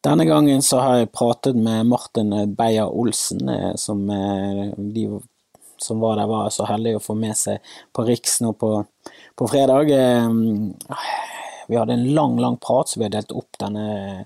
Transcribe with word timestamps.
Denne 0.00 0.24
gangen 0.24 0.62
så 0.64 0.78
har 0.80 0.94
jeg 0.96 1.12
pratet 1.12 1.56
med 1.60 1.84
Martin 1.90 2.32
Beyer-Olsen, 2.56 3.48
eh, 3.52 3.74
som 3.76 4.06
eh, 4.10 4.70
de 4.76 5.04
som 5.80 6.00
var 6.00 6.16
der, 6.16 6.28
var 6.28 6.48
så 6.52 6.64
heldige 6.68 7.00
å 7.00 7.04
få 7.04 7.16
med 7.16 7.36
seg 7.36 7.60
på 7.92 8.04
Riks 8.08 8.38
nå 8.40 8.54
på, 8.56 8.70
på 9.36 9.48
fredag. 9.48 9.92
Eh, 9.92 10.32
vi 11.68 11.76
hadde 11.76 11.98
en 11.98 12.06
lang, 12.16 12.38
lang 12.40 12.56
prat, 12.56 12.88
så 12.88 13.00
vi 13.00 13.08
har 13.10 13.12
delt 13.12 13.36
opp 13.36 13.60
denne 13.60 14.24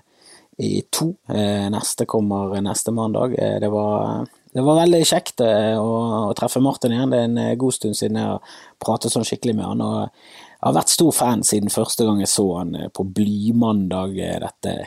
i 0.55 0.79
to. 0.87 1.09
Neste 1.27 2.07
kommer 2.07 2.55
neste 2.63 2.93
mandag. 2.95 3.35
Det 3.35 3.67
var, 3.69 4.23
det 4.55 4.63
var 4.63 4.79
veldig 4.79 5.01
kjekt 5.05 5.43
å, 5.43 5.49
å, 5.83 6.33
treffe 6.39 6.61
Martin 6.63 6.95
igjen. 6.95 7.11
Det 7.11 7.19
er 7.19 7.27
en 7.27 7.59
god 7.59 7.75
stund 7.75 7.99
siden 7.99 8.21
jeg 8.21 8.29
har 8.31 8.55
pratet 8.79 9.11
sånn 9.11 9.27
skikkelig 9.27 9.57
med 9.59 9.67
han. 9.67 9.83
og 9.83 9.97
Jeg 9.99 10.63
har 10.63 10.77
vært 10.79 10.95
stor 10.95 11.11
fan 11.19 11.43
siden 11.43 11.75
første 11.75 12.07
gang 12.07 12.23
jeg 12.23 12.31
så 12.31 12.47
han 12.61 12.71
på 12.95 13.03
Blymandag, 13.19 14.15
dette 14.47 14.77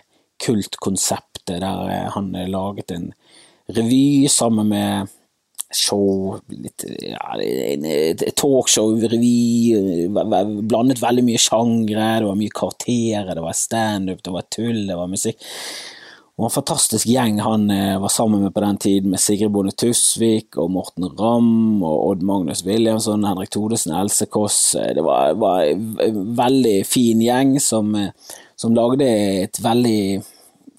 kultkonseptet 0.42 1.58
der 1.62 1.92
eh, 1.92 2.08
han 2.14 2.32
laget 2.50 2.92
en 2.94 3.12
revy 3.76 4.28
sammen 4.32 4.70
med 4.72 5.14
show, 5.74 6.38
litt, 6.48 6.84
ja, 7.04 7.34
talkshow, 8.38 8.94
revy, 9.12 10.08
blandet 10.08 11.02
veldig 11.02 11.24
mye 11.26 11.42
sjangre, 11.42 12.06
det 12.22 12.28
var 12.30 12.40
mye 12.40 12.56
karakterer, 12.56 13.34
det 13.36 13.44
var 13.44 13.56
standup, 13.56 14.22
det 14.24 14.32
var 14.32 14.48
tull, 14.48 14.86
det 14.88 14.96
var 14.96 15.12
musikk. 15.12 15.44
Og 16.38 16.46
en 16.46 16.54
fantastisk 16.54 17.08
gjeng 17.10 17.40
han 17.42 17.66
eh, 17.74 17.96
var 17.98 18.12
sammen 18.14 18.44
med 18.46 18.54
på 18.54 18.62
den 18.62 18.76
tiden, 18.78 19.10
med 19.10 19.20
Sigrid 19.20 19.50
Bonde 19.52 19.74
Tusvik 19.74 20.56
og 20.62 20.70
Morten 20.70 21.08
Ramm 21.18 21.82
og 21.82 22.12
Odd 22.12 22.22
Magnus 22.24 22.62
Williamson, 22.64 23.26
Henrik 23.26 23.50
Thodesen, 23.50 23.96
Else 23.98 24.28
Kåss. 24.30 24.60
Det 24.94 25.02
var, 25.04 25.34
var, 25.34 25.66
en 25.66 26.20
veldig 26.38 26.76
fin 26.86 27.20
gjeng 27.26 27.56
som, 27.60 27.90
som 28.58 28.74
lagde 28.74 29.06
et 29.44 29.60
veldig 29.62 30.00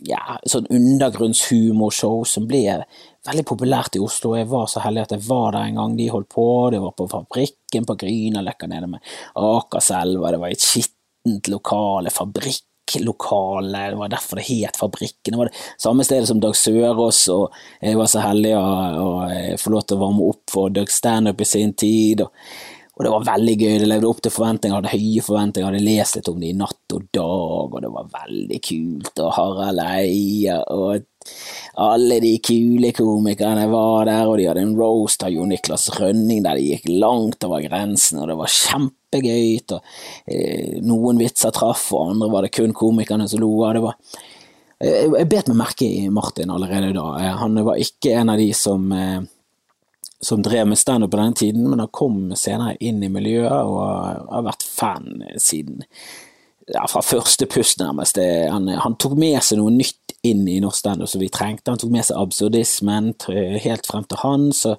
ja, 0.08 0.38
sånn 0.48 0.68
undergrunnshumorshow 0.72 2.24
som 2.28 2.48
ble 2.48 2.80
veldig 3.28 3.44
populært 3.48 3.98
i 3.98 4.04
Oslo. 4.04 4.36
Jeg 4.38 4.50
var 4.52 4.70
så 4.72 4.84
heldig 4.84 5.06
at 5.06 5.14
jeg 5.16 5.26
var 5.28 5.54
der 5.56 5.68
en 5.68 5.82
gang 5.82 5.98
de 5.98 6.08
holdt 6.12 6.32
på. 6.34 6.48
Det 6.74 6.82
var 6.84 6.96
på 6.98 7.10
Fabrikken 7.12 7.88
på 7.88 7.98
Grünerløkka 8.04 8.70
nede 8.72 8.90
med 8.94 9.14
Akerselva. 9.36 10.32
Det 10.34 10.42
var 10.42 10.56
et 10.56 10.66
skittent 10.66 11.52
lokale, 11.52 12.14
fabrikklokale. 12.16 13.86
Det 13.94 14.02
var 14.02 14.16
derfor 14.16 14.40
det 14.40 14.48
het 14.50 14.80
Fabrikken. 14.80 15.36
Det 15.36 15.42
var 15.42 15.52
det 15.52 15.64
samme 15.78 16.08
stedet 16.08 16.32
som 16.32 16.42
Dag 16.44 16.56
Sørås, 16.56 17.22
og 17.36 17.62
jeg 17.84 18.00
var 18.00 18.12
så 18.12 18.24
heldig 18.24 18.56
å, 18.60 19.14
få 19.60 19.76
lov 19.76 19.88
til 19.88 20.00
å 20.00 20.04
varme 20.08 20.34
opp 20.34 20.44
for 20.56 20.76
Doug 20.76 20.92
Standup 20.94 21.44
i 21.44 21.50
sin 21.50 21.76
tid. 21.76 22.28
og 22.28 22.34
og 23.00 23.06
det 23.06 23.12
var 23.14 23.28
veldig 23.30 23.54
gøy, 23.56 23.74
det 23.80 23.86
levde 23.88 24.08
opp 24.10 24.18
til 24.20 24.34
forventninger, 24.36 24.76
hadde 24.76 24.92
høye 24.92 25.22
forventninger, 25.24 25.70
hadde 25.70 25.86
lest 25.86 26.18
litt 26.18 26.28
om 26.28 26.42
det 26.42 26.50
i 26.50 26.56
Natt 26.60 26.96
og 26.98 27.06
Dag, 27.16 27.78
og 27.78 27.78
det 27.86 27.92
var 27.94 28.10
veldig 28.12 28.58
kult, 28.66 29.22
og 29.24 29.30
Harald 29.38 29.80
Eia, 29.86 30.58
og 30.76 31.06
alle 31.80 32.18
de 32.20 32.34
kule 32.44 32.92
komikerne 32.98 33.70
var 33.72 34.10
der, 34.10 34.28
og 34.28 34.36
de 34.36 34.50
hadde 34.50 34.66
en 34.68 34.76
roast 34.76 35.24
av 35.24 35.32
Jo 35.32 35.48
Niklas 35.48 35.88
Rønning 35.96 36.44
der 36.44 36.60
de 36.60 36.74
gikk 36.74 36.92
langt 36.92 37.48
over 37.48 37.64
grensen, 37.64 38.20
og 38.20 38.28
det 38.34 38.38
var 38.42 38.52
kjempegøy, 38.58 39.48
og 39.78 39.80
eh, 40.28 40.76
noen 40.84 41.24
vitser 41.24 41.56
traff, 41.56 41.88
og 41.96 42.18
andre 42.18 42.32
var 42.36 42.44
det 42.44 42.52
kun 42.60 42.76
komikerne 42.76 43.32
som 43.32 43.40
lo 43.46 43.54
av. 43.64 43.78
det 43.80 43.86
var 43.88 43.96
jeg, 44.84 45.08
Jeg 45.22 45.32
bet 45.32 45.48
meg 45.54 45.62
merke 45.64 45.88
i 45.88 46.08
Martin 46.12 46.52
allerede 46.52 46.92
da. 47.00 47.10
Eh, 47.24 47.36
han 47.46 47.64
var 47.64 47.80
ikke 47.80 48.18
en 48.20 48.36
av 48.36 48.44
de 48.44 48.52
som 48.52 48.92
eh, 48.92 49.22
som 50.22 50.42
drev 50.44 50.68
med 50.68 50.80
standup 50.80 51.12
på 51.12 51.18
den 51.22 51.34
tiden, 51.34 51.70
men 51.70 51.80
han 51.80 51.92
kom 51.96 52.34
senere 52.36 52.76
inn 52.84 53.04
i 53.04 53.12
miljøet 53.12 53.54
og 53.54 53.80
har 54.34 54.48
vært 54.50 54.66
fan 54.68 55.24
siden 55.40 55.86
ja, 56.74 56.86
fra 56.90 57.02
første 57.06 57.48
pust, 57.50 57.80
nærmest. 57.82 58.20
Han, 58.52 58.68
han, 58.70 58.98
tok 59.02 59.16
med 59.20 59.40
seg 59.46 59.60
noe 59.60 59.74
nytt 59.74 59.96
inn 60.28 60.44
i 60.52 60.58
norsk 60.62 60.82
standup 60.82 61.10
som 61.10 61.22
vi 61.24 61.30
trengte. 61.32 61.72
Han 61.72 61.80
tok 61.82 61.92
med 61.94 62.06
seg 62.06 62.20
absurdismen. 62.20 63.14
Helt 63.64 63.88
frem 63.88 64.06
til 64.06 64.20
han 64.22 64.50
så, 64.56 64.76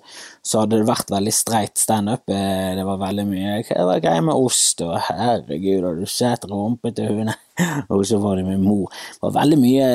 så 0.47 0.63
hadde 0.63 0.81
det 0.81 0.89
vært 0.91 1.13
veldig 1.13 1.33
streit 1.35 1.81
standup. 1.81 2.29
Eh, 2.31 2.75
det 2.77 2.85
var 2.87 3.01
veldig 3.01 3.25
mye 3.31 3.55
Hva 3.69 3.87
var 3.89 4.05
greia 4.05 4.27
med 4.27 4.37
ost? 4.37 4.85
Og 4.85 4.95
herregud, 5.09 5.87
har 5.87 5.97
du 5.99 6.07
sett 6.11 6.47
rumpete 6.51 7.09
hunder? 7.09 7.41
Og 7.93 8.05
så 8.09 8.21
var 8.23 8.39
det 8.39 8.47
med 8.47 8.63
mor. 8.63 8.93
Det 9.17 9.25
var 9.27 9.35
veldig 9.41 9.59
mye 9.61 9.89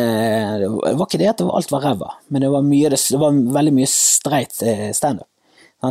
Det 0.62 0.74
var 0.74 1.06
ikke 1.08 1.22
det 1.22 1.32
at 1.32 1.46
alt 1.46 1.72
var 1.74 1.88
ræva, 1.88 2.12
men 2.30 2.44
det 2.44 2.52
var, 2.54 2.66
mye, 2.66 2.92
det 2.92 3.22
var 3.22 3.40
veldig 3.62 3.78
mye 3.80 3.90
streit 3.90 4.60
eh, 4.66 4.90
standup. 4.98 5.30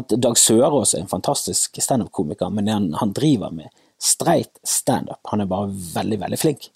Dag 0.02 0.38
Sørås 0.38 0.94
er 0.94 1.04
en 1.04 1.10
fantastisk 1.10 1.80
standup-komiker, 1.82 2.50
men 2.50 2.70
han, 2.72 2.92
han, 3.00 3.12
driver 3.14 3.52
med 3.54 3.70
streit 4.00 4.58
standup. 4.66 5.20
Han 5.30 5.44
er 5.44 5.50
bare 5.50 5.72
veldig, 5.94 6.20
veldig 6.24 6.38
flink. 6.40 6.70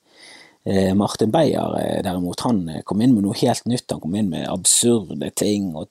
Eh, 0.69 0.95
Martin 0.95 1.31
Beyer 1.33 1.77
eh, 1.81 2.03
derimot, 2.05 2.41
han 2.45 2.59
eh, 2.69 2.83
kom 2.85 3.01
inn 3.01 3.15
med 3.15 3.25
noe 3.25 3.37
helt 3.41 3.65
nytt. 3.71 3.87
Han 3.93 4.03
kom 4.03 4.17
inn 4.19 4.29
med 4.33 4.49
absurde 4.51 5.31
ting, 5.39 5.71
og 5.79 5.89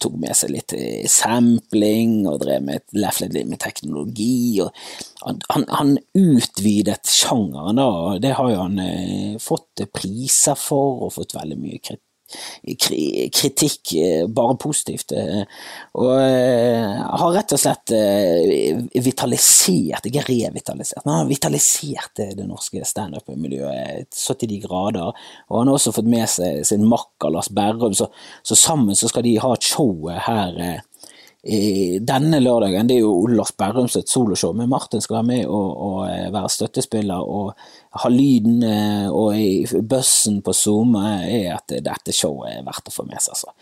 tok 0.00 0.14
med 0.22 0.36
seg 0.38 0.52
litt 0.54 0.74
sampling, 1.10 2.20
og 2.30 2.40
drev 2.44 2.62
med, 2.62 2.84
leflet 2.94 3.34
litt 3.34 3.50
med 3.50 3.62
teknologi. 3.64 4.60
og 4.62 4.70
han, 5.24 5.42
han, 5.50 5.68
han 5.72 5.94
utvidet 6.20 7.02
sjangeren, 7.10 7.80
da, 7.80 7.90
og 7.90 8.22
det 8.22 8.34
har 8.38 8.52
jo 8.52 8.62
han 8.62 9.38
fått 9.42 9.86
priser 9.94 10.58
for, 10.58 11.06
og 11.06 11.16
fått 11.18 11.34
veldig 11.38 11.58
mye 11.58 11.80
kritikk 11.82 12.04
kritikk, 13.30 13.92
eh, 13.94 14.26
bare 14.26 14.56
positivt. 14.60 15.12
Eh, 15.12 15.42
og 16.00 16.12
eh, 16.20 17.02
har 17.20 17.34
rett 17.34 17.54
og 17.54 17.60
slett 17.60 17.94
vitalisert, 19.04 20.08
ikke 20.08 20.24
revitalisert, 20.28 21.04
men 21.04 21.20
har 21.20 21.28
vitalisert 21.30 22.24
det 22.34 22.46
norske 22.48 22.84
standup-miljøet 22.86 24.10
så 24.14 24.36
til 24.38 24.54
de 24.54 24.60
grader. 24.64 25.12
Og 25.50 25.60
han 25.60 25.70
har 25.70 25.78
også 25.78 25.94
fått 25.94 26.10
med 26.10 26.28
seg 26.30 26.64
sin 26.66 26.86
makker 26.88 27.32
Lars 27.34 27.50
Berrum, 27.54 27.94
så, 27.96 28.10
så 28.42 28.58
sammen 28.58 28.98
så 28.98 29.10
skal 29.10 29.26
de 29.26 29.38
ha 29.42 29.54
et 29.54 29.70
show 29.74 30.08
her 30.08 30.82
denne 31.44 32.40
lørdagen. 32.40 32.88
Det 32.88 32.96
er 32.96 33.04
jo 33.04 33.26
Lars 33.28 33.52
Berrum 33.56 33.88
sitt 33.92 34.08
soloshow, 34.08 34.54
men 34.56 34.70
Martin 34.72 35.02
skal 35.04 35.18
være 35.18 35.28
med 35.28 35.46
og, 35.46 35.72
og 35.88 36.32
være 36.32 36.52
støttespiller 36.52 37.20
og 37.20 37.52
ha 37.94 38.10
lyden 38.10 38.62
eh, 38.66 39.06
og 39.12 39.36
i 39.38 39.82
bussen 39.82 40.40
på 40.42 40.52
Zoom 40.56 40.96
er 40.98 41.52
at 41.54 41.70
dette 41.84 42.14
showet 42.14 42.50
er 42.50 42.64
verdt 42.66 42.90
å 42.90 42.94
få 42.94 43.06
med 43.06 43.22
seg. 43.22 43.38
Så. 43.38 43.52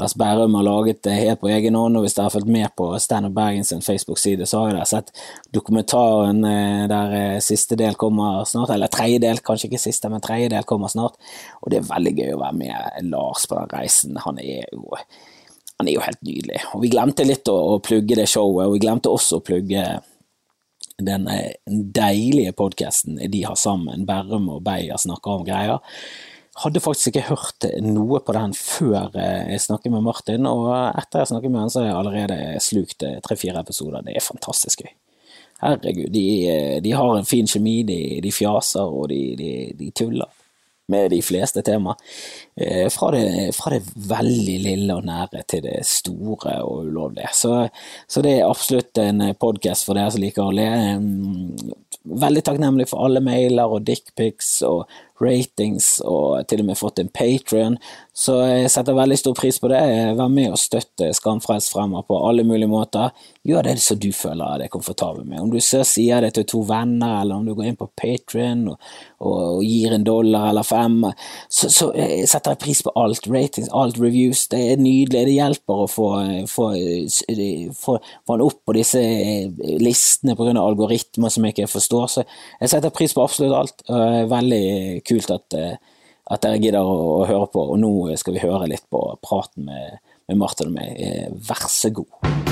Lars 0.00 0.14
Berrum 0.18 0.56
har 0.56 0.66
laget 0.66 1.02
det 1.04 1.18
helt 1.18 1.42
på 1.42 1.50
egen 1.52 1.76
hånd, 1.76 1.98
og 1.98 2.06
hvis 2.06 2.16
dere 2.16 2.30
har 2.30 2.34
fulgt 2.34 2.52
med 2.52 2.72
på 2.78 2.88
Stand 3.02 3.28
Up 3.28 3.36
Bergen 3.36 3.66
Facebook-side, 3.84 4.48
så 4.48 4.62
har 4.62 4.72
dere 4.72 4.88
sett 4.88 5.12
dokumentaren 5.52 6.40
eh, 6.48 6.86
der 6.92 7.18
eh, 7.18 7.42
siste 7.44 7.76
del 7.80 7.98
kommer 8.00 8.46
snart, 8.48 8.72
eller 8.72 8.92
tredje 8.92 9.20
del, 9.26 9.42
kanskje 9.44 9.68
ikke 9.68 9.84
siste, 9.84 10.12
men 10.12 10.24
tredje 10.24 10.48
del 10.54 10.68
kommer 10.68 10.92
snart, 10.92 11.20
og 11.60 11.72
det 11.72 11.82
er 11.82 11.92
veldig 11.92 12.16
gøy 12.16 12.32
å 12.36 12.40
være 12.46 12.60
med 12.64 13.12
Lars 13.12 13.44
på 13.48 13.60
den 13.60 13.72
reisen. 13.76 14.16
Han 14.24 14.40
er 14.40 14.64
jo 14.72 14.88
han 15.82 15.90
er 15.90 15.98
jo 15.98 16.06
helt 16.06 16.22
nydelig. 16.22 16.62
Og 16.76 16.84
Vi 16.84 16.92
glemte 16.92 17.26
litt 17.26 17.48
å, 17.50 17.58
å 17.74 17.78
plugge 17.82 18.18
det 18.18 18.28
showet, 18.30 18.68
og 18.68 18.76
vi 18.76 18.82
glemte 18.84 19.10
også 19.10 19.40
å 19.40 19.44
plugge 19.44 19.86
den 21.02 21.26
eh, 21.26 21.56
deilige 21.66 22.52
podkasten 22.54 23.18
de 23.32 23.40
har 23.42 23.58
sammen, 23.58 24.06
Berrum 24.06 24.46
og 24.52 24.62
Beyer 24.66 25.00
snakker 25.00 25.40
om 25.40 25.46
greier. 25.46 25.80
Hadde 26.62 26.82
faktisk 26.84 27.10
ikke 27.10 27.30
hørt 27.30 27.66
noe 27.82 28.20
på 28.22 28.34
den 28.36 28.54
før 28.54 29.16
eh, 29.18 29.54
jeg 29.54 29.64
snakket 29.66 29.94
med 29.94 30.06
Martin, 30.06 30.46
og 30.46 30.68
etter 30.70 31.24
jeg 31.24 31.32
snakket 31.32 31.54
med 31.54 31.64
han 31.64 31.72
så 31.72 31.82
har 31.82 31.88
jeg 31.88 31.98
allerede 31.98 32.62
slukt 32.62 33.06
eh, 33.08 33.18
tre-fire 33.24 33.64
episoder. 33.64 34.04
Det 34.06 34.14
er 34.14 34.28
fantastisk 34.28 34.84
gøy. 34.84 34.92
Herregud, 35.62 36.10
de, 36.14 36.26
de 36.82 36.94
har 36.94 37.16
en 37.16 37.26
fin 37.26 37.46
kjemi, 37.46 37.80
de, 37.86 37.98
de 38.22 38.30
fjaser 38.34 38.86
og 38.86 39.10
de, 39.10 39.50
de 39.78 39.90
tuller 39.94 40.30
med 40.88 41.10
de 41.10 41.20
fleste 41.22 41.62
tema. 41.62 41.94
Eh, 42.56 42.88
fra 42.90 43.10
det, 43.14 43.54
fra 43.56 43.74
det, 43.74 43.82
veldig 44.08 44.58
lille 44.64 44.96
og 44.96 45.06
nære 45.06 45.44
til 45.48 45.64
det 45.66 45.78
store 45.88 46.58
og 46.66 46.88
ulovlige. 46.88 47.30
Så, 47.36 47.54
så 48.08 48.24
det 48.24 48.38
er 48.38 48.48
absolutt 48.48 48.98
en 49.02 49.24
podkast 49.40 49.86
for 49.86 49.98
dere 49.98 50.12
som 50.12 50.24
liker 50.24 50.44
å 50.44 50.54
le. 50.56 50.68
Veldig 52.02 52.44
takknemlig 52.44 52.88
for 52.90 53.06
alle 53.06 53.22
mailer 53.24 53.70
og 53.70 53.86
dickpics 53.86 54.58
og 54.66 54.84
ratings, 55.22 56.00
og 56.02 56.48
til 56.50 56.64
og 56.64 56.72
med 56.72 56.80
fått 56.80 56.98
en 57.02 57.12
patrion. 57.14 57.78
Så 58.12 58.34
jeg 58.44 58.68
setter 58.68 58.92
veldig 58.92 59.16
stor 59.16 59.32
pris 59.32 59.56
på 59.56 59.70
det. 59.72 59.80
Vær 60.18 60.28
med 60.28 60.52
og 60.52 60.60
støtte 60.60 61.06
Skamfrelst 61.16 61.70
fremover 61.72 62.04
på 62.10 62.18
alle 62.28 62.44
mulige 62.44 62.68
måter. 62.68 63.08
Gjør 63.48 63.64
det 63.64 63.78
som 63.80 63.96
du 63.96 64.10
føler 64.12 64.60
deg 64.60 64.72
komfortabel 64.74 65.24
med. 65.24 65.40
Om 65.40 65.52
du 65.54 65.56
så 65.64 65.80
sier 65.88 66.20
det 66.20 66.34
til 66.36 66.44
to 66.50 66.60
venner, 66.68 67.22
eller 67.22 67.40
om 67.40 67.46
du 67.48 67.54
går 67.56 67.70
inn 67.70 67.78
på 67.80 67.88
Patrion 67.96 68.66
og, 68.74 68.90
og, 69.16 69.38
og, 69.38 69.62
gir 69.64 69.96
en 69.96 70.04
dollar 70.04 70.50
eller 70.50 70.66
fem, 70.68 70.98
så, 71.48 71.70
så 71.72 71.88
setter 71.94 72.52
jeg 72.52 72.60
pris 72.66 72.82
på 72.84 72.92
alt. 73.00 73.30
Ratings, 73.32 73.72
alt 73.72 73.96
reviews. 74.02 74.44
Det 74.52 74.60
er 74.60 74.84
nydelig. 74.84 75.24
Det 75.30 75.38
hjelper 75.38 75.82
å 75.86 75.88
få, 75.88 76.10
få, 76.52 76.68
få, 77.80 77.96
få 78.28 78.38
opp 78.44 78.60
på 78.68 78.76
disse 78.76 79.00
listene 79.80 80.36
pga. 80.36 80.52
algoritmer 80.60 81.32
som 81.32 81.48
jeg 81.48 81.56
ikke 81.56 81.72
forstår. 81.78 82.12
Så 82.12 82.28
jeg 82.60 82.74
setter 82.74 82.92
pris 82.92 83.16
på 83.16 83.24
absolutt 83.24 83.56
alt. 83.56 83.88
Veldig 84.36 84.64
kult 85.08 85.32
at, 85.32 85.56
eh, 85.56 85.98
at 86.30 86.44
dere 86.44 86.60
gidder 86.62 86.86
å, 86.86 86.96
å, 87.22 87.26
høre 87.28 87.48
på. 87.52 87.66
Og 87.74 87.80
nå 87.82 87.92
skal 88.20 88.38
vi 88.38 88.44
høre 88.44 88.70
litt 88.70 88.86
på 88.92 89.02
praten 89.24 89.66
med, 89.68 89.98
med 90.30 90.42
Martin 90.42 90.70
og 90.70 90.78
meg. 90.78 90.94
Eh, 90.96 91.28
vær 91.48 91.68
så 91.70 91.92
god. 91.94 92.42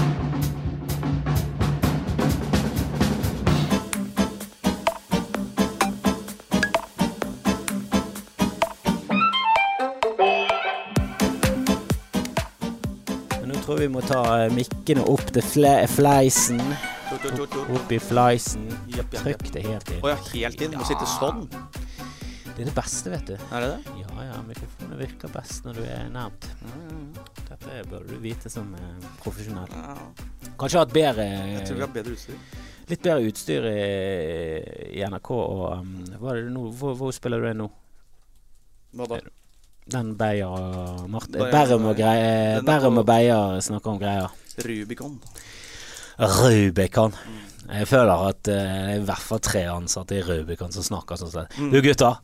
vi 13.81 13.89
må 13.89 14.01
ta 14.05 14.21
eh, 14.43 14.51
mikkene 14.53 15.05
opp 15.09 15.31
til 15.33 15.45
fleisen. 15.89 16.61
Opp 17.11 17.93
i 17.93 17.99
fleisen. 18.03 18.67
Trykk 19.15 19.47
det 19.55 19.65
helt 19.65 19.93
inn. 19.95 20.03
Å 20.05 20.13
ja, 20.13 20.19
helt 20.35 20.65
inn? 20.67 20.77
Må 20.77 20.89
sitte 20.89 21.09
sånn? 21.17 21.47
Det 22.57 22.65
er 22.65 22.69
det 22.69 22.75
beste, 22.77 23.11
vet 23.13 23.27
du. 23.31 23.35
Er 23.55 23.65
det 23.65 23.69
det? 23.71 23.93
Ja 24.03 24.25
ja, 24.27 24.39
mikrofonen 24.47 24.99
virker 25.01 25.33
best 25.33 25.65
når 25.65 25.79
du 25.79 25.85
er 25.87 26.09
nærmt. 26.13 26.49
Dette 27.49 27.83
bør 27.91 28.05
du 28.09 28.17
vite 28.23 28.51
som 28.53 28.73
eh, 28.77 29.07
profesjonell. 29.23 29.71
Ja. 29.73 29.97
Kanskje 30.61 30.83
hatt 30.83 30.95
bedre 30.95 31.25
Jeg 31.25 31.67
tror 31.67 31.79
vi 31.79 31.85
har 31.87 31.93
bedre 31.95 32.17
utstyr. 32.17 32.41
Litt 32.91 33.05
bedre 33.05 33.29
utstyr 33.31 33.69
i, 33.71 33.83
i 34.99 35.05
NRK 35.07 35.31
og 35.37 35.67
um, 35.79 35.93
nå? 36.51 36.65
Hvor, 36.81 36.97
hvor 36.99 37.15
spiller 37.15 37.43
du 37.43 37.49
det 37.49 37.57
nå? 37.61 37.69
Hva 38.99 39.07
da? 39.15 39.21
Den 39.91 40.15
Beyer 40.19 40.51
Beyer- 41.39 41.75
og 41.75 42.99
er 43.01 43.05
Beyer 43.07 43.61
snakker 43.65 43.95
om 43.95 43.99
greier. 44.03 44.29
Rubicon. 44.67 45.17
Rubicon. 46.19 47.15
Jeg 47.71 47.87
føler 47.87 48.25
at 48.31 48.49
eh, 48.51 48.61
det 48.61 48.95
er 48.95 48.97
i 48.99 49.05
hvert 49.07 49.27
fall 49.27 49.43
tre 49.45 49.63
ansatte 49.71 50.17
i 50.19 50.23
Rubicon 50.27 50.73
som 50.75 50.85
snakker 50.87 51.19
sånn. 51.21 51.31
sånn. 51.33 51.51
Mm. 51.61 51.69
Du 51.71 51.79
gutter, 51.85 52.19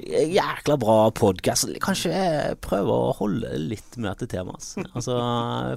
jækla 0.00 0.76
bra 0.80 0.96
podkast. 1.16 1.70
Kanskje 1.82 2.12
jeg 2.12 2.58
prøver 2.64 2.90
å 2.92 3.14
holde 3.16 3.52
litt 3.60 3.96
mer 4.00 4.18
til 4.20 4.30
temaet. 4.30 4.74
Altså, 5.00 5.14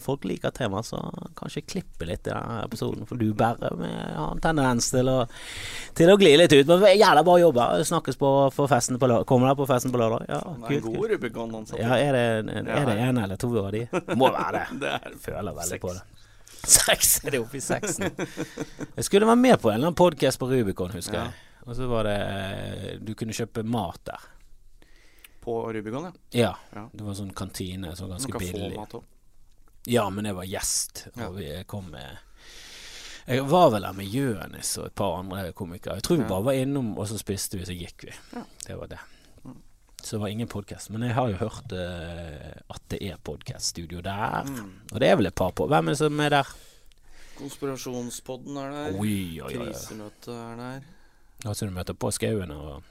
folk 0.03 0.25
liker 0.27 0.51
temaet, 0.55 0.87
så 0.89 0.99
kanskje 1.37 1.61
klippe 1.69 2.07
litt 2.09 2.25
i 2.27 2.31
denne 2.33 2.63
episoden. 2.65 3.05
For 3.07 3.19
du 3.19 3.29
bærer 3.37 3.75
med 3.79 3.93
har 4.17 4.33
en 4.33 4.41
tendens 4.43 4.89
til 4.91 5.07
å, 5.11 5.19
til 5.95 6.11
å 6.11 6.17
gli 6.19 6.33
litt 6.39 6.55
ut. 6.55 6.67
Men 6.67 6.83
jævla 6.97 7.23
bra 7.23 7.37
jobba. 7.39 7.67
Snakkes 7.87 8.19
på, 8.19 8.31
for 8.55 8.71
festen 8.71 8.99
på 8.99 9.07
lørdag. 9.07 9.27
Kommer 9.29 9.51
dere 9.51 9.59
på 9.61 9.69
festen 9.69 9.93
på 9.93 10.01
lørdag? 10.01 10.27
Ja, 10.27 10.41
kult. 10.67 10.89
god 10.89 11.13
Rubicon-ansatt. 11.13 11.79
Ja, 11.79 11.95
er 11.95 12.17
det, 12.17 12.65
er 12.65 12.89
det 12.89 12.97
en 13.07 13.23
eller 13.23 13.39
to 13.39 13.53
av 13.61 13.71
de? 13.75 13.85
Må 14.19 14.33
være 14.33 14.65
det. 14.65 14.67
Det 14.83 14.89
er 14.97 15.13
Føler 15.23 15.55
veldig 15.55 15.79
på 15.79 15.93
det. 15.95 16.01
Seks 16.63 17.17
er 17.25 17.31
det 17.35 17.39
oppe 17.43 17.57
i 17.59 17.61
seksen. 17.63 18.13
Jeg 18.97 19.05
skulle 19.07 19.27
være 19.27 19.39
med 19.39 19.57
på 19.61 19.69
en 19.71 19.75
eller 19.79 19.89
annen 19.91 19.97
podkast 19.99 20.39
på 20.39 20.47
Rubicon, 20.51 20.93
husker 20.95 21.17
Ja. 21.19 21.23
jeg. 21.25 21.49
Og 21.63 21.75
så 21.77 21.85
var 21.87 22.03
det 22.07 22.15
eh, 22.19 22.97
Du 22.99 23.13
kunne 23.15 23.35
kjøpe 23.35 23.63
mat 23.63 23.99
der. 24.07 24.19
På 25.43 25.57
Rubicon, 25.75 26.09
ja. 26.31 26.53
Ja. 26.75 26.85
Det 26.93 27.03
var 27.03 27.15
sånn 27.19 27.33
kantine, 27.35 27.91
sånn 27.99 28.11
ganske 28.15 28.31
kan 28.31 28.41
få 28.43 28.51
billig. 28.53 28.77
mat 28.79 28.95
også. 28.95 29.09
Ja, 29.91 30.05
men 30.09 30.23
jeg 30.29 30.35
var 30.37 30.47
gjest, 30.47 31.07
og 31.19 31.35
vi 31.41 31.49
kom 31.67 31.89
med 31.91 32.17
Jeg 33.27 33.43
var 33.51 33.69
vel 33.73 33.83
der 33.83 33.95
med 33.97 34.07
Jønis 34.11 34.77
og 34.79 34.85
et 34.87 34.95
par 34.95 35.17
andre 35.19 35.51
komikere. 35.55 35.97
Jeg 35.99 36.03
tror 36.07 36.17
vi 36.21 36.27
bare 36.29 36.43
var 36.47 36.59
innom, 36.59 36.93
og 36.99 37.07
så 37.11 37.19
spiste 37.19 37.59
vi, 37.59 37.65
så 37.67 37.75
gikk 37.75 38.05
vi. 38.07 38.15
Ja. 38.35 38.43
Det 38.67 38.77
var 38.79 38.87
det. 38.91 38.99
Så 40.03 40.15
det 40.15 40.21
var 40.21 40.27
ingen 40.27 40.47
podkast. 40.51 40.89
Men 40.91 41.05
jeg 41.07 41.15
har 41.15 41.29
jo 41.31 41.37
hørt 41.39 41.71
uh, 41.71 42.51
at 42.75 42.87
det 42.91 42.99
er 43.07 43.19
podkaststudio 43.23 44.01
der. 44.03 44.43
Mm. 44.43 44.73
Og 44.91 44.99
det 44.99 45.07
er 45.07 45.15
vel 45.15 45.29
et 45.29 45.35
par 45.39 45.53
på. 45.55 45.67
Hvem 45.71 45.87
er 45.87 45.95
det 45.95 46.01
som 46.01 46.19
er 46.19 46.33
der? 46.33 46.49
Konspirasjonspodden 47.37 48.57
er 48.59 48.73
der. 48.75 48.97
Oi, 48.99 49.39
oi, 49.39 49.53
oi. 49.53 49.69
Krisemøtet 49.69 50.33
er 50.35 50.57
der. 50.59 50.89
Altså 51.45 51.67
du 51.67 51.71
møter 51.75 51.95
på 51.95 52.11
skauen, 52.11 52.51
og 52.51 52.83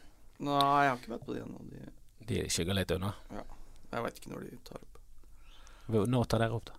Nei, 0.43 0.59
jeg 0.59 0.91
har 0.91 0.97
ikke 0.99 1.13
møtt 1.13 1.27
på 1.27 1.35
de 1.37 1.43
ennå. 1.45 1.67
De, 1.71 1.83
de 2.27 2.39
skygger 2.51 2.75
litt 2.75 2.91
unna. 2.97 3.13
jeg 3.93 4.07
veit 4.07 4.17
ikke 4.19 4.33
når 4.33 4.47
de 4.49 4.57
tar 4.67 4.81
opp. 4.81 4.99
Når 6.11 6.31
tar 6.33 6.43
dere 6.43 6.57
opp, 6.57 6.73
da? 6.73 6.79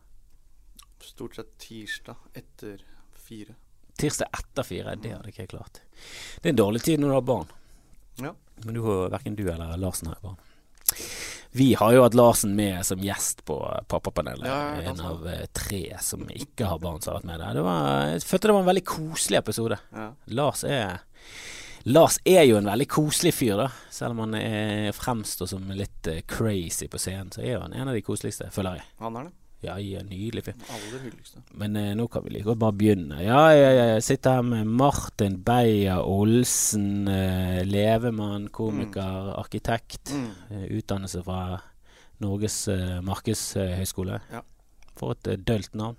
Stort 1.03 1.38
sett 1.38 1.53
tirsdag 1.62 2.39
etter 2.39 2.81
fire. 3.24 3.56
Tirsdag 4.00 4.33
etter 4.39 4.68
fire? 4.68 4.95
Det 5.00 5.13
hadde 5.13 5.31
ikke 5.31 5.45
jeg 5.45 5.51
klart. 5.53 5.79
Det 6.41 6.50
er 6.50 6.56
en 6.56 6.59
dårlig 6.59 6.81
tid 6.83 7.00
når 7.00 7.13
du 7.13 7.15
har 7.15 7.25
barn. 7.29 7.53
Ja. 8.24 8.33
Men 8.63 8.77
du 8.77 8.81
verken 9.11 9.35
du 9.35 9.45
eller 9.50 9.77
Larsen 9.77 10.11
har 10.11 10.19
barn. 10.21 10.38
Vi 11.53 11.73
har 11.77 11.94
jo 11.94 12.01
hatt 12.01 12.15
Larsen 12.17 12.55
med 12.57 12.85
som 12.85 13.01
gjest 13.01 13.44
på 13.45 13.57
Pappapanelet. 13.88 14.47
Ja, 14.47 14.89
en 14.89 15.01
av 15.05 15.27
eh, 15.29 15.45
tre 15.53 15.83
som 16.01 16.25
ikke 16.29 16.65
har 16.65 16.79
barn 16.81 17.01
som 17.01 17.13
har 17.13 17.19
vært 17.19 17.29
med 17.29 17.44
der. 17.44 17.59
Det 17.59 17.65
var, 17.67 17.89
jeg 18.09 18.23
følte 18.25 18.50
det 18.50 18.55
var 18.55 18.65
en 18.65 18.71
veldig 18.71 18.85
koselig 18.89 19.39
episode. 19.44 19.77
Ja. 19.94 20.07
Lars 20.39 20.63
er 20.65 21.03
Lars 21.83 22.17
er 22.25 22.45
jo 22.47 22.55
en 22.57 22.69
veldig 22.71 22.88
koselig 22.88 23.33
fyr, 23.35 23.57
da. 23.59 23.67
Selv 23.91 24.15
om 24.15 24.23
han 24.23 24.94
fremstår 24.95 25.50
som 25.51 25.69
litt 25.75 26.07
eh, 26.09 26.23
crazy 26.25 26.88
på 26.89 27.01
scenen, 27.01 27.29
så 27.35 27.44
er 27.44 27.59
han 27.59 27.75
en 27.75 27.91
av 27.91 27.97
de 27.97 28.01
koseligste, 28.05 28.47
føler 28.55 28.79
jeg. 28.79 28.89
Han 29.03 29.19
er 29.19 29.29
det. 29.29 29.35
Ja, 29.63 29.77
ja, 29.80 30.01
nydelig 30.04 30.44
film. 30.44 30.60
Aller 30.75 31.00
hyggeligste. 31.06 31.42
Men 31.56 31.75
eh, 31.80 31.94
nå 31.95 32.07
kan 32.12 32.24
vi 32.25 32.33
like 32.36 32.44
godt 32.50 32.60
bare 32.60 32.75
begynne. 32.75 33.21
Ja, 33.24 33.45
ja, 33.56 33.69
ja. 33.71 33.86
Jeg 33.94 34.04
sitter 34.04 34.38
her 34.39 34.42
med 34.44 34.68
Martin 34.68 35.38
Beyer 35.48 36.01
Olsen. 36.04 37.07
Eh, 37.07 37.62
levemann, 37.65 38.50
komiker, 38.51 39.31
arkitekt. 39.39 40.12
Mm. 40.12 40.27
Eh, 40.51 40.65
utdannelse 40.80 41.24
fra 41.24 41.62
Norges 42.24 42.68
eh, 42.68 43.00
markedshøgskole. 43.04 44.19
Ja. 44.31 44.42
For 45.00 45.15
et 45.15 45.27
eh, 45.31 45.39
dølt 45.48 45.74
navn. 45.80 45.95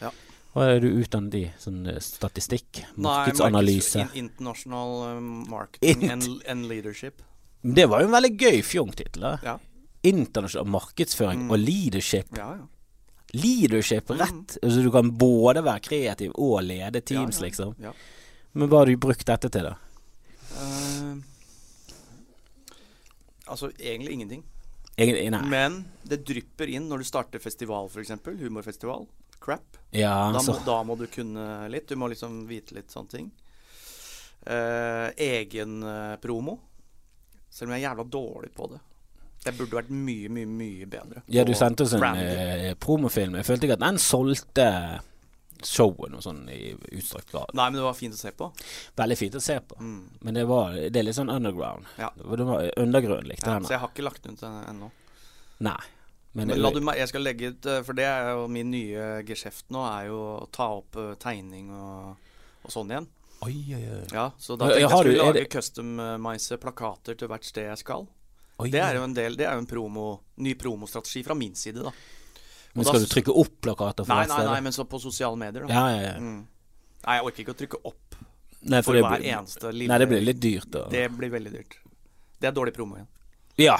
Ja. 0.00 0.10
Hva 0.54 0.70
er 0.72 0.80
du 0.80 0.88
utdannet 1.02 1.34
i? 1.36 1.44
Sånn 1.60 1.82
statistikk? 2.00 2.06
statistikk? 2.06 2.84
Nei, 2.96 3.02
Markedsanalyse? 3.10 3.98
markeds- 4.06 4.14
in- 4.16 4.28
International 4.30 4.94
um, 5.18 5.32
marketing 5.50 6.02
Int- 6.06 6.12
and, 6.14 6.42
and 6.48 6.68
leadership. 6.70 7.20
Det 7.66 7.88
var 7.90 8.00
jo 8.04 8.08
en 8.08 8.14
veldig 8.14 8.32
gøy 8.40 8.62
fjongtittel. 8.64 9.26
Ja. 9.42 9.58
Internasjonal 10.06 10.68
markedsføring 10.70 11.40
Mm. 11.44 11.50
og 11.50 11.58
leadership. 11.58 12.30
Ja, 12.38 12.52
ja. 12.60 12.66
Leadership, 13.36 14.10
Mm. 14.10 14.18
rett. 14.22 14.56
Altså 14.62 14.82
Du 14.84 14.90
kan 14.94 15.10
både 15.18 15.62
være 15.66 15.80
kreativ 15.84 16.32
og 16.34 16.62
lede 16.64 17.00
teams, 17.02 17.36
ja, 17.36 17.42
ja. 17.42 17.46
liksom. 17.48 17.74
Ja. 17.82 17.92
Men 18.56 18.68
hva 18.72 18.78
har 18.82 18.86
du 18.88 18.96
brukt 18.96 19.26
dette 19.28 19.50
til, 19.52 19.66
da? 19.68 19.74
Uh, 20.56 21.16
altså 23.46 23.70
egentlig 23.78 24.12
ingenting. 24.16 24.44
Egentlig. 24.96 25.48
Men 25.52 25.82
det 26.08 26.22
drypper 26.24 26.70
inn 26.72 26.86
når 26.88 27.02
du 27.02 27.08
starter 27.08 27.42
festival, 27.42 27.90
f.eks. 27.92 28.14
Humorfestival. 28.40 29.04
Crap. 29.38 29.76
Ja, 29.92 30.32
Da 30.32 30.40
må, 30.42 30.54
da 30.64 30.78
må 30.88 30.96
du 30.96 31.04
kunne 31.12 31.68
litt. 31.68 31.88
Du 31.90 31.96
må 32.00 32.08
liksom 32.08 32.46
vite 32.48 32.74
litt 32.78 32.88
sånne 32.94 33.12
ting. 33.12 33.26
Uh, 34.46 35.10
egen 35.20 35.82
eh, 35.82 36.14
promo. 36.22 36.54
Selv 37.50 37.68
om 37.68 37.74
jeg 37.76 37.82
er 37.84 37.90
jævla 37.90 38.04
dårlig 38.08 38.50
på 38.56 38.70
det. 38.72 38.80
Jeg 39.46 39.54
burde 39.58 39.78
vært 39.78 39.90
mye, 39.94 40.28
mye, 40.32 40.46
mye 40.50 40.86
bedre. 40.90 41.22
Ja, 41.32 41.44
du 41.46 41.52
sendte 41.54 41.86
oss 41.86 41.92
en 41.94 42.02
eh, 42.02 42.72
promofilm. 42.82 43.36
Jeg 43.38 43.46
følte 43.46 43.68
ikke 43.68 43.78
at 43.78 43.84
den 43.86 43.98
solgte 44.02 44.66
showet 45.64 46.10
noe 46.12 46.20
sånn 46.20 46.42
i 46.52 46.74
utstrakt 46.98 47.30
grad. 47.32 47.54
Nei, 47.56 47.70
men 47.70 47.78
det 47.80 47.84
var 47.86 47.94
fint 47.96 48.14
å 48.14 48.18
se 48.20 48.30
på. 48.36 48.50
Veldig 49.00 49.16
fint 49.18 49.38
å 49.38 49.40
se 49.42 49.56
på. 49.64 49.78
Mm. 49.80 50.02
Men 50.26 50.36
det, 50.36 50.44
var, 50.50 50.74
det 50.76 51.00
er 51.00 51.06
litt 51.08 51.16
sånn 51.16 51.30
underground. 51.32 51.86
Ja. 51.96 52.10
Det 52.18 52.26
var 52.28 52.66
undergrunn, 52.76 53.24
likte 53.30 53.48
Ja, 53.48 53.54
den. 53.56 53.64
så 53.68 53.76
jeg 53.76 53.80
har 53.84 53.92
ikke 53.94 54.04
lagt 54.04 54.22
den 54.26 54.36
ut 54.36 54.42
en- 54.44 54.64
ennå. 54.74 54.90
Nei. 55.64 55.78
Men, 56.36 56.48
Men 56.52 56.60
la 56.60 56.70
du 56.74 56.82
meg, 56.84 56.98
jeg 57.00 57.08
skal 57.08 57.22
legge 57.24 57.48
ut 57.54 57.64
eh, 57.72 57.78
For 57.80 57.96
det 57.96 58.04
er 58.04 58.26
jo 58.36 58.42
min 58.52 58.68
nye 58.68 59.22
geskjeft 59.24 59.70
nå, 59.72 59.80
er 59.88 60.10
jo 60.10 60.18
å 60.34 60.48
ta 60.52 60.66
opp 60.82 60.98
eh, 61.00 61.14
tegning 61.22 61.70
og, 61.72 62.18
og 62.66 62.74
sånn 62.74 62.92
igjen. 62.92 63.06
Oi, 63.46 63.54
oi, 63.72 63.80
oi. 63.94 64.02
Ja, 64.12 64.26
Så 64.36 64.58
da 64.60 64.68
tenkte 64.68 64.82
jeg 64.82 64.90
du- 64.90 64.96
skulle 64.98 65.22
lage 65.24 65.38
det- 65.40 65.48
customize 65.54 66.58
plakater 66.60 67.16
til 67.16 67.28
hvert 67.32 67.44
sted 67.48 67.70
jeg 67.70 67.78
skal. 67.80 68.04
Oi, 68.58 68.70
Det 68.72 68.80
er 68.80 68.94
jo 68.96 69.02
en 69.04 69.14
del, 69.14 69.34
det 69.36 69.44
er 69.46 69.52
jo 69.58 69.62
en 69.64 69.68
promo, 69.68 70.04
ny 70.40 70.54
promostrategi 70.56 71.22
fra 71.26 71.34
min 71.36 71.54
side, 71.54 71.82
da. 71.84 71.92
Men 72.76 72.84
da 72.84 72.90
skal 72.92 73.04
du 73.04 73.08
trykke 73.10 73.32
opp 73.40 73.54
plakater 73.64 74.08
Nei, 74.08 74.26
nei, 74.28 74.44
nei, 74.44 74.60
men 74.64 74.72
så 74.72 74.84
på 74.88 75.00
sosiale 75.00 75.36
medier, 75.40 75.66
da. 75.66 75.72
Ja, 75.74 75.84
ja, 75.92 76.00
ja. 76.10 76.14
Mm. 76.20 76.46
Nei, 77.06 77.16
jeg 77.18 77.24
orker 77.28 77.44
ikke 77.44 77.54
å 77.54 77.58
trykke 77.60 77.80
opp 77.84 78.16
Nei, 78.66 78.80
for 78.82 78.92
for 78.96 79.00
hver 79.04 79.20
blir- 79.20 79.32
eneste 79.36 79.72
lille 79.72 79.88
Nei, 79.92 79.98
det 80.02 80.08
blir 80.10 80.24
litt 80.24 80.40
dyrt, 80.40 80.70
da. 80.72 80.86
Det 80.90 81.04
blir 81.16 81.30
veldig 81.30 81.52
dyrt. 81.52 81.76
Det 82.40 82.48
er 82.48 82.52
dårlig 82.56 82.74
promo 82.76 82.96
igjen. 82.96 83.08
Ja. 83.58 83.76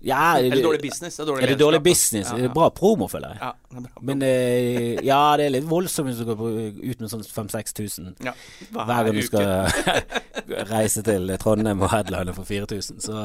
Ja 0.00 0.38
Eller 0.38 0.62
dårlig 0.62 0.80
business. 0.82 1.16
Det 1.16 1.22
er 1.22 1.28
dårlig 1.28 1.44
Er 1.44 1.52
det 1.52 1.58
dårlig 1.60 1.78
lederskap, 1.80 1.90
business? 1.90 2.30
Ja, 2.32 2.46
ja. 2.46 2.52
bra 2.54 2.70
promo, 2.70 3.08
føler 3.08 3.34
jeg? 3.34 3.38
Ja, 3.42 3.50
det 3.70 3.76
er 3.76 3.86
bra. 3.86 4.02
Men 4.10 4.22
eh, 4.26 5.04
ja, 5.04 5.20
det 5.36 5.46
er 5.46 5.54
litt 5.56 5.68
voldsomt 5.68 6.10
hvis 6.10 6.20
du 6.22 6.28
går 6.28 6.44
ut 6.80 7.04
med 7.04 7.12
sånn 7.12 7.24
5000-6000 7.26 8.26
ja. 8.26 8.34
hver 8.72 9.08
gang 9.08 9.16
du 9.16 9.22
skal 9.26 9.68
reise 10.74 11.04
til 11.06 11.32
Trondheim 11.42 11.84
og 11.84 11.92
headline 11.92 12.36
for 12.36 12.48
4000. 12.48 13.00
Så, 13.04 13.24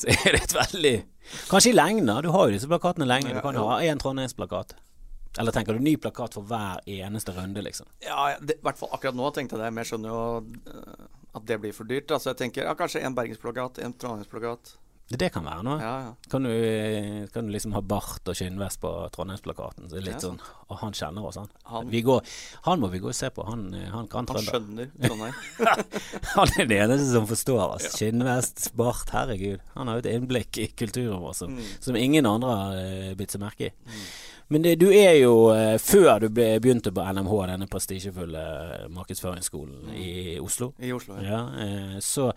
så 0.00 0.14
er 0.16 0.36
det 0.36 0.44
et 0.46 0.56
veldig 0.56 0.96
Kanskje 1.50 1.70
i 1.70 1.76
lengden. 1.76 2.10
Du 2.24 2.32
har 2.34 2.48
jo 2.48 2.56
disse 2.56 2.66
plakatene 2.66 3.06
lenge. 3.06 3.34
Du 3.36 3.42
kan 3.44 3.54
jo 3.54 3.68
ha 3.68 3.76
én 3.86 4.00
Trondheimsplakat. 4.02 4.74
Eller 5.38 5.54
tenker 5.54 5.76
du 5.76 5.84
ny 5.84 5.94
plakat 6.00 6.34
for 6.34 6.42
hver 6.42 6.80
eneste 6.90 7.32
runde, 7.36 7.62
liksom? 7.62 7.86
Ja, 8.02 8.32
det, 8.42 8.58
i 8.58 8.66
hvert 8.66 8.80
fall 8.80 8.90
akkurat 8.96 9.14
nå 9.14 9.30
tenkte 9.34 9.54
jeg 9.54 9.62
det, 9.62 9.68
men 9.70 9.84
jeg 9.84 9.92
skjønner 9.92 10.10
jo 10.10 10.22
eh, 10.74 11.04
at 11.38 11.44
det 11.46 11.58
blir 11.62 11.74
for 11.76 11.86
dyrt. 11.86 12.10
Altså 12.10 12.32
jeg 12.32 12.40
tenker 12.40 12.66
ja, 12.66 12.74
kanskje 12.78 13.04
en 13.06 13.14
bergensplakat, 13.14 13.78
en 13.84 13.94
trondheimsplakat. 13.94 14.74
Det 15.10 15.26
kan 15.34 15.42
være 15.42 15.64
noe. 15.66 15.76
Ja, 15.82 15.94
ja. 16.04 16.10
Kan, 16.30 16.44
du, 16.46 17.26
kan 17.34 17.48
du 17.48 17.50
liksom 17.50 17.72
ha 17.74 17.80
bart 17.82 18.28
og 18.30 18.36
skinnvest 18.38 18.78
på 18.82 18.92
Trondheimsplakaten? 19.10 19.88
Så 19.90 19.98
litt 19.98 20.12
Ja, 20.14 20.20
sånn 20.22 20.36
Og 20.70 20.78
han 20.84 20.94
kjenner 20.94 21.26
oss, 21.26 21.34
han. 21.40 21.48
Han, 21.66 21.88
Vi 21.90 22.02
går, 22.06 22.22
han 22.68 22.78
må 22.78 22.86
vi 22.92 23.00
gå 23.02 23.10
og 23.10 23.16
se 23.18 23.26
på. 23.34 23.42
Han, 23.48 23.64
han 23.90 24.06
kan 24.12 24.28
han 24.30 24.38
skjønner 24.46 24.92
Trondheim. 25.02 25.34
Han 26.36 26.52
er 26.54 26.62
den 26.70 26.76
eneste 26.76 27.08
som 27.10 27.26
forstår 27.26 27.64
oss. 27.74 27.88
Skinnvest, 27.98 28.68
bart, 28.78 29.10
herregud. 29.10 29.58
Han 29.74 29.90
har 29.90 29.98
jo 29.98 30.04
et 30.06 30.12
innblikk 30.14 30.60
i 30.62 30.68
kulturen 30.78 31.18
vår 31.24 31.34
som, 31.42 31.50
Mm. 31.50 31.64
som 31.82 31.96
ingen 31.98 32.26
andre 32.30 32.54
har 32.60 32.76
eh, 32.78 33.14
bitt 33.18 33.34
seg 33.34 33.42
merke 33.42 33.72
i. 33.72 33.96
Men 34.50 34.64
det, 34.64 34.72
du 34.82 34.88
er 34.90 35.12
jo, 35.20 35.34
eh, 35.54 35.76
før 35.78 36.24
du 36.24 36.28
begynte 36.34 36.90
på 36.90 37.04
NMH, 37.06 37.34
denne 37.52 37.68
prestisjefulle 37.70 38.40
eh, 38.42 38.88
markedsføringsskolen 38.90 39.92
i 39.94 40.38
Oslo, 40.42 40.72
I 40.82 40.90
Oslo. 40.96 41.20
Ja. 41.22 41.30
ja, 41.30 41.42
eh, 41.62 42.00
så, 42.02 42.32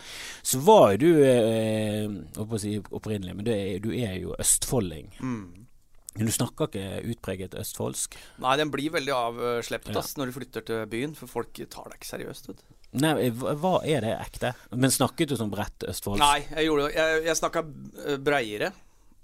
så 0.46 0.62
var 0.62 0.92
jo 0.94 1.00
du 1.02 1.24
eh, 1.26 2.06
å 2.38 2.60
si 2.62 2.76
opprinnelig, 2.94 3.34
men 3.40 3.48
du 3.48 3.52
er, 3.56 3.80
du 3.82 3.90
er 3.98 4.20
jo 4.22 4.38
østfolding. 4.38 5.10
Mm. 5.26 5.66
Men 6.14 6.30
du 6.30 6.36
snakker 6.36 6.70
ikke 6.70 7.02
utpreget 7.16 7.58
østfoldsk? 7.58 8.20
Nei, 8.46 8.54
den 8.62 8.70
blir 8.70 8.94
veldig 8.94 9.18
avslept 9.18 9.90
Ja. 9.90 9.98
ass, 10.04 10.14
når 10.20 10.30
du 10.30 10.38
flytter 10.38 10.70
til 10.70 10.86
byen, 10.94 11.18
for 11.18 11.32
folk 11.32 11.58
tar 11.58 11.90
deg 11.90 11.98
ikke 11.98 12.12
seriøst. 12.12 12.52
Vet. 12.54 12.62
Nei, 13.02 13.16
hva 13.34 13.80
er 13.82 14.06
det 14.06 14.14
ekte? 14.20 14.54
Men 14.78 14.94
snakket 14.94 15.34
du 15.34 15.40
sånn 15.42 15.50
bredt 15.50 15.90
østfoldsk? 15.90 16.22
Nei, 16.22 16.46
jeg 16.60 16.70
gjorde 16.70 16.92
det. 16.92 16.96
Jeg, 17.02 17.24
jeg 17.32 17.42
snakka 17.42 17.66
breiere. 18.22 18.70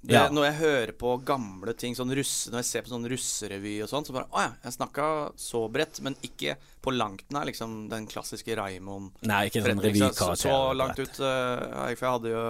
Det, 0.02 0.14
Ja. 0.16 0.30
Når 0.32 0.46
jeg 0.46 0.56
hører 0.62 0.92
på 0.96 1.10
gamle 1.28 1.74
ting, 1.76 1.94
sånn 1.96 2.14
russe, 2.16 2.48
når 2.54 2.62
jeg 2.62 2.68
ser 2.70 2.84
på 2.86 2.92
sånn 2.94 3.08
russerevy 3.12 3.74
og 3.84 3.90
sånn, 3.92 4.06
så 4.08 4.14
bare 4.16 4.30
Å 4.32 4.44
ja, 4.46 4.52
jeg 4.64 4.78
snakka 4.78 5.08
så 5.36 5.66
bredt, 5.70 6.00
men 6.06 6.16
ikke 6.24 6.56
på 6.82 6.94
langt 6.96 7.26
nær 7.36 7.46
liksom 7.50 7.90
den 7.92 8.08
klassiske 8.08 8.56
Raymond. 8.56 9.12
Nei, 9.28 9.50
ikke 9.50 9.66
sånn 9.66 9.82
Fredrik, 9.84 10.16
så, 10.16 10.30
så 10.40 10.56
langt 10.74 11.00
ut 11.04 11.20
Uh, 11.20 11.92
For 12.00 12.06
jeg 12.08 12.14
hadde 12.16 12.32
jo 12.32 12.46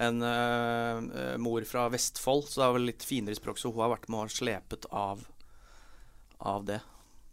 en 0.00 0.22
uh, 0.24 1.36
mor 1.38 1.62
fra 1.68 1.86
Vestfold, 1.92 2.48
så 2.50 2.58
det 2.62 2.66
er 2.66 2.76
vel 2.80 2.88
litt 2.90 3.06
finere 3.06 3.38
språk, 3.38 3.58
så 3.60 3.70
hun 3.70 3.82
har 3.84 3.94
vært 3.94 4.08
med 4.10 4.26
og 4.26 4.34
slepet 4.34 4.86
av 4.90 5.22
av 6.40 6.64
det. 6.64 6.80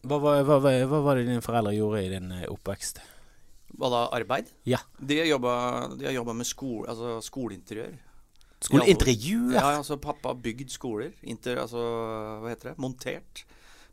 Hva, 0.04 0.18
var- 0.20 0.44
hva, 0.44 0.58
hva, 0.62 0.72
hva 0.86 1.00
var 1.02 1.16
det 1.18 1.30
dine 1.30 1.42
foreldre 1.42 1.74
gjorde 1.74 2.02
i 2.06 2.10
din 2.14 2.30
oppvekst? 2.52 3.00
Hva 3.78 3.90
da, 3.90 4.02
arbeid? 4.16 4.50
Ja. 4.68 4.80
De 5.00 5.18
har 5.22 5.26
jobba 5.32 6.34
med 6.36 6.46
skole, 6.46 6.88
altså 6.92 7.18
skoleinteriør. 7.24 7.96
Skoleintervju? 8.60 9.52
Ja, 9.54 9.78
altså 9.78 9.98
pappa 10.02 10.34
bygd 10.34 10.72
skoler. 10.74 11.12
Inter, 11.22 11.60
altså, 11.62 11.84
hva 12.42 12.50
heter 12.50 12.72
det? 12.72 12.78
Montert. 12.82 13.44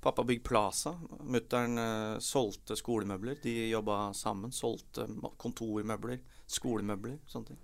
Pappa 0.04 0.25
bygde 0.25 0.40
bygd 0.40 0.49
Plaza. 0.49 0.94
Mutter'n 1.25 1.78
uh, 1.80 2.18
solgte 2.21 2.76
skolemøbler. 2.76 3.37
De 3.42 3.52
jobba 3.71 4.12
sammen. 4.16 4.52
Solgte 4.52 5.06
kontormøbler, 5.40 6.18
skolemøbler, 6.47 7.18
sånne 7.28 7.52
ting. 7.52 7.61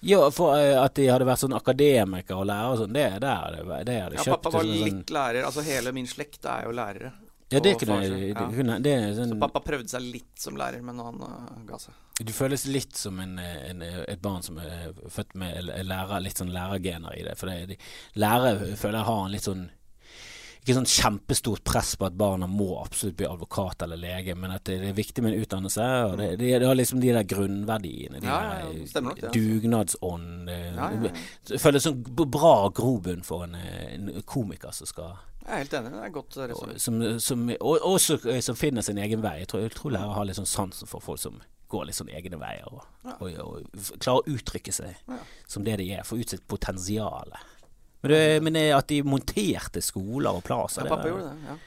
Ja, 0.00 0.20
for 0.30 0.54
uh, 0.56 0.82
at 0.84 0.94
de 0.96 1.08
hadde 1.10 1.26
vært 1.28 1.42
sånn 1.44 1.56
akademiker 1.56 2.38
og 2.40 2.46
lærer 2.48 2.74
og 2.74 2.82
sånn, 2.82 2.92
det, 2.96 3.06
det, 3.24 3.32
det, 3.54 3.80
det 3.88 3.96
hadde 4.02 4.18
Ja, 4.20 4.26
kjøpt. 4.26 4.34
pappa 4.36 4.52
var 4.58 4.68
sånn- 4.68 4.84
litt 4.88 5.14
lærer. 5.16 5.48
Altså 5.48 5.64
hele 5.68 5.92
min 5.96 6.06
slekt 6.08 6.44
er 6.48 6.68
jo 6.68 6.74
lærere. 6.76 7.12
Ja, 7.48 7.60
det 7.64 7.78
kunne 7.80 7.94
far, 7.96 8.04
ja. 8.04 8.44
kunne, 8.52 8.74
det 8.84 8.92
sånn, 9.16 9.30
Så 9.32 9.40
pappa 9.40 9.60
prøvde 9.64 9.88
seg 9.88 10.04
litt 10.04 10.34
som 10.36 10.56
lærer, 10.60 10.82
men 10.84 11.00
han 11.00 11.20
uh, 11.24 11.56
ga 11.68 11.80
seg. 11.80 11.96
Du 12.18 12.32
føles 12.34 12.66
litt 12.66 12.96
som 12.98 13.20
en, 13.22 13.38
en, 13.38 13.82
et 13.82 14.22
barn 14.22 14.42
som 14.42 14.58
er 14.58 14.90
født 15.08 15.36
med 15.38 15.68
lærer, 15.86 16.20
litt 16.24 16.40
sånn 16.40 16.50
lærergener 16.54 17.14
i 17.14 17.22
det. 17.22 17.36
For 17.38 17.50
det, 17.50 17.74
de, 17.74 17.76
lærere 18.18 18.72
føler 18.76 18.98
jeg 18.98 19.10
har 19.10 19.26
en 19.26 19.36
litt 19.36 19.46
sånn 19.46 19.68
ikke 20.68 20.74
sånn 20.82 20.88
kjempestort 20.90 21.62
press 21.64 21.94
på 21.96 22.04
at 22.04 22.16
barna 22.18 22.44
må 22.50 22.66
absolutt 22.82 23.16
bli 23.16 23.24
advokat 23.24 23.86
eller 23.86 23.96
lege, 23.96 24.34
men 24.36 24.52
at 24.52 24.66
det 24.68 24.90
er 24.90 24.96
viktig 24.96 25.22
med 25.24 25.32
en 25.32 25.44
utdannelse. 25.46 25.86
Og 26.10 26.16
det, 26.20 26.26
det, 26.42 26.50
det 26.60 26.68
har 26.68 26.76
liksom 26.76 27.00
de 27.00 27.12
der 27.14 27.24
grunnverdiene. 27.30 28.20
De 28.20 28.28
Ja, 28.28 28.66
nok 28.66 29.16
det, 29.16 29.30
altså. 29.30 29.32
Dugnadsånd. 29.32 30.50
eh, 30.52 30.66
Ja, 30.74 30.90
ja, 30.92 31.08
ja. 31.08 31.14
Det 31.48 31.60
føles 31.62 31.86
som 31.88 32.02
bra 32.02 32.68
grobunn 32.74 33.24
for 33.24 33.46
en, 33.46 33.54
en 33.54 34.22
komiker 34.28 34.74
som 34.76 34.90
skal 34.90 35.14
Jeg 35.46 35.54
er 35.54 35.62
helt 35.62 35.78
enig. 35.78 35.94
Det 35.94 36.04
er 36.04 36.16
godt 36.18 36.36
eh, 36.36 36.50
resonert. 36.52 36.80
som, 36.84 37.00
som, 37.20 37.48
og 37.60 37.86
også 37.94 38.18
eh, 38.28 38.42
som 38.44 38.58
finner 38.58 38.84
sin 38.84 38.98
egen 39.00 39.24
vei. 39.24 39.38
Jeg 39.38 39.48
tror, 39.54 39.64
jeg 39.64 39.72
tror 39.78 39.96
lærere 39.96 40.18
har 40.18 40.28
litt 40.28 40.42
sånn 40.42 40.52
sansen 40.52 40.90
for 40.90 41.00
folk 41.00 41.22
som 41.22 41.40
går 41.68 41.86
litt 41.88 41.96
sånn 41.98 42.08
egne 42.14 42.38
veier 42.40 42.66
og, 42.72 42.82
Ja. 43.04 43.14
og, 43.20 43.38
og, 43.44 43.54
og 43.76 43.98
klarer 44.00 44.22
å 44.22 44.34
uttrykke 44.34 44.72
seg 44.72 44.96
Ja. 45.08 45.18
som 45.46 45.64
det 45.64 45.76
de 45.78 45.90
er. 45.94 46.02
Få 46.08 46.18
ut 46.20 46.28
sitt 46.32 46.46
potensial. 46.48 47.32
Men, 48.02 48.10
det, 48.12 48.42
men 48.42 48.52
det, 48.54 48.66
at 48.76 48.86
de 48.88 49.02
monterte 49.02 49.82
skoler 49.82 50.30
og 50.38 50.44
plasser 50.46 50.84
Ja, 50.86 50.88
pappa 50.94 51.02
det, 51.08 51.10
gjorde 51.16 51.32
det. 51.32 51.48
ja 51.48 51.58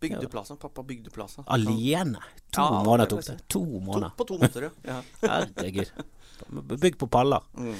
Bygde 0.00 0.28
plassen. 0.32 0.56
Pappa 0.56 0.80
bygde 0.82 1.10
plassen. 1.12 1.44
Alene. 1.46 2.22
To 2.56 2.62
Ja, 2.62 2.82
måneder 2.86 3.06
tok 3.10 3.24
det. 3.26 3.34
To 3.52 3.60
måneder. 3.66 4.08
To, 4.08 4.16
på 4.16 4.24
to 4.30 4.38
måneder, 4.40 4.70
ja. 4.84 4.94
ja. 4.94 5.02
Herregud. 5.28 5.90
Bygd 6.80 6.96
på 7.02 7.06
paller. 7.12 7.42
Mm. 7.58 7.74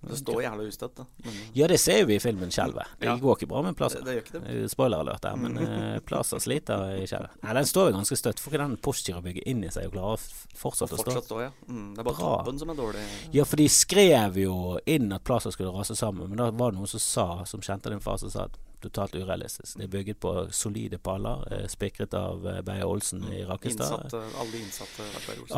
Det 0.00 0.14
står 0.20 0.42
jævla 0.44 0.62
ustøtt, 0.68 0.94
da. 0.94 1.04
Men, 1.24 1.34
Ja, 1.54 1.66
det 1.66 1.80
ser 1.80 2.04
vi 2.06 2.14
i 2.14 2.18
filmen 2.22 2.50
Skjelvet. 2.54 2.86
Det 3.00 3.06
Ja. 3.08 3.16
går 3.18 3.36
ikke 3.36 3.48
bra 3.48 3.62
med 3.62 3.72
det, 3.74 3.76
plasser. 3.78 4.04
det 4.04 4.24
ikke 4.24 4.38
det. 4.40 4.62
Eh, 4.62 4.66
Spoiler 4.70 4.98
alert 5.02 5.20
der, 5.22 5.34
men 5.36 5.58
uh, 5.58 5.98
Plaza 6.06 6.38
sliter 6.38 7.02
i 7.02 7.06
Skjelvet. 7.06 7.30
Nei, 7.42 7.52
den 7.58 7.64
står 7.66 7.90
jo 7.90 7.96
ganske 7.98 8.16
støtt. 8.16 8.38
Får 8.38 8.52
ikke 8.52 8.62
den 8.62 8.76
Postgirobygget 8.76 9.42
inn 9.50 9.64
i 9.64 9.68
seg 9.74 9.86
og 9.86 9.92
klarer 9.96 10.14
å 10.14 10.18
og 10.18 10.56
fortsette 10.56 10.94
å 10.94 11.22
stå? 11.24 11.40
Ja. 11.42 11.50
Mm, 11.68 11.94
det 11.96 11.98
er 11.98 12.04
bare 12.04 12.14
Bra. 12.14 12.36
toppen 12.44 12.58
som 12.62 12.70
er 12.70 12.74
dårlig. 12.78 13.02
Ja, 13.32 13.44
for 13.44 13.56
de 13.56 13.66
skrev 13.68 14.34
jo 14.36 14.78
inn 14.86 15.12
at 15.12 15.24
Plaza 15.24 15.50
skulle 15.50 15.72
rase 15.74 15.96
sammen, 15.98 16.28
men 16.28 16.36
da 16.38 16.50
var 16.52 16.70
det 16.70 16.78
noen 16.78 16.86
som 16.88 17.00
sa, 17.00 17.44
som 17.44 17.60
kjente 17.60 17.90
din 17.90 18.00
far, 18.00 18.18
som 18.18 18.30
sa 18.30 18.44
at 18.44 18.56
totalt 18.80 19.14
urealistisk. 19.18 19.76
Det 19.78 19.86
er 19.86 19.92
bygget 19.92 20.20
på 20.22 20.32
solide 20.54 20.98
paller, 21.02 21.44
eh, 21.52 21.66
spikret 21.70 22.14
av 22.14 22.46
eh, 22.46 22.60
Beyer 22.66 22.86
Olsen 22.86 23.24
i 23.32 23.42
Rakkestad. 23.48 24.04
Innsatte, 24.04 24.22
alle 24.40 24.52
de 24.52 24.62
innsatte. 24.62 25.08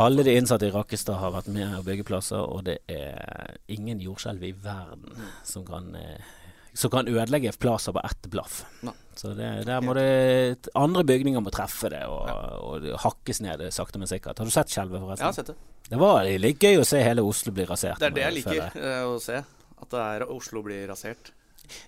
Alle 0.05 0.27
de 0.27 0.35
innsatte 0.39 0.69
i 0.69 0.75
Rakkestad 0.75 1.21
har 1.21 1.35
vært 1.35 1.50
med 1.53 1.79
å 1.79 1.85
bygge 1.87 2.07
plasser, 2.09 2.41
og 2.41 2.65
det 2.69 2.81
er 2.91 3.57
ingen 3.69 4.00
jordskjelv 4.00 4.45
i 4.49 4.53
verden 4.53 5.25
som 5.45 5.67
kan 5.69 5.95
eh, 5.99 6.37
som 6.73 6.91
kan 6.93 7.09
ødelegge 7.11 7.50
plasser 7.59 7.93
på 7.93 8.03
ett 8.07 8.29
blaff. 8.31 8.61
Så 9.19 9.33
det, 9.35 9.49
der 9.67 9.81
må 9.83 9.91
det 9.99 10.69
Andre 10.79 11.03
bygninger 11.05 11.43
må 11.43 11.50
treffe 11.50 11.91
det, 11.91 12.05
og, 12.07 12.31
og 12.62 12.85
det 12.85 12.95
hakkes 13.03 13.43
ned 13.43 13.65
sakte, 13.75 13.99
men 13.99 14.09
sikkert. 14.09 14.39
Har 14.39 14.47
du 14.47 14.55
sett 14.55 14.71
Skjelvet, 14.71 15.03
Jeg 15.19 15.27
har 15.27 15.35
sett 15.35 15.50
det. 15.50 15.59
Det 15.91 15.99
var 15.99 16.23
litt 16.39 16.62
gøy 16.62 16.79
å 16.79 16.87
se 16.87 17.03
hele 17.03 17.25
Oslo 17.27 17.50
bli 17.53 17.67
rasert. 17.67 17.99
Det 17.99 18.12
er 18.12 18.15
det 18.15 18.27
jeg 18.29 18.37
liker 18.39 18.81
å 19.11 19.19
se. 19.19 19.43
At 19.83 19.91
det 19.91 20.31
Oslo 20.31 20.62
blir 20.62 20.87
rasert. 20.89 21.33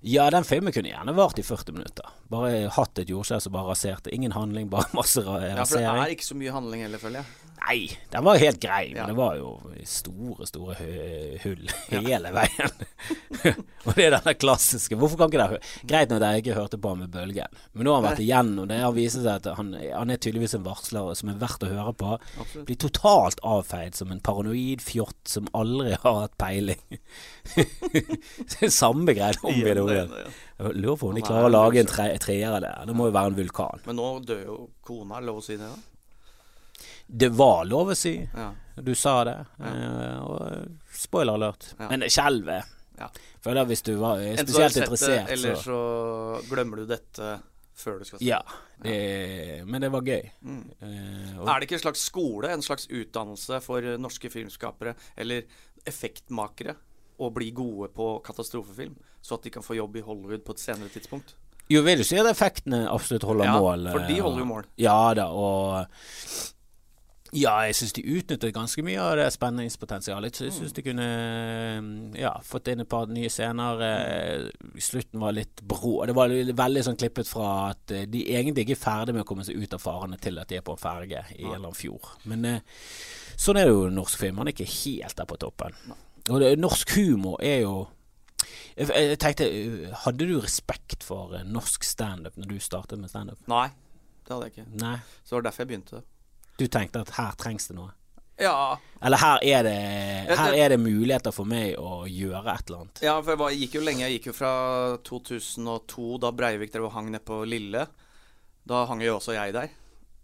Ja, 0.00 0.28
den 0.34 0.44
filmen 0.48 0.74
kunne 0.74 0.92
gjerne 0.92 1.14
vart 1.16 1.38
i 1.38 1.44
40 1.46 1.76
minutter. 1.76 2.10
Bare 2.32 2.68
hatt 2.76 3.02
et 3.02 3.10
jordskjelv 3.12 3.44
som 3.44 3.54
bare 3.54 3.72
raserte. 3.72 4.12
Ingen 4.14 4.34
handling, 4.36 4.70
bare 4.72 4.88
masse 4.96 5.22
rasering. 5.24 5.56
Ja, 5.58 5.64
for 5.68 5.82
det 5.82 6.06
er 6.06 6.14
ikke 6.16 6.28
så 6.28 6.38
mye 6.38 6.54
handling 6.54 6.86
heller, 6.86 7.02
føler 7.02 7.22
jeg. 7.22 7.41
Nei, 7.62 7.86
den 8.10 8.24
var 8.26 8.40
helt 8.42 8.58
grei, 8.60 8.88
men 8.90 8.96
Ja. 8.96 9.06
det 9.06 9.14
var 9.16 9.36
jo 9.38 9.50
store, 9.86 10.46
store 10.48 10.74
hull 11.44 11.68
hele 11.92 12.32
veien. 12.34 12.72
og 13.86 13.94
det 13.94 14.06
er 14.08 14.16
den 14.16 14.38
klassiske 14.42 14.96
Hvorfor 14.98 15.20
kan 15.20 15.30
ikke 15.30 15.46
det 15.52 15.60
Greit 15.90 16.10
nok 16.10 16.22
at 16.22 16.34
jeg 16.34 16.42
ikke 16.42 16.56
hørte 16.58 16.78
på 16.82 16.90
ham 16.92 17.02
med 17.04 17.12
Bølgen, 17.14 17.54
men 17.72 17.86
nå 17.86 17.94
har 17.94 18.00
han 18.02 18.08
vært 18.10 18.22
igjennom 18.24 18.66
det. 18.70 18.80
har 18.82 18.94
vist 18.96 19.18
seg 19.20 19.28
at 19.30 19.46
han, 19.58 19.72
han 19.78 20.10
er 20.10 20.18
tydeligvis 20.22 20.56
en 20.58 20.64
varsler 20.66 21.12
som 21.18 21.30
er 21.30 21.38
verdt 21.40 21.66
å 21.66 21.70
høre 21.70 21.94
på. 22.02 22.16
Absolutt. 22.18 22.66
Blir 22.68 22.80
totalt 22.82 23.42
avfeid 23.46 23.94
som 23.98 24.10
en 24.14 24.20
paranoid 24.24 24.82
fjott 24.82 25.20
som 25.30 25.46
aldri 25.54 25.94
har 26.02 26.18
hatt 26.24 26.36
peiling. 26.42 26.82
samme 28.72 29.14
greia 29.16 29.38
om 29.42 29.54
igjen 29.54 29.80
og 29.82 29.92
igjen. 29.94 30.12
Lurer 30.78 30.98
på 30.98 31.08
om 31.08 31.16
de 31.16 31.22
er 31.22 31.26
klarer 31.26 31.48
å 31.48 31.52
lage 31.52 31.80
en 31.80 31.86
en 31.86 31.90
tre, 31.90 32.10
treer 32.22 32.52
av 32.54 32.60
det. 32.62 32.74
Det 32.90 32.94
må 32.96 33.08
jo 33.08 33.14
være 33.16 33.32
en 33.32 33.38
vulkan. 33.38 33.82
Men 33.86 33.98
nå 33.98 34.10
dør 34.26 34.44
jo 34.46 34.58
kona, 34.86 35.20
lov 35.24 35.40
å 35.40 35.44
si 35.44 35.56
det? 35.56 35.66
da? 35.70 35.91
Det 37.12 37.28
var 37.36 37.64
lov 37.68 37.92
å 37.92 37.96
si. 37.98 38.14
Ja. 38.32 38.50
Du 38.80 38.94
sa 38.96 39.18
det. 39.28 39.34
Ja. 39.60 39.72
og 40.24 40.96
spoiler 40.96 41.36
alert. 41.36 41.74
Ja. 41.78 41.88
Men 41.92 42.06
skjelvet 42.08 42.70
Ja. 42.98 43.08
Føler 43.42 43.66
hvis 43.66 43.82
du 43.82 43.94
var 43.98 44.20
eh, 44.22 44.36
spesielt 44.38 44.74
du 44.76 44.80
interessert, 44.84 45.26
det, 45.26 45.32
eller 45.36 45.56
så 45.58 45.62
så 45.64 46.48
glemmer 46.50 46.80
du 46.82 46.86
dette 46.86 47.32
før 47.74 47.98
du 47.98 48.04
skal 48.06 48.20
se 48.20 48.28
Ja. 48.28 48.38
Det, 48.82 49.64
men 49.66 49.80
det 49.84 49.90
var 49.92 50.02
gøy. 50.06 50.30
Mm. 50.42 50.62
Eh, 50.80 51.42
Er 51.42 51.60
det 51.60 51.66
ikke 51.68 51.78
en 51.80 51.84
slags 51.86 52.04
skole, 52.08 52.50
en 52.52 52.62
slags 52.62 52.86
utdannelse 52.88 53.60
for 53.64 53.80
norske 53.98 54.30
filmskapere 54.30 54.94
eller 55.16 55.44
effektmakere 55.86 56.76
å 57.22 57.28
bli 57.34 57.50
gode 57.54 57.90
på 57.94 58.06
katastrofefilm, 58.24 58.94
så 59.22 59.36
at 59.36 59.42
de 59.46 59.50
kan 59.54 59.62
få 59.62 59.76
jobb 59.76 59.96
i 60.00 60.04
Hollywood 60.06 60.44
på 60.46 60.56
et 60.56 60.62
senere 60.64 60.88
tidspunkt? 60.92 61.34
jo, 61.72 61.80
vil 61.86 62.02
du 62.02 62.04
si 62.04 62.18
at 62.20 62.26
effektene 62.28 62.82
absolutt 62.90 63.22
holder 63.24 63.46
Ja, 63.48 63.52
mål? 63.60 63.86
for 63.94 64.04
de 64.08 64.16
eh, 64.18 64.22
holder 64.24 64.42
jo 64.42 64.48
mål. 64.50 64.64
Ja 64.82 65.14
da, 65.16 65.28
og 65.32 65.86
ja, 67.32 67.52
jeg 67.64 67.76
syns 67.78 67.94
de 67.96 68.02
utnyttet 68.18 68.52
ganske 68.52 68.82
mye 68.84 69.00
av 69.00 69.14
det 69.16 69.24
spenningspotensialet. 69.32 70.40
Jeg 70.44 70.52
syns 70.52 70.74
de 70.76 70.82
kunne 70.84 71.06
eh, 71.06 71.86
ja, 72.20 72.34
fått 72.44 72.68
inn 72.68 72.82
et 72.84 72.90
par 72.92 73.08
nye 73.08 73.30
scener. 73.32 73.80
eh, 73.86 74.74
Slutten 74.84 75.22
var 75.22 75.32
litt 75.32 75.62
brå. 75.64 75.94
Det 76.10 76.16
var 76.18 76.34
veldig 76.60 76.82
sånn 76.84 76.98
klippet 77.00 77.30
fra 77.30 77.70
at 77.70 77.94
eh, 77.96 78.04
de 78.12 78.26
egentlig 78.34 78.66
ikke 78.66 78.76
er 78.76 78.82
ferdig 78.84 79.14
med 79.16 79.24
å 79.24 79.28
komme 79.32 79.46
seg 79.48 79.56
ut 79.62 79.72
av 79.78 79.80
farene 79.80 80.20
til 80.20 80.36
at 80.42 80.52
de 80.52 80.60
er 80.60 80.66
på 80.66 80.76
en 80.76 80.82
ferge 80.84 81.24
i 81.38 81.40
en 81.40 81.54
eller 81.54 81.62
annen 81.62 81.78
fjord. 81.80 82.10
Men 82.28 82.44
eh, 82.50 82.84
sånn 83.40 83.62
er 83.62 83.70
det 83.70 83.74
jo 83.78 83.88
norsk 83.96 84.20
film. 84.26 84.36
Man 84.42 84.52
er 84.52 84.56
ikke 84.58 84.68
helt 84.76 85.16
der 85.22 85.30
på 85.32 85.40
toppen. 85.40 85.80
Og 86.28 86.38
det, 86.44 86.52
norsk 86.60 86.92
humor 87.00 87.40
er 87.42 87.62
jo 87.64 87.74
jeg, 88.76 89.16
tenkte, 89.20 89.48
Hadde 90.04 90.26
du 90.28 90.36
respekt 90.40 91.04
for 91.04 91.32
norsk 91.48 91.84
standup 91.84 92.36
når 92.36 92.52
du 92.52 92.58
startet 92.62 93.00
med 93.00 93.10
standup? 93.12 93.40
Nei, 93.50 93.70
det 94.26 94.32
hadde 94.36 94.48
jeg 94.48 94.54
ikke. 94.58 94.70
Nei. 94.84 94.96
Så 95.24 95.32
det 95.32 95.38
var 95.40 95.48
derfor 95.48 95.64
jeg 95.64 95.72
begynte. 95.72 96.02
Du 96.62 96.70
tenkte 96.70 97.02
at 97.02 97.10
her 97.18 97.34
trengs 97.40 97.66
det 97.66 97.74
noe? 97.74 97.90
Ja, 98.42 98.78
Eller 99.02 99.20
her 99.20 99.42
er 99.44 99.66
det, 99.66 99.74
her 100.38 100.54
er 100.56 100.72
det 100.72 100.78
muligheter 100.80 101.34
for 101.34 101.46
meg 101.46 101.76
å 101.78 102.04
gjøre 102.08 102.54
et 102.54 102.70
eller 102.70 102.84
annet? 102.84 103.02
ja 103.04 103.18
for 103.20 103.34
jeg 103.34 103.40
var, 103.42 103.58
gikk 103.58 103.76
jo 103.76 103.82
lenge. 103.84 104.06
Jeg 104.06 104.16
gikk 104.16 104.30
jo 104.30 104.34
fra 104.34 104.54
2002, 105.06 106.06
da 106.22 106.32
Breivik 106.34 106.72
drev 106.72 106.88
og 106.88 106.94
hang 106.96 107.10
nede 107.12 107.22
på 107.26 107.42
Lille. 107.46 107.84
Da 108.66 108.84
hang 108.88 109.02
jo 109.04 109.18
også 109.18 109.36
jeg 109.36 109.54
der. 109.54 109.74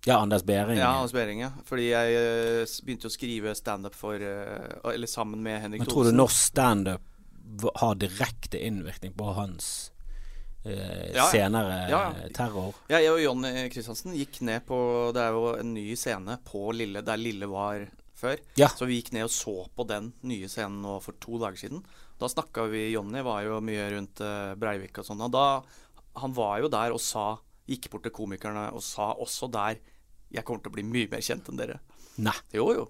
Ja, 0.07 0.21
Anders 0.23 0.45
Behring. 0.47 0.79
Ja, 0.79 0.95
Anders 0.97 1.13
Behring, 1.13 1.43
ja. 1.43 1.51
Fordi 1.67 1.91
jeg 1.91 2.17
eh, 2.17 2.75
begynte 2.87 3.11
å 3.11 3.13
skrive 3.13 3.55
standup 3.59 3.97
for 3.99 4.15
eh, 4.23 4.93
Eller 4.95 5.11
sammen 5.11 5.43
med 5.43 5.59
Henrik 5.65 5.83
Men 5.83 5.91
tror 5.91 6.07
du 6.09 6.15
norsk 6.15 6.39
standup 6.39 7.03
har 7.83 7.97
direkte 7.99 8.61
innvirkning 8.63 9.13
på 9.19 9.33
hans 9.35 9.91
eh, 9.91 9.98
Ja, 10.67 10.89
ja. 11.15 11.27
senere 11.31 11.77
Ja, 11.89 12.01
ja. 12.09 12.25
eh, 12.25 12.33
terror? 12.35 12.75
Ja, 12.91 12.99
jeg 13.01 13.13
og 13.15 13.21
Jonny 13.23 13.69
Kristiansen 13.73 14.17
gikk 14.19 14.41
ned 14.45 14.65
på 14.69 14.77
Det 15.15 15.23
er 15.23 15.37
jo 15.37 15.53
en 15.55 15.71
ny 15.77 15.87
scene 15.97 16.35
på 16.45 16.73
Lille, 16.77 17.01
der 17.07 17.21
Lille 17.21 17.47
var 17.49 17.87
før. 18.19 18.41
Så 18.75 18.89
vi 18.91 18.99
gikk 18.99 19.13
ned 19.15 19.29
og 19.29 19.33
så 19.33 19.55
på 19.79 19.87
den 19.89 20.11
nye 20.27 20.49
scenen 20.51 20.81
nå 20.83 20.99
for 21.05 21.17
to 21.23 21.39
dager 21.39 21.61
siden. 21.63 21.85
Da 22.19 22.27
snakka 22.29 22.67
vi 22.73 22.89
Jonny 22.91 23.23
var 23.23 23.45
jo 23.47 23.61
mye 23.63 23.87
rundt 23.95 24.21
eh, 24.27 24.55
Breivik 24.59 24.99
og 24.99 25.07
sånn, 25.07 25.23
og 25.23 25.31
da 25.33 25.47
han 26.19 26.35
var 26.35 26.59
jo 26.65 26.71
der 26.73 26.95
og 26.97 27.01
sa 27.03 27.37
Gikk 27.69 27.91
bort 27.93 28.07
til 28.07 28.15
komikerne 28.17 28.71
og 28.73 28.81
sa 28.83 29.11
også 29.21 29.47
der 29.53 29.77
Jeg 30.33 30.43
kommer 30.49 30.63
til 30.65 30.73
å 30.73 30.77
bli 30.79 30.85
mye 30.89 31.11
mer 31.13 31.21
kjent 31.25 31.51
enn 31.53 31.59
dere. 31.61 31.79
Nei. 32.19 32.35
Jo, 32.57 32.71
jo. 32.75 32.87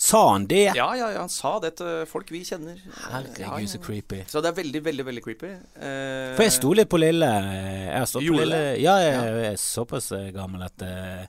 Sa 0.00 0.20
han 0.32 0.46
det? 0.48 0.72
Ja, 0.76 0.86
ja, 0.96 1.10
ja, 1.12 1.18
han 1.20 1.28
sa 1.28 1.58
det 1.60 1.74
til 1.76 2.06
folk 2.08 2.30
vi 2.32 2.40
kjenner. 2.48 2.78
Herregud, 3.10 3.38
Ja, 3.42 3.58
ja, 3.60 3.66
så 3.68 3.78
creepy. 3.84 4.22
Så 4.32 4.40
det 4.40 4.48
er 4.48 4.56
veldig, 4.62 4.80
veldig 4.86 5.04
veldig 5.04 5.22
creepy. 5.26 5.50
Eh, 5.76 6.30
For 6.38 6.46
jeg 6.46 6.54
sto 6.56 6.72
litt 6.72 6.88
på 6.88 7.00
Lille. 7.02 7.28
Jeg 7.28 7.98
har 7.98 8.06
stått 8.08 8.24
på 8.24 8.38
Lille. 8.38 8.60
Ja, 8.80 8.94
jeg, 9.04 9.18
jeg 9.20 9.50
er 9.52 9.58
såpass 9.60 10.08
eh, 10.16 10.30
gammel 10.32 10.64
at, 10.64 10.86
eh, 10.86 11.26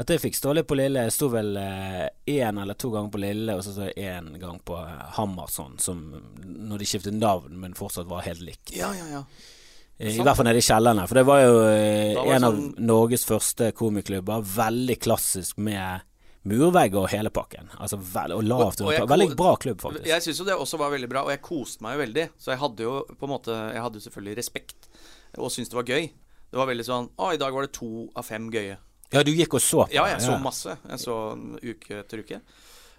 at 0.00 0.08
jeg 0.14 0.22
fikk 0.24 0.38
stå 0.40 0.54
litt 0.56 0.68
på 0.70 0.78
Lille. 0.80 1.04
Jeg 1.10 1.12
sto 1.12 1.28
vel 1.34 1.52
én 1.60 2.62
eller 2.62 2.74
to 2.80 2.88
ganger 2.94 3.12
på 3.12 3.20
Lille, 3.20 3.58
og 3.58 3.62
så 3.66 3.76
sto 3.76 3.84
jeg 3.90 4.00
én 4.14 4.32
gang 4.40 4.62
på 4.64 4.80
Hammarsson 4.80 5.14
Hammerson, 5.36 5.76
som 5.78 6.00
når 6.40 6.78
de 6.80 6.86
skiftet 6.88 7.14
navn, 7.20 7.52
men 7.60 7.74
fortsatt 7.76 8.08
var 8.08 8.24
helt 8.24 8.40
likt. 8.40 8.72
Ja, 8.76 8.88
ja, 8.96 9.04
ja. 9.12 9.22
Eh, 9.98 10.16
I 10.16 10.24
hvert 10.24 10.36
fall 10.36 10.48
nede 10.48 10.60
i 10.60 10.64
kjellerne. 10.64 11.04
For 11.08 11.20
det 11.20 11.26
var 11.28 11.40
jo 11.44 11.54
eh, 11.68 12.14
var 12.16 12.26
en 12.32 12.36
en 12.40 12.44
av 12.48 12.56
sånn- 12.56 12.74
Norges 12.88 13.24
første 13.28 13.70
komiklubber. 13.76 14.40
Veldig 14.56 14.96
klassisk 15.04 15.58
med 15.60 16.00
murvegg 16.46 16.94
og 16.98 17.08
hele 17.12 17.30
pakken. 17.34 17.68
Altså 17.78 17.98
og 17.98 18.42
lavt 18.46 18.80
Og- 18.80 18.92
og. 18.94 19.08
Veldig 19.10 19.36
bra 19.36 19.56
klubb, 19.56 19.80
faktisk. 19.80 20.06
Jeg 20.06 20.22
syns 20.22 20.38
jo 20.38 20.44
det 20.44 20.54
også 20.56 20.78
var 20.78 20.90
veldig 20.90 21.08
bra, 21.08 21.22
og 21.24 21.30
jeg 21.30 21.42
koste 21.42 21.82
meg 21.82 21.96
jo 21.96 22.04
veldig. 22.04 22.28
Så 22.38 22.52
jeg 22.52 22.58
hadde 22.58 22.82
jo 22.86 23.04
på 23.18 23.26
en 23.26 23.34
måte 23.34 23.52
Jeg 23.74 23.82
hadde 23.82 23.98
jo 24.00 24.04
selvfølgelig 24.10 24.36
respekt 24.36 24.88
og 25.36 25.50
syntes 25.50 25.68
det 25.68 25.76
var 25.76 25.84
gøy. 25.84 26.10
Det 26.50 26.56
var 26.56 26.66
veldig 26.66 26.84
sånn 26.86 27.10
Å, 27.18 27.34
i 27.34 27.36
dag 27.36 27.52
var 27.52 27.62
det 27.66 27.72
to 27.72 28.10
av 28.16 28.24
fem 28.24 28.50
gøye. 28.50 28.78
Ja, 29.12 29.22
du 29.22 29.30
gikk 29.30 29.54
og 29.54 29.60
så 29.60 29.86
på 29.86 29.92
Ja, 29.92 30.06
jeg 30.06 30.20
så 30.20 30.38
masse. 30.42 30.78
Jeg 30.88 30.98
så 30.98 31.16
uke 31.62 32.00
etter 32.00 32.18
uke. 32.24 32.40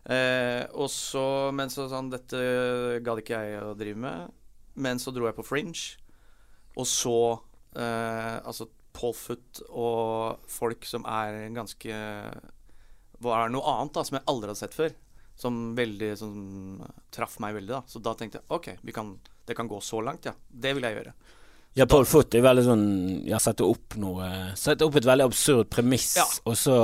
Eh, 0.07 0.65
og 0.73 0.89
så 0.89 1.51
Men 1.53 1.69
så 1.69 1.89
sånn 1.89 2.09
Dette 2.09 3.01
gadd 3.03 3.19
ikke 3.23 3.41
jeg 3.43 3.61
å 3.63 3.75
drive 3.77 3.97
med. 3.97 4.31
Men 4.75 4.97
så 4.99 5.11
dro 5.13 5.25
jeg 5.25 5.35
på 5.35 5.43
Fringe, 5.45 5.97
og 6.77 6.85
så 6.85 7.39
eh, 7.75 8.39
Altså 8.45 8.67
Paul 8.93 9.13
Foot 9.13 9.61
og 9.69 10.39
folk 10.49 10.85
som 10.85 11.03
er 11.05 11.49
ganske 11.53 11.93
Var 13.23 13.49
noe 13.49 13.73
annet 13.73 13.93
da 13.97 14.03
som 14.05 14.17
jeg 14.19 14.25
aldri 14.29 14.51
hadde 14.51 14.59
sett 14.61 14.77
før. 14.77 14.93
Som 15.37 15.75
veldig 15.77 16.11
Som 16.17 16.37
traff 17.13 17.39
meg 17.43 17.55
veldig, 17.59 17.73
da. 17.73 17.81
Så 17.89 18.01
da 18.03 18.13
tenkte 18.17 18.39
jeg 18.41 18.49
OK, 18.57 18.69
vi 18.81 18.93
kan, 18.95 19.15
det 19.45 19.55
kan 19.57 19.67
gå 19.69 19.79
så 19.81 20.01
langt, 20.05 20.25
ja. 20.25 20.33
Det 20.49 20.73
vil 20.77 20.83
jeg 20.87 20.97
gjøre. 20.99 21.13
Ja, 21.77 21.85
Paul 21.85 22.07
Foot 22.09 22.33
er 22.33 22.41
veldig 22.41 22.63
sånn 22.65 22.85
Jeg 23.27 23.37
setter 23.43 23.67
opp 23.69 23.93
noe 24.01 24.25
Setter 24.57 24.87
opp 24.87 24.95
et 24.97 25.05
veldig 25.05 25.27
absurd 25.27 25.67
premiss, 25.69 26.15
Ja. 26.17 26.25
og 26.49 26.55
så 26.57 26.77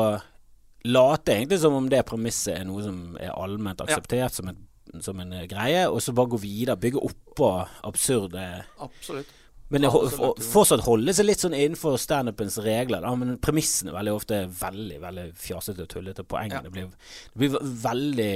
late 0.86 1.32
egentlig 1.38 1.62
som 1.64 1.74
om 1.78 1.86
det 1.90 2.02
premisset 2.06 2.58
er 2.60 2.66
noe 2.68 2.84
som 2.84 3.16
er 3.18 3.32
allment 3.32 3.80
akseptert 3.86 4.36
som, 4.36 4.50
et, 4.52 4.58
som 5.02 5.18
en 5.24 5.32
greie, 5.48 5.86
og 5.88 6.02
så 6.04 6.12
bare 6.14 6.34
gå 6.34 6.40
videre. 6.44 6.76
Bygge 6.76 7.00
oppå 7.00 7.50
absurde 7.88 8.44
Absolutt. 8.84 9.32
Men 9.74 9.82
det, 9.82 9.90
Ja, 9.90 10.32
fortsatt 10.54 10.84
holde 10.86 11.14
seg 11.18 11.26
litt 11.26 11.42
sånn 11.42 11.56
innenfor 11.58 11.96
standupens 11.98 12.60
regler. 12.62 13.02
Da, 13.02 13.14
men 13.18 13.40
premissene 13.42 13.94
veldig 13.96 14.12
ofte 14.14 14.44
er 14.44 14.52
veldig 14.60 15.00
veldig 15.02 15.24
fjasete 15.42 15.88
og 15.88 15.90
tullete. 15.90 16.26
Poengene 16.30 16.70
Ja. 16.70 16.74
blir, 16.76 16.92
det 17.34 17.40
blir 17.42 17.58
veldig 17.60 18.34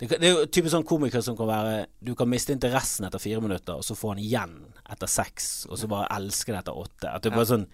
det, 0.00 0.08
det 0.16 0.24
er 0.24 0.30
jo 0.32 0.46
typisk 0.48 0.72
sånn 0.72 0.86
komiker 0.88 1.20
som 1.20 1.36
kan 1.36 1.44
være 1.50 1.86
Du 2.02 2.14
kan 2.16 2.28
miste 2.32 2.54
interessen 2.56 3.04
etter 3.04 3.20
fire 3.20 3.42
minutter, 3.44 3.76
og 3.76 3.84
så 3.84 3.92
få 3.94 4.14
den 4.14 4.24
igjen 4.24 4.54
etter 4.88 5.06
seks, 5.12 5.66
og 5.68 5.76
så 5.76 5.90
bare 5.92 6.08
elske 6.16 6.54
det 6.54 6.62
etter 6.62 6.78
åtte. 6.80 7.10
At 7.12 7.22
det 7.26 7.34
bare 7.34 7.50
sånn 7.50 7.66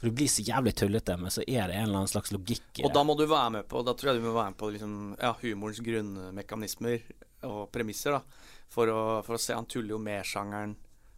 For 0.00 0.08
du 0.08 0.16
blir 0.16 0.30
så 0.32 0.42
jævlig 0.42 0.72
tullete, 0.74 1.18
men 1.20 1.30
så 1.30 1.44
er 1.46 1.68
det 1.68 1.76
en 1.76 1.84
eller 1.90 2.00
annen 2.00 2.08
slags 2.10 2.32
logikk 2.32 2.80
i 2.80 2.86
Og 2.88 2.94
da 2.96 3.04
må 3.04 3.14
du 3.18 3.26
være 3.26 3.50
med 3.58 3.68
på 3.68 3.84
Da 3.84 3.92
tror 3.92 4.14
jeg 4.14 4.22
du 4.22 4.26
må 4.30 4.32
være 4.38 4.54
med 4.54 4.58
på 4.58 4.70
liksom, 4.72 4.96
ja, 5.20 5.34
humorens 5.42 5.82
grunnmekanismer 5.84 7.02
og 7.44 7.68
premisser. 7.70 8.16
da 8.16 8.22
For 8.72 8.88
å, 8.88 9.02
for 9.22 9.36
å 9.36 9.38
se 9.38 9.52
Han 9.54 9.66
tuller 9.68 9.94
jo 9.98 10.00
med 10.02 10.24
sjangeren 10.24 10.74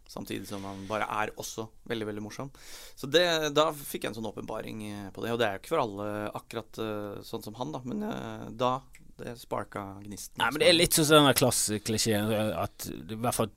samtidig 0.07 0.47
som 0.47 0.63
han 0.67 0.85
bare 0.89 1.07
er 1.23 1.31
også 1.41 1.67
veldig 1.89 2.07
veldig 2.11 2.23
morsom. 2.25 2.51
Så 2.95 3.07
det, 3.11 3.25
da 3.57 3.69
fikk 3.73 4.03
jeg 4.05 4.11
en 4.13 4.17
sånn 4.19 4.29
åpenbaring 4.31 4.83
eh, 4.91 5.09
på 5.15 5.23
det. 5.25 5.33
Og 5.33 5.39
det 5.41 5.47
er 5.47 5.57
jo 5.57 5.63
ikke 5.63 5.73
for 5.75 5.83
alle 5.85 6.07
akkurat 6.41 6.81
eh, 6.83 7.19
sånn 7.25 7.43
som 7.45 7.57
han, 7.59 7.73
da. 7.75 7.81
Men 7.85 8.05
eh, 8.09 8.47
da 8.55 8.73
det 9.15 9.37
sparka 9.39 9.83
gnisten. 10.03 10.35
Nei, 10.41 10.49
men 10.51 10.59
det 10.59 10.67
er 10.67 10.75
litt 10.75 10.97
sånn 10.97 11.07
den 11.23 11.37
klasseklisjeen 11.39 12.33
at 12.59 12.89
i 12.91 13.15
hvert 13.15 13.37
fall 13.37 13.53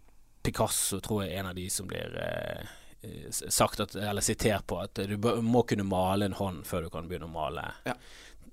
Picasso 0.46 1.00
tror 1.02 1.24
jeg 1.24 1.32
er 1.34 1.40
en 1.42 1.48
av 1.50 1.56
de 1.58 1.64
som 1.72 1.88
blir 1.90 2.14
eh, 2.22 2.68
sagt 3.50 3.80
at, 3.82 3.96
eller 3.98 4.22
sitert 4.24 4.66
på 4.70 4.78
at 4.82 5.00
du 5.10 5.16
må 5.42 5.64
kunne 5.68 5.86
male 5.86 6.28
en 6.30 6.36
hånd 6.38 6.62
før 6.66 6.86
du 6.86 6.92
kan 6.94 7.08
begynne 7.10 7.26
å 7.26 7.32
male 7.34 7.64
Ja. 7.86 7.94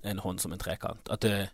en 0.02 0.18
hånd 0.22 0.42
som 0.42 0.52
en 0.52 0.58
trekant. 0.62 1.08
At 1.10 1.22
du, 1.22 1.46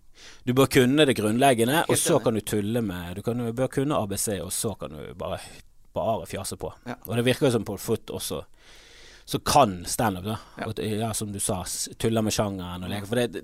du 0.45 0.53
bør 0.57 0.67
kunne 0.73 1.07
det 1.09 1.15
grunnleggende, 1.21 1.85
og 1.89 1.97
så 2.01 2.17
enig. 2.17 2.25
kan 2.25 2.35
du 2.35 2.41
tulle 2.41 2.83
med 2.85 3.17
Du, 3.17 3.23
kan, 3.23 3.39
du 3.45 3.53
bør 3.53 3.69
kunne 3.77 4.01
ABC, 4.01 4.41
og 4.41 4.53
så 4.53 4.75
kan 4.81 4.97
du 4.97 5.15
bare, 5.15 5.39
bare 5.95 6.29
fjase 6.31 6.59
på. 6.61 6.73
Ja. 6.89 6.99
Og 7.07 7.17
det 7.19 7.27
virker 7.27 7.49
jo 7.49 7.57
som 7.57 7.67
Paul 7.69 7.81
Foot 7.83 8.13
også 8.15 8.43
så 9.25 9.39
kan 9.39 9.85
standup, 9.87 10.25
da. 10.27 10.39
Ja. 10.59 10.67
Og, 10.67 10.79
ja, 10.83 11.13
som 11.15 11.33
du 11.33 11.39
sa, 11.41 11.63
tuller 11.99 12.25
med 12.27 12.35
sjangeren 12.35 12.83
og 12.83 12.91
leker. 12.91 13.09
For 13.09 13.21
det, 13.21 13.43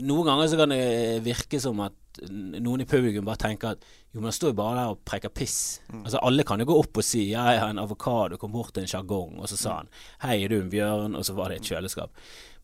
noen 0.00 0.28
ganger 0.30 0.48
så 0.48 0.58
kan 0.60 0.72
det 0.72 1.20
virke 1.24 1.60
som 1.62 1.80
at 1.84 1.96
noen 2.20 2.82
i 2.82 2.86
publikum 2.88 3.26
bare 3.26 3.38
tenker 3.38 3.74
at 3.74 3.84
jo, 4.10 4.18
men 4.18 4.30
han 4.30 4.34
står 4.34 4.52
jo 4.52 4.58
bare 4.58 4.78
der 4.80 4.92
og 4.94 5.02
preker 5.06 5.32
piss. 5.34 5.80
Mm. 5.90 6.02
Altså 6.02 6.22
Alle 6.26 6.44
kan 6.46 6.62
jo 6.62 6.66
gå 6.70 6.76
opp 6.82 7.00
og 7.00 7.06
si 7.06 7.28
ja, 7.30 7.44
jeg 7.54 7.62
har 7.62 7.72
en 7.72 7.82
avokado, 7.82 8.38
kom 8.40 8.54
bort 8.54 8.72
til 8.74 8.84
en 8.84 8.90
sjargong, 8.90 9.36
og 9.38 9.50
så 9.50 9.58
sa 9.60 9.76
han 9.80 9.90
hei, 10.24 10.40
er 10.40 10.52
du 10.52 10.58
en 10.58 10.72
bjørn, 10.72 11.18
og 11.18 11.26
så 11.26 11.36
var 11.38 11.52
det 11.52 11.60
et 11.60 11.70
kjøleskap. 11.70 12.14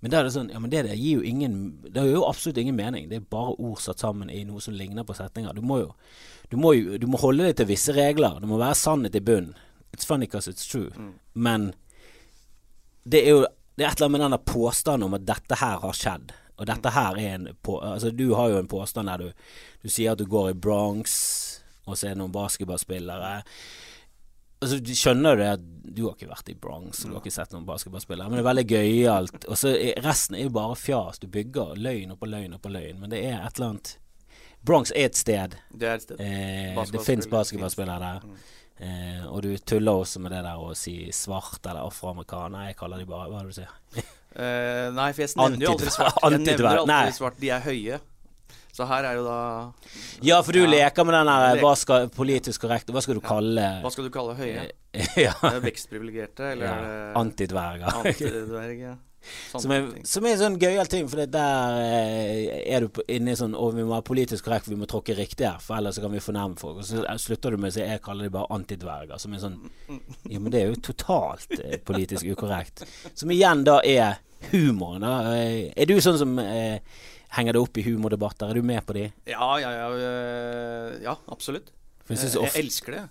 Men 0.03 0.13
da 0.13 0.21
er 0.21 0.27
det 0.27 0.35
sånn, 0.35 0.51
ja, 0.53 0.61
men 0.61 0.73
det, 0.73 0.85
der 0.89 0.99
gir 0.99 1.23
jo 1.23 1.25
ingen 1.25 1.55
Det 1.87 2.03
har 2.03 2.11
jo 2.11 2.27
absolutt 2.27 2.59
ingen 2.61 2.77
mening. 2.77 3.07
Det 3.09 3.17
er 3.21 3.31
bare 3.33 3.55
ord 3.57 3.81
satt 3.81 4.03
sammen 4.03 4.29
i 4.31 4.43
noe 4.45 4.61
som 4.61 4.75
ligner 4.77 5.07
på 5.09 5.17
setninger. 5.17 5.57
Du 5.57 5.65
må 5.65 5.81
jo 5.81 5.95
Du 6.51 6.57
må, 6.61 6.73
jo, 6.77 6.99
du 6.99 7.07
må 7.11 7.19
holde 7.19 7.49
deg 7.49 7.57
til 7.59 7.71
visse 7.71 7.95
regler. 7.97 8.41
Det 8.41 8.49
må 8.49 8.59
være 8.61 8.79
sannhet 8.79 9.19
i 9.19 9.23
bunn. 9.25 9.55
It's 9.95 10.07
funny 10.07 10.27
because 10.27 10.51
it's 10.51 10.69
true. 10.69 10.91
Men 11.35 11.73
det 13.07 13.25
er 13.25 13.35
jo 13.35 13.47
det 13.77 13.85
er 13.85 13.91
et 13.93 13.99
eller 14.01 14.07
annet 14.07 14.13
med 14.13 14.21
den 14.25 14.35
der 14.37 14.53
påstanden 14.53 15.05
om 15.05 15.15
at 15.15 15.27
dette 15.29 15.57
her 15.61 15.81
har 15.83 15.97
skjedd. 15.97 16.31
Og 16.57 16.69
dette 16.71 16.93
her 16.95 17.19
er 17.21 17.35
en 17.35 17.49
på, 17.63 17.75
Altså, 17.85 18.11
du 18.11 18.31
har 18.35 18.49
jo 18.49 18.61
en 18.63 18.69
påstand 18.69 19.11
der 19.11 19.19
du, 19.21 19.33
du 19.83 19.91
sier 19.93 20.15
at 20.15 20.19
du 20.19 20.25
går 20.25 20.51
i 20.51 20.57
Bronx, 20.57 21.11
og 21.85 21.99
så 21.99 22.09
er 22.09 22.15
det 22.15 22.23
noen 22.23 22.33
basketballspillere. 22.33 23.35
Altså, 24.65 24.79
du 24.81 24.95
skjønner 24.97 25.37
det 25.37 25.51
at 25.59 25.67
du 25.97 26.07
har 26.07 26.17
ikke 26.17 26.31
vært 26.31 26.49
i 26.49 26.57
Bronx, 26.57 27.03
du 27.05 27.13
har 27.13 27.21
ikke 27.21 27.35
sett 27.37 27.53
noen 27.53 27.69
basketballspillere, 27.69 28.31
men 28.31 28.41
det 28.41 28.45
er 28.47 28.49
veldig 28.49 28.67
gøyalt. 28.73 29.39
Og 29.45 29.61
så 29.61 29.75
resten 30.07 30.39
er 30.39 30.47
jo 30.47 30.57
bare 30.57 30.79
fjas. 30.81 31.21
Du 31.21 31.29
bygger 31.29 31.77
løgn 31.77 32.17
oppå 32.17 32.31
løgn 32.33 32.57
oppå 32.57 32.73
løgn, 32.73 33.03
men 33.03 33.13
det 33.13 33.21
er 33.29 33.43
et 33.43 33.61
eller 33.61 33.75
annet 33.75 33.97
Bronx 34.65 34.91
er 34.95 35.05
et 35.11 35.17
sted. 35.17 35.57
Det 35.73 35.89
er 35.89 35.95
et 35.95 36.03
sted. 36.03 36.21
Eh, 36.21 36.85
det 36.93 37.03
fins 37.05 37.27
basketballspillere 37.31 37.99
der. 38.01 38.29
Eh, 38.81 39.23
og 39.31 39.43
du 39.43 39.57
tuller 39.59 39.93
også 40.03 40.21
med 40.21 40.33
det 40.33 40.43
der 40.45 40.59
å 40.61 40.75
si 40.77 41.11
svart 41.13 41.65
eller 41.65 41.87
afroamerikaner. 41.87 42.67
Jeg 42.69 42.77
kaller 42.77 42.99
de 43.01 43.07
bare 43.09 43.31
Hva 43.31 43.41
er 43.41 43.47
det 43.49 43.55
du 43.55 43.61
sier? 43.63 43.73
Eh, 44.37 44.91
nei, 44.93 45.13
for 45.17 45.23
jeg 45.23 45.31
nevner 45.39 45.63
jo 45.65 45.71
aldri 45.73 45.89
svart. 45.95 46.19
Jeg 46.21 46.41
nevner 46.43 46.67
aldri 46.83 47.13
svart. 47.17 47.39
De 47.41 47.49
er 47.57 47.63
høye. 47.65 48.01
Så 48.77 48.85
her 48.85 49.07
er 49.09 49.15
jo 49.17 49.23
da 49.25 49.37
Ja, 50.21 50.43
for 50.45 50.53
du 50.53 50.59
Ja. 50.61 50.69
leker 50.69 51.07
med 51.09 51.15
den 51.17 51.31
der 51.31 51.63
Hva 51.63 51.71
skal 51.81 52.11
politisk 52.13 52.61
korrekt 52.67 52.91
Hva 52.93 53.01
skal 53.01 53.17
du 53.17 53.23
kalle 53.25 53.65
Hva 53.81 53.89
skal 53.95 54.05
du 54.05 54.11
kalle 54.13 54.35
høye? 54.37 54.67
Ja. 55.17 55.33
Det 55.41 55.63
Vekstprivilegerte, 55.65 56.51
eller 56.53 56.67
ja. 56.69 57.13
Antidverger. 57.17 57.89
Antidverger. 58.03 58.99
Antidverg? 59.27 59.63
Som 59.63 59.73
er, 59.77 60.07
som 60.13 60.27
er 60.27 60.35
en 60.35 60.41
sånn 60.43 60.59
gøyal 60.63 60.91
ting, 60.93 61.07
for 61.11 61.21
det 61.23 61.29
der 61.35 61.79
eh, 61.83 62.61
er 62.77 62.87
du 62.87 63.01
inne 63.13 63.33
i 63.35 63.39
sånn 63.39 63.55
Og 63.59 63.75
vi 63.77 63.85
må 63.85 63.93
være 63.95 64.07
politisk 64.09 64.47
korrekt, 64.47 64.69
vi 64.71 64.79
må 64.79 64.89
tråkke 64.91 65.17
riktig 65.19 65.47
her, 65.49 65.59
for 65.63 65.79
ellers 65.79 65.99
så 65.99 66.05
kan 66.05 66.15
vi 66.15 66.23
fornærme 66.25 66.59
folk. 66.61 66.81
Og 66.83 66.89
så 66.89 67.03
slutter 67.23 67.55
du 67.57 67.61
med 67.63 67.73
å 67.73 67.77
si 67.77 67.85
jeg 67.85 68.03
kaller 68.05 68.29
de 68.29 68.35
bare 68.37 68.51
antidverger, 68.57 69.19
som 69.23 69.35
er 69.37 69.43
sånn 69.43 69.59
Ja, 70.31 70.39
men 70.41 70.51
det 70.55 70.63
er 70.63 70.71
jo 70.73 70.81
totalt 70.93 71.57
eh, 71.61 71.79
politisk 71.85 72.27
ukorrekt. 72.33 72.85
Som 73.15 73.33
igjen 73.35 73.65
da 73.67 73.81
er 73.85 74.19
humoren, 74.53 75.03
da. 75.07 75.15
Eh, 75.37 75.73
Er 75.77 75.89
du 75.89 75.97
sånn 76.05 76.19
som 76.21 76.37
eh, 76.43 76.79
henger 77.37 77.57
det 77.57 77.63
opp 77.63 77.79
i 77.81 77.87
humordebatter? 77.87 78.51
Er 78.51 78.61
du 78.61 78.67
med 78.67 78.85
på 78.87 78.95
de? 78.97 79.09
Ja, 79.31 79.53
ja, 79.63 79.73
ja. 79.73 79.89
Ja, 81.03 81.17
absolutt. 81.33 81.73
Jeg 82.07 82.19
jeg 82.31 82.53
elsker 82.61 82.95
det. 82.95 83.05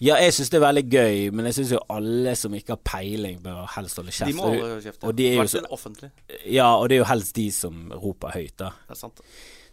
Ja, 0.00 0.16
jeg 0.22 0.32
syns 0.36 0.50
det 0.50 0.58
er 0.60 0.66
veldig 0.66 0.84
gøy, 0.90 1.30
men 1.32 1.46
jeg 1.46 1.54
syns 1.60 1.72
jo 1.76 1.80
alle 1.90 2.34
som 2.38 2.54
ikke 2.58 2.74
har 2.76 2.82
peiling, 2.84 3.40
bør 3.44 3.64
helst 3.76 3.96
holde 4.00 4.10
kjeft. 4.12 4.32
De 4.32 4.36
må 4.38 4.48
holde 4.50 4.82
kjeft. 4.82 5.04
og 5.04 5.16
de 5.16 5.26
er 5.28 5.34
jo 5.34 5.42
så- 5.52 5.62
Ja, 6.50 6.68
og 6.76 6.88
det 6.88 6.96
er 6.96 7.02
jo 7.04 7.08
helst 7.12 7.34
de 7.34 7.50
som 7.50 7.92
roper 7.94 8.30
høyt, 8.36 8.56
da. 8.56 8.70
Det 8.88 8.96
er 8.96 9.00
sant. 9.02 9.20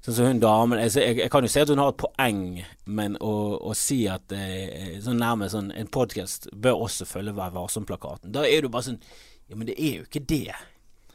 Sånn 0.02 0.16
som 0.16 0.26
hun 0.30 0.40
damen 0.40 0.80
jeg, 0.80 0.92
jeg, 0.96 1.18
jeg 1.18 1.30
kan 1.32 1.44
jo 1.44 1.50
si 1.52 1.60
at 1.60 1.68
hun 1.68 1.78
har 1.78 1.90
et 1.92 1.98
poeng, 1.98 2.64
men 2.86 3.18
å, 3.20 3.60
å 3.60 3.74
si 3.76 4.08
at 4.08 4.32
eh, 4.32 4.96
sånn 5.04 5.20
nærmest 5.20 5.52
sånn 5.58 5.74
En 5.76 5.88
podkast 5.92 6.48
bør 6.56 6.86
også 6.86 7.04
følge 7.06 7.34
Vær 7.36 7.52
varsom-plakaten. 7.52 8.32
Da 8.32 8.46
er 8.48 8.62
du 8.62 8.70
bare 8.70 8.84
sånn 8.88 9.02
Ja, 9.50 9.56
men 9.58 9.68
det 9.68 9.76
er 9.78 9.98
jo 9.98 10.04
ikke 10.08 10.26
det 10.26 10.56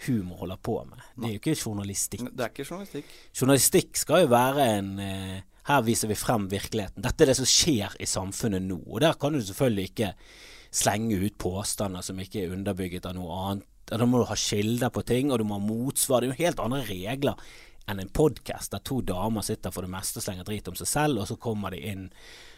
humor 0.05 0.37
holder 0.43 0.57
på 0.61 0.85
med. 0.85 1.01
Det 1.17 1.25
er 1.25 1.33
jo 1.33 1.41
ikke 1.41 1.57
journalistikk. 1.65 2.29
Det 2.37 2.45
er 2.45 2.51
ikke 2.53 2.67
journalistikk. 2.69 3.05
Journalistikk 3.41 3.97
skal 3.97 4.21
jo 4.27 4.29
være 4.35 4.67
en 4.77 4.99
eh, 5.01 5.41
Her 5.69 5.85
viser 5.87 6.11
vi 6.11 6.17
frem 6.19 6.49
virkeligheten. 6.53 7.03
Dette 7.05 7.25
er 7.25 7.33
det 7.33 7.39
som 7.39 7.49
skjer 7.49 7.95
i 8.03 8.09
samfunnet 8.09 8.65
nå. 8.67 8.83
Og 8.85 9.01
der 9.05 9.17
kan 9.21 9.33
du 9.33 9.41
selvfølgelig 9.41 9.91
ikke 9.91 10.11
slenge 10.75 11.21
ut 11.23 11.39
påstander 11.41 12.05
som 12.05 12.19
ikke 12.21 12.43
er 12.43 12.57
underbygget 12.57 13.07
av 13.09 13.17
noe 13.17 13.39
annet. 13.45 13.71
Da 13.89 14.01
må 14.09 14.21
du 14.21 14.29
ha 14.29 14.37
kilder 14.39 14.93
på 14.93 15.05
ting, 15.05 15.31
og 15.31 15.41
du 15.41 15.45
må 15.49 15.59
ha 15.59 15.65
motsvar. 15.65 16.21
Det 16.21 16.31
er 16.31 16.35
jo 16.35 16.45
helt 16.47 16.61
andre 16.65 16.83
regler 16.89 17.41
enn 17.91 18.01
en 18.01 18.13
podkast 18.17 18.73
der 18.73 18.81
to 18.81 19.03
damer 19.05 19.45
sitter 19.45 19.73
for 19.73 19.85
det 19.85 19.93
meste 19.93 20.21
og 20.21 20.25
slenger 20.25 20.47
drit 20.49 20.69
om 20.71 20.77
seg 20.79 20.89
selv, 20.89 21.21
og 21.21 21.29
så 21.29 21.37
kommer 21.41 21.75
de 21.75 21.83
inn 21.85 22.07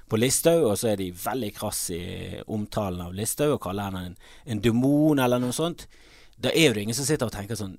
på 0.07 0.21
Listhaug, 0.21 0.69
og 0.71 0.77
så 0.79 0.93
er 0.93 1.01
de 1.01 1.09
veldig 1.11 1.51
krass 1.57 1.81
i 1.95 2.03
omtalen 2.47 3.03
av 3.09 3.17
Listhaug 3.17 3.57
og 3.57 3.65
kaller 3.65 3.91
henne 3.91 4.05
en, 4.13 4.21
en 4.47 4.63
demon 4.63 5.19
eller 5.23 5.43
noe 5.43 5.57
sånt. 5.57 5.89
Da 6.39 6.53
er 6.55 6.75
det 6.75 6.85
ingen 6.85 6.95
som 6.95 7.09
sitter 7.09 7.27
og 7.27 7.35
tenker 7.35 7.59
sånn 7.59 7.75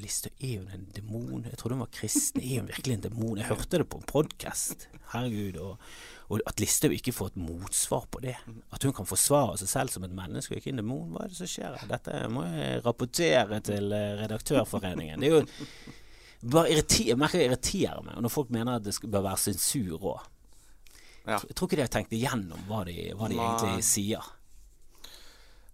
Listhaug 0.00 0.44
er 0.44 0.52
jo 0.54 0.66
en 0.74 0.84
demon. 0.96 1.44
Jeg 1.44 1.58
trodde 1.58 1.76
hun 1.76 1.84
var 1.84 1.92
kristen. 1.92 2.42
Er 2.42 2.62
hun 2.62 2.68
virkelig 2.70 2.94
en 2.94 3.02
demon? 3.04 3.38
Jeg 3.38 3.48
hørte 3.50 3.80
det 3.80 3.86
på 3.90 4.00
en 4.00 4.06
podkast. 4.08 4.86
Herregud. 5.12 5.58
Og, 5.60 5.88
og 6.28 6.40
at 6.46 6.60
Listhaug 6.62 6.94
ikke 6.96 7.12
får 7.14 7.32
et 7.32 7.40
motsvar 7.44 8.06
på 8.10 8.22
det. 8.24 8.36
At 8.72 8.86
hun 8.86 8.94
kan 8.96 9.08
forsvare 9.08 9.58
seg 9.60 9.70
selv 9.70 9.94
som 9.94 10.06
et 10.06 10.14
menneske 10.14 10.54
og 10.54 10.62
ikke 10.62 10.72
en 10.72 10.80
demon. 10.80 11.10
Hva 11.12 11.24
er 11.26 11.32
det 11.34 11.40
som 11.40 11.50
skjer 11.50 11.78
her? 11.78 11.90
Dette 11.90 12.22
må 12.32 12.46
jeg 12.48 12.84
rapportere 12.86 13.60
til 13.66 13.92
eh, 13.96 14.14
Redaktørforeningen. 14.22 15.20
Det 15.20 15.30
er 15.30 15.36
jo 15.36 15.42
bare 16.54 16.70
irriter, 16.72 17.10
jeg 17.12 17.20
merker 17.20 17.40
det 17.40 17.48
irriterer 17.48 18.02
meg 18.04 18.20
når 18.20 18.32
folk 18.32 18.50
mener 18.52 18.78
at 18.78 18.84
det 18.84 18.94
bør 19.08 19.28
være 19.30 19.42
sensur 19.46 20.08
òg. 20.14 20.30
Ja. 21.24 21.38
Jeg 21.40 21.54
tror 21.56 21.68
ikke 21.70 21.78
de 21.78 21.86
har 21.86 21.92
tenkt 21.92 22.12
igjennom 22.12 22.66
hva 22.68 22.82
de, 22.84 22.98
hva 23.16 23.30
de 23.32 23.38
egentlig 23.40 23.86
sier. 23.88 24.26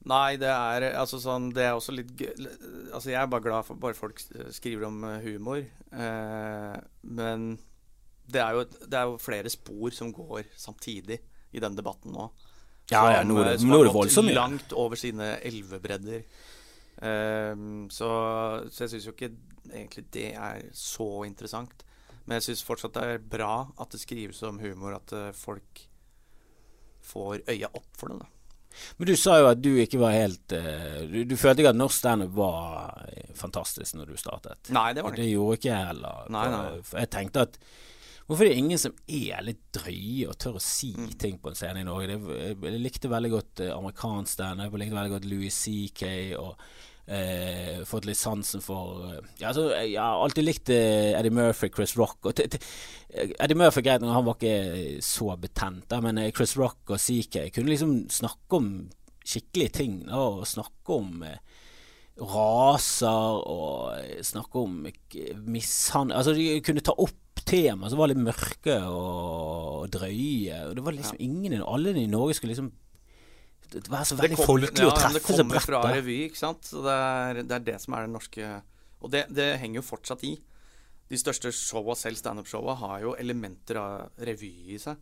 Nei, 0.09 0.37
det 0.41 0.49
er 0.49 0.87
altså 0.97 1.19
sånn 1.21 1.51
Det 1.53 1.61
er 1.67 1.75
også 1.77 1.93
litt 1.93 2.15
gøy 2.17 2.31
Altså, 2.95 3.11
jeg 3.11 3.19
er 3.21 3.27
bare 3.29 3.45
glad 3.45 3.67
for 3.67 3.77
bare 3.77 3.93
folk 3.99 4.23
skriver 4.57 4.87
om 4.89 5.03
eh, 5.05 5.19
humor. 5.27 5.59
Eh, 5.93 6.79
men 7.05 7.59
det 8.31 8.41
er, 8.41 8.55
jo, 8.57 8.65
det 8.87 8.97
er 8.97 9.11
jo 9.11 9.19
flere 9.21 9.51
spor 9.53 9.91
som 9.93 10.13
går 10.15 10.47
samtidig 10.57 11.19
i 11.53 11.61
den 11.61 11.75
debatten 11.77 12.13
nå. 12.15 12.29
Ja, 12.91 13.03
ja, 13.13 13.23
nå 13.27 13.37
er 13.43 13.51
det- 13.57 13.65
nå 13.67 13.81
er 13.81 13.85
det 13.89 13.93
voldsomt. 13.95 14.31
Langt 14.35 14.73
over 14.73 14.97
sine 14.97 15.33
elvebredder. 15.43 16.25
Eh, 17.03 17.55
så, 17.91 18.11
så 18.71 18.85
jeg 18.87 18.93
syns 18.95 19.07
jo 19.11 19.13
ikke 19.17 19.33
egentlig 19.71 20.07
det 20.15 20.29
er 20.35 20.65
så 20.73 21.25
interessant. 21.27 21.85
Men 22.25 22.39
jeg 22.39 22.49
syns 22.51 22.65
fortsatt 22.65 22.95
det 22.97 23.03
er 23.05 23.19
bra 23.37 23.53
at 23.79 23.91
det 23.91 24.01
skrives 24.01 24.43
om 24.47 24.59
humor, 24.63 24.95
at 24.97 25.13
eh, 25.13 25.31
folk 25.37 25.85
får 27.03 27.43
øya 27.51 27.69
opp 27.75 27.89
for 27.99 28.09
det. 28.15 28.21
da. 28.21 28.27
Men 28.99 29.11
du 29.11 29.15
sa 29.19 29.39
jo 29.41 29.49
at 29.51 29.61
du 29.63 29.71
ikke 29.83 29.99
var 30.01 30.13
helt 30.15 30.53
eh, 30.57 31.01
Du, 31.11 31.19
du 31.29 31.37
følte 31.41 31.63
ikke 31.65 31.73
at 31.75 31.79
norsk 31.81 31.99
standup 31.99 32.33
var 32.39 33.05
eh, 33.11 33.31
fantastisk 33.37 33.97
når 33.99 34.13
du 34.13 34.17
startet? 34.21 34.71
Nei, 34.75 34.93
det 34.97 35.03
var 35.05 35.11
det 35.15 35.19
ikke. 35.21 35.27
Det 35.27 35.33
gjorde 35.35 35.59
ikke 35.61 35.71
jeg 35.73 35.89
heller. 35.93 36.27
Nei, 36.37 36.45
nei. 36.55 36.67
Jeg 37.03 37.11
tenkte 37.19 37.47
at 37.49 37.59
Hvorfor 38.31 38.47
er 38.47 38.53
det 38.53 38.61
ingen 38.63 38.79
som 38.79 38.93
er 39.11 39.41
litt 39.43 39.59
drøye 39.75 40.29
og 40.31 40.37
tør 40.39 40.61
å 40.61 40.63
si 40.63 40.93
Mm. 40.95 41.09
ting 41.19 41.39
på 41.43 41.51
en 41.51 41.57
scene 41.59 41.81
i 41.83 41.87
Norge? 41.89 42.07
Det, 42.13 42.37
jeg 42.63 42.79
likte 42.79 43.11
veldig 43.11 43.31
godt 43.33 43.63
eh, 43.65 43.73
amerikansk 43.75 44.37
standup, 44.37 44.71
jeg 44.77 44.85
likte 44.85 44.99
veldig 45.01 45.15
godt 45.17 45.27
Louis 45.27 45.57
CK 45.65 46.05
og 46.39 46.53
eh, 47.11 47.81
fått 47.89 48.07
litt 48.09 48.19
sansen 48.19 48.63
for 48.65 49.05
eh, 49.09 49.19
ja, 49.41 49.51
altså, 49.51 49.69
Jeg 49.75 49.99
har 49.99 50.23
alltid 50.23 50.47
likt 50.47 50.73
eh, 50.75 51.13
Eddie 51.19 51.35
Murphy, 51.35 51.71
Chris 51.75 51.97
Rock 51.99 52.31
og 52.31 52.37
t 52.39 52.47
Eddie 53.11 53.59
Murphy 53.59 53.83
greit 53.83 54.05
han 54.07 54.27
var 54.27 54.37
ikke 54.39 55.01
så 55.03 55.33
betent, 55.41 55.89
da, 55.91 56.01
men 56.05 56.21
eh, 56.23 56.31
Chris 56.37 56.57
Rock 56.61 56.95
og 56.95 57.03
CK 57.03 57.49
kunne 57.55 57.73
liksom 57.73 57.97
snakke 58.13 58.61
om 58.61 58.71
skikkelige 59.27 59.75
ting. 59.81 59.97
Da, 60.07 60.21
og 60.21 60.47
snakke 60.49 60.97
om 60.97 61.25
eh, 61.27 61.41
raser 62.21 63.41
og 63.49 63.97
eh, 63.99 64.21
snakke 64.27 64.63
om 64.63 64.85
mishandling 65.47 66.17
Altså, 66.19 66.35
de 66.37 66.61
kunne 66.65 66.85
ta 66.85 66.95
opp 66.97 67.43
tema 67.47 67.89
som 67.89 67.99
var 67.99 68.11
litt 68.13 68.21
mørke 68.21 68.77
og 68.87 69.89
drøye. 69.95 70.69
Og 70.69 70.77
det 70.77 70.85
var 70.87 70.95
liksom 70.95 71.21
ingen 71.25 71.63
Alle 71.65 71.95
i 71.97 72.07
Norge 72.11 72.37
skulle 72.39 72.55
liksom 72.55 72.71
være 73.71 74.07
så 74.09 74.17
veldig 74.19 74.37
kommer- 74.37 74.51
folkelige 74.51 74.87
og 74.87 74.93
ja, 74.93 74.95
men 74.95 75.01
treffe 75.01 75.21
Det 75.31 75.37
kommer 75.39 75.65
fra 75.65 75.83
revy, 75.95 76.19
ikke 76.29 76.41
sant. 76.41 76.63
Så 76.67 76.83
det 76.85 76.97
er, 76.97 77.43
det 77.43 77.57
er 77.59 77.67
det 77.71 77.77
som 77.81 77.95
er 77.95 78.07
det 78.07 78.15
norske 78.15 78.63
Og 79.01 79.11
det, 79.11 79.27
det 79.33 79.59
henger 79.61 79.81
jo 79.81 79.87
fortsatt 79.87 80.25
i. 80.29 80.35
De 81.11 81.19
største 81.19 81.51
showa, 81.55 81.95
selv 81.97 82.19
standup-showa, 82.21 82.75
har 82.77 83.01
jo 83.01 83.15
elementer 83.19 83.79
av 83.81 84.11
revy 84.21 84.75
i 84.75 84.79
seg. 84.79 84.99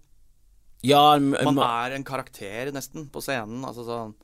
Ja, 0.87 1.19
Man 1.19 1.59
er 1.59 1.97
en 1.97 2.05
karakter 2.07 2.71
nesten 2.73 3.09
på 3.11 3.21
scenen. 3.25 3.65
Altså 3.67 3.85
sånn 3.85 4.15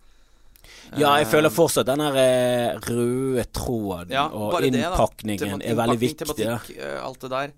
ja, 0.94 1.10
jeg 1.18 1.26
eh, 1.26 1.30
føler 1.30 1.52
fortsatt 1.52 1.88
den 1.88 2.00
der 2.00 2.16
eh, 2.20 2.78
røde 2.86 3.44
tråden 3.52 4.14
ja, 4.14 4.26
og 4.32 4.56
innpakningen 4.64 5.60
det, 5.60 5.70
er 5.72 5.78
veldig 5.78 5.98
viktig. 6.00 6.24
Tematikk, 6.24 6.70
eh, 6.78 6.98
alt 7.02 7.24
det 7.24 7.30
der. 7.34 7.54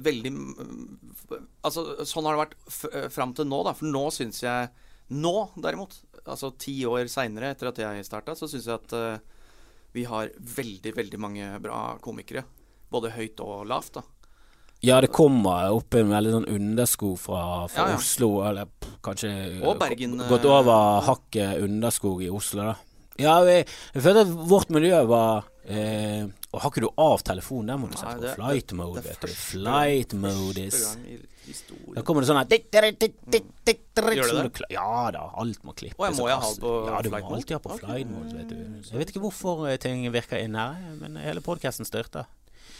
Veldig 0.00 0.30
Altså, 1.60 1.82
sånn 2.08 2.24
har 2.24 2.38
det 2.38 2.46
vært 2.46 3.10
fram 3.12 3.34
til 3.36 3.44
nå, 3.50 3.58
da. 3.66 3.74
For 3.76 3.90
nå 3.92 4.06
syns 4.14 4.40
jeg 4.40 4.70
Nå, 5.12 5.34
derimot, 5.60 5.98
altså 6.24 6.52
ti 6.56 6.78
år 6.88 7.10
seinere 7.10 7.52
etter 7.52 7.72
at 7.72 7.80
jeg 7.82 8.06
starta, 8.06 8.36
så 8.38 8.48
syns 8.48 8.68
jeg 8.68 8.78
at 8.78 8.94
uh, 8.96 9.42
vi 9.92 10.06
har 10.08 10.30
veldig, 10.38 10.94
veldig 10.96 11.20
mange 11.20 11.48
bra 11.60 11.98
komikere. 12.00 12.46
Både 12.92 13.12
høyt 13.12 13.40
og 13.44 13.66
lavt, 13.68 13.98
da. 13.98 14.04
Ja, 14.82 14.96
det 15.00 15.12
kommer 15.14 15.70
opp 15.70 15.94
en 15.94 16.10
veldig 16.10 16.32
sånn 16.32 16.48
underskog 16.56 17.14
fra, 17.22 17.42
fra 17.70 17.84
Ja, 17.84 17.92
ja. 17.92 17.98
Oslo, 18.00 18.30
eller 18.48 18.70
kanskje 19.04 19.30
Og 19.62 19.76
Bergen, 19.78 20.16
gått 20.26 20.42
eh, 20.48 20.50
over 20.50 21.04
hakket 21.06 21.62
underskog 21.62 22.24
i 22.26 22.30
Oslo, 22.32 22.72
da. 22.72 22.74
Ja, 23.20 23.36
jeg, 23.46 23.68
jeg 23.94 24.02
følte 24.02 24.24
at 24.24 24.32
vårt 24.50 24.72
miljø 24.74 25.04
var 25.06 25.46
eh, 25.66 26.24
Og 26.52 26.60
har 26.62 26.72
ikke 26.72 26.82
du 26.84 26.88
av 27.00 27.22
telefonen? 27.26 27.70
Der 27.70 27.80
må 27.80 27.90
du 27.90 27.96
sette 27.98 28.18
på 28.18 28.34
flight 28.36 28.74
mode, 28.78 29.02
det 29.04 29.16
det 29.22 29.30
Flight 29.36 30.14
mode 30.18 30.64
is. 30.66 30.80
Da 31.96 32.04
kommer 32.06 32.22
det 32.22 32.30
sånn 32.30 32.38
her 32.38 32.48
Ja 34.74 35.10
da, 35.14 35.24
alt 35.42 35.64
må 35.66 35.74
klippes. 35.78 35.98
Og 35.98 36.06
jeg 36.08 36.18
må 36.18 36.28
jeg 36.30 36.44
ha 36.44 36.52
på 36.62 36.74
Ja, 36.88 37.00
du 37.02 37.10
må 37.10 37.22
alltid 37.36 37.56
ha 37.56 37.62
på 37.64 37.78
flight 37.80 38.10
mode, 38.10 38.36
vet 38.38 38.52
du. 38.52 38.62
Jeg 38.92 39.02
vet 39.02 39.14
ikke 39.14 39.24
hvorfor 39.26 39.66
eh, 39.70 39.78
ting 39.82 40.06
virker 40.14 40.42
inn 40.42 40.58
her, 40.58 40.78
men 41.00 41.18
hele 41.22 41.44
podkasten 41.44 41.88
styrter. 41.88 42.30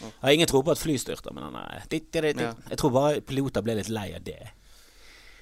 Jeg 0.03 0.11
har 0.21 0.35
ingen 0.35 0.49
tro 0.51 0.63
på 0.65 0.73
at 0.73 0.81
fly 0.81 0.97
styrter, 0.99 1.31
men 1.35 1.47
den 1.47 1.59
er. 1.61 1.85
Jeg 1.91 2.79
tror 2.81 2.91
bare 2.95 3.23
piloter 3.23 3.63
ble 3.63 3.77
litt 3.79 3.91
lei 3.93 4.09
av 4.15 4.23
det. 4.25 4.41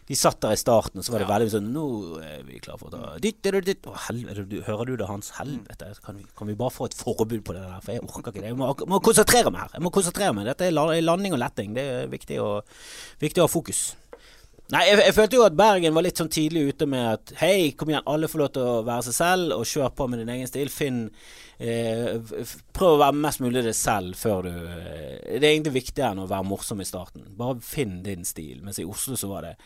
De 0.09 0.17
satt 0.17 0.41
der 0.43 0.55
i 0.55 0.59
starten, 0.59 0.99
og 0.99 1.05
så 1.05 1.13
var 1.13 1.21
det 1.21 1.27
Ja. 1.29 1.33
veldig 1.37 1.51
sånn 1.53 1.69
Nå 1.71 1.85
er 2.25 2.41
vi 2.43 2.59
klare 2.59 2.79
for 2.81 2.89
å 2.89 2.91
ta 2.91 3.13
ditt, 3.21 3.41
ditt, 3.45 3.65
ditt. 3.65 3.85
Å, 3.87 3.93
helvete, 4.07 4.47
du, 4.49 4.57
hører 4.65 4.85
du 4.89 4.95
det, 4.97 5.07
Hans? 5.07 5.31
Helvete. 5.37 5.93
Kan 6.03 6.17
vi, 6.17 6.25
kan 6.37 6.47
vi 6.49 6.55
bare 6.59 6.73
få 6.73 6.89
et 6.89 6.97
forbud 6.97 7.43
på 7.45 7.53
det 7.55 7.61
der? 7.63 7.79
For 7.85 7.93
jeg 7.95 8.03
orker 8.03 8.31
ikke 8.33 8.41
det. 8.41 8.51
Jeg 8.51 8.57
må, 8.59 8.73
må 8.87 8.99
konsentrere 8.99 9.53
meg 9.53 9.61
her. 9.67 9.73
Jeg 9.77 9.85
må 9.85 9.93
konsentrere 9.93 10.33
meg. 10.35 10.49
Dette 10.51 10.67
er 10.67 11.01
landing 11.05 11.37
og 11.37 11.39
letting. 11.39 11.73
Det 11.77 11.87
er 12.03 12.11
viktig 12.11 12.41
å, 12.43 12.51
viktig 13.21 13.39
å 13.43 13.47
ha 13.47 13.51
fokus. 13.51 13.91
Nei, 14.71 14.85
jeg, 14.87 15.01
jeg 15.03 15.15
følte 15.17 15.35
jo 15.35 15.43
at 15.43 15.55
Bergen 15.59 15.95
var 15.97 16.05
litt 16.05 16.19
sånn 16.21 16.29
tidlig 16.31 16.61
ute 16.71 16.85
med 16.87 17.07
at 17.17 17.33
hei, 17.41 17.73
kom 17.75 17.89
igjen, 17.91 18.05
alle 18.07 18.29
får 18.31 18.39
lov 18.39 18.51
til 18.55 18.63
å 18.63 18.75
være 18.87 19.03
seg 19.09 19.15
selv, 19.17 19.55
og 19.57 19.65
kjør 19.67 19.89
på 19.97 20.05
med 20.07 20.21
din 20.21 20.31
egen 20.31 20.47
stil. 20.47 20.69
Finn 20.71 21.01
eh, 21.59 22.13
Prøv 22.71 22.93
å 22.95 23.01
være 23.01 23.17
mest 23.19 23.41
mulig 23.43 23.65
deg 23.65 23.75
selv 23.75 24.15
før 24.15 24.47
du 24.47 24.53
eh, 24.53 25.35
Det 25.35 25.43
er 25.43 25.49
egentlig 25.49 25.75
viktigere 25.81 26.13
enn 26.15 26.23
å 26.23 26.29
være 26.31 26.47
morsom 26.47 26.79
i 26.79 26.87
starten. 26.87 27.27
Bare 27.35 27.59
finn 27.59 27.99
din 28.05 28.23
stil. 28.23 28.61
Mens 28.63 28.79
i 28.79 28.87
Oslo 28.87 29.19
så 29.19 29.27
var 29.33 29.49
det 29.49 29.57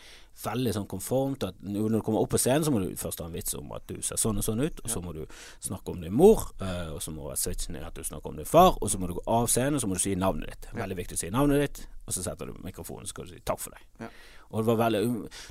veldig 0.44 0.72
sånn 0.76 0.88
konformt 0.90 1.46
at 1.48 1.58
når 1.64 1.96
du 1.96 1.98
kommer 2.04 2.22
opp 2.22 2.34
på 2.34 2.40
scenen, 2.40 2.64
så 2.66 2.72
må 2.74 2.82
du 2.82 2.90
først 3.00 3.22
ha 3.22 3.28
en 3.28 3.34
vits 3.36 3.56
om 3.56 3.72
at 3.76 3.86
du 3.88 4.00
ser 4.04 4.20
sånn 4.20 4.40
og 4.40 4.44
sånn 4.44 4.62
ut, 4.62 4.82
og 4.84 4.92
så 4.92 5.02
må 5.04 5.14
du 5.16 5.22
snakke 5.64 5.94
om 5.94 6.02
din 6.04 6.14
mor, 6.16 6.50
eh, 6.60 6.92
og 6.92 7.00
så 7.04 7.14
må 7.14 7.30
switchen 7.38 7.78
at 7.80 7.96
du 7.96 8.04
snakker 8.04 8.32
om 8.32 8.40
din 8.40 8.48
far, 8.48 8.76
og 8.80 8.92
så 8.92 9.00
må 9.00 9.08
du 9.08 9.16
gå 9.16 9.24
av 9.26 9.48
scenen, 9.52 9.78
og 9.78 9.84
så 9.84 9.90
må 9.90 9.98
du 9.98 10.04
si 10.04 10.14
navnet 10.18 10.52
ditt. 10.52 10.70
Veldig 10.76 10.98
viktig 11.00 11.16
å 11.16 11.22
si 11.24 11.32
navnet 11.32 11.64
ditt, 11.64 11.82
og 12.06 12.14
så 12.14 12.26
setter 12.26 12.50
du 12.50 12.60
mikrofonen, 12.64 13.08
så 13.08 13.16
skal 13.16 13.28
du 13.28 13.34
si 13.34 13.44
takk 13.48 13.62
for 13.62 13.76
deg. 13.76 13.86
Ja. 14.04 14.10
Og 14.46 14.60
det 14.60 14.66
var 14.68 14.76
veldig 14.78 15.00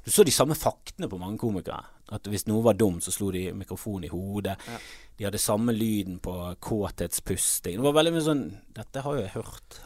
Du 0.05 0.11
så 0.11 0.23
de 0.23 0.31
samme 0.31 0.55
faktene 0.55 1.09
på 1.11 1.19
mange 1.19 1.39
komikere. 1.41 1.83
At 2.15 2.27
hvis 2.31 2.45
noe 2.47 2.63
var 2.63 2.77
dumt, 2.79 3.03
så 3.03 3.11
slo 3.11 3.27
de 3.33 3.49
mikrofonen 3.51 4.05
i 4.07 4.11
hodet. 4.13 4.55
Ja. 4.69 4.77
De 5.17 5.27
hadde 5.27 5.41
samme 5.41 5.73
lyden 5.75 6.21
på 6.23 6.31
kåthetspusting. 6.63 7.75
Det 7.75 7.83
var 7.83 7.97
veldig 7.97 8.13
mye 8.15 8.23
sånn 8.23 8.45
Dette 8.77 9.03
har 9.03 9.19
jeg 9.19 9.33
hørt. 9.35 9.79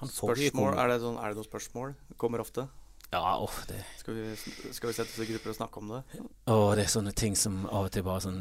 Han 0.00 0.12
Spørsmål, 0.12 0.74
er 0.76 0.92
det, 0.92 0.98
sånn, 1.04 1.20
er 1.20 1.32
det 1.32 1.40
noen 1.40 1.48
spørsmål? 1.48 1.94
Kommer 2.20 2.44
ofte. 2.44 2.66
Ja, 3.14 3.38
oh, 3.38 3.52
det, 3.68 3.78
Skal 4.00 4.14
vi, 4.14 4.22
skal 4.74 4.88
vi 4.90 4.94
sette 4.96 5.12
oss 5.14 5.20
i 5.22 5.26
grupper 5.30 5.52
og 5.52 5.56
snakke 5.56 5.78
om 5.78 5.92
det? 5.94 6.00
åh, 6.50 6.72
det 6.76 6.82
er 6.84 6.90
sånne 6.90 7.12
ting 7.16 7.36
som 7.38 7.60
av 7.70 7.86
og 7.86 7.92
til 7.94 8.02
bare 8.04 8.22
sånn 8.24 8.40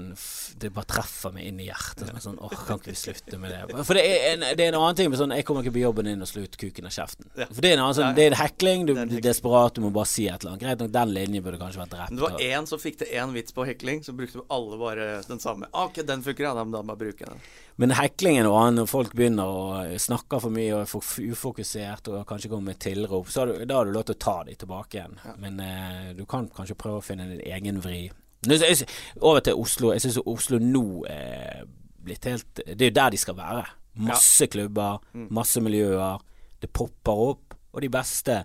Det 0.60 0.72
bare 0.74 0.90
treffer 0.90 1.36
meg 1.36 1.46
inn 1.52 1.60
i 1.62 1.68
hjertet. 1.68 2.10
Er 2.10 2.18
sånn, 2.24 2.40
åh, 2.42 2.56
kan 2.66 2.82
ikke 2.82 2.90
vi 2.90 2.98
slutte 2.98 3.38
med 3.40 3.54
det? 3.54 3.84
For 3.86 3.94
det 4.00 4.04
er 4.10 4.26
en, 4.34 4.46
det 4.58 4.66
er 4.66 4.72
en 4.74 4.80
annen 4.80 4.98
ting 4.98 5.12
med 5.14 5.22
sånn 5.22 5.36
Jeg 5.38 5.46
kommer 5.48 5.62
ikke 5.64 5.76
på 5.78 5.84
jobben 5.84 6.10
din 6.10 6.26
og 6.26 6.30
slår 6.32 6.50
ut 6.50 6.58
kuken 6.60 6.90
av 6.90 6.96
kjeften. 6.98 7.30
Ja. 7.38 7.48
For 7.52 7.62
det 7.62 7.72
er 7.72 7.78
en 7.78 7.84
annen 7.86 7.98
sånn 8.00 8.08
Ja, 8.08 8.12
ja. 8.12 8.18
Det 8.18 8.26
er 8.26 8.34
en 8.34 8.40
hekling. 8.42 8.88
Du, 8.90 8.94
Det 8.94 8.98
er 8.98 9.04
er 9.06 9.14
hekling. 9.14 9.26
desperat, 9.30 9.78
du 9.78 9.86
må 9.86 9.94
bare 9.96 10.10
si 10.12 10.26
et 10.28 10.42
eller 10.42 10.56
annet. 10.56 10.66
Greit 10.66 10.82
nok, 10.84 10.92
den 10.98 11.14
linjen 11.20 11.46
burde 11.46 11.62
kanskje 11.62 11.84
vært 11.84 11.94
drept. 11.96 12.16
Men 12.16 12.24
det 12.24 12.26
var 12.26 12.46
én 12.50 12.70
som 12.74 12.82
fikk 12.82 13.00
til 13.04 13.14
én 13.22 13.38
vits 13.38 13.56
på 13.56 13.68
hekling, 13.70 14.02
så 14.04 14.18
brukte 14.18 14.44
alle 14.50 14.82
bare 14.82 15.08
den 15.30 15.40
samme. 15.46 15.70
Ah, 15.72 15.86
ok, 15.92 16.02
den 16.10 16.26
funker, 16.26 16.50
ja. 16.50 16.56
Da 16.58 16.66
må 16.66 16.84
jeg 16.98 17.04
bruke 17.06 17.30
den. 17.32 17.46
Men 17.82 17.92
hekling 17.98 18.38
er 18.40 18.46
noe 18.48 18.60
annet 18.62 18.80
når 18.80 18.88
folk 18.88 19.16
begynner 19.18 19.50
å 19.52 19.96
snakke 20.00 20.40
for 20.40 20.54
mye 20.54 20.72
og 20.78 20.86
er 20.86 21.32
ufokusert 21.34 22.08
og 22.12 22.22
kanskje 22.30 22.52
kommer 22.52 22.72
med 22.72 22.80
tilrop. 22.84 23.28
Så 23.32 23.44
har 23.44 23.52
du, 23.52 23.66
da 23.68 23.82
har 23.82 23.90
du 23.90 23.92
lov 23.96 24.06
til 24.08 24.16
å 24.16 24.22
ta 24.26 24.36
dem 24.48 24.60
tilbake 24.62 25.00
igjen. 25.00 25.18
Men 25.44 25.60
eh, 25.64 26.14
du 26.16 26.24
kan 26.30 26.48
kanskje 26.56 26.78
prøve 26.80 27.02
å 27.02 27.06
finne 27.06 27.28
din 27.34 27.44
egen 27.44 27.82
vri. 27.84 28.06
Jeg, 28.46 28.88
over 29.20 29.44
til 29.44 29.60
Oslo. 29.60 29.92
Jeg 29.92 30.06
syns 30.06 30.22
Oslo 30.24 30.62
nå 30.62 30.86
er 31.10 31.66
blitt 32.06 32.28
helt 32.30 32.62
Det 32.62 32.78
er 32.78 32.92
jo 32.92 32.98
der 33.00 33.16
de 33.16 33.20
skal 33.20 33.38
være. 33.40 33.66
Masse 34.06 34.48
klubber, 34.52 35.04
masse 35.34 35.64
miljøer. 35.64 36.24
Det 36.62 36.72
popper 36.72 37.22
opp, 37.30 37.56
og 37.76 37.84
de 37.84 37.92
beste 37.92 38.40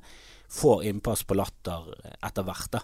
får 0.51 0.87
innpass 0.90 1.23
på 1.27 1.37
latter 1.38 1.93
etter 2.19 2.47
hvert, 2.47 2.71
da. 2.75 2.83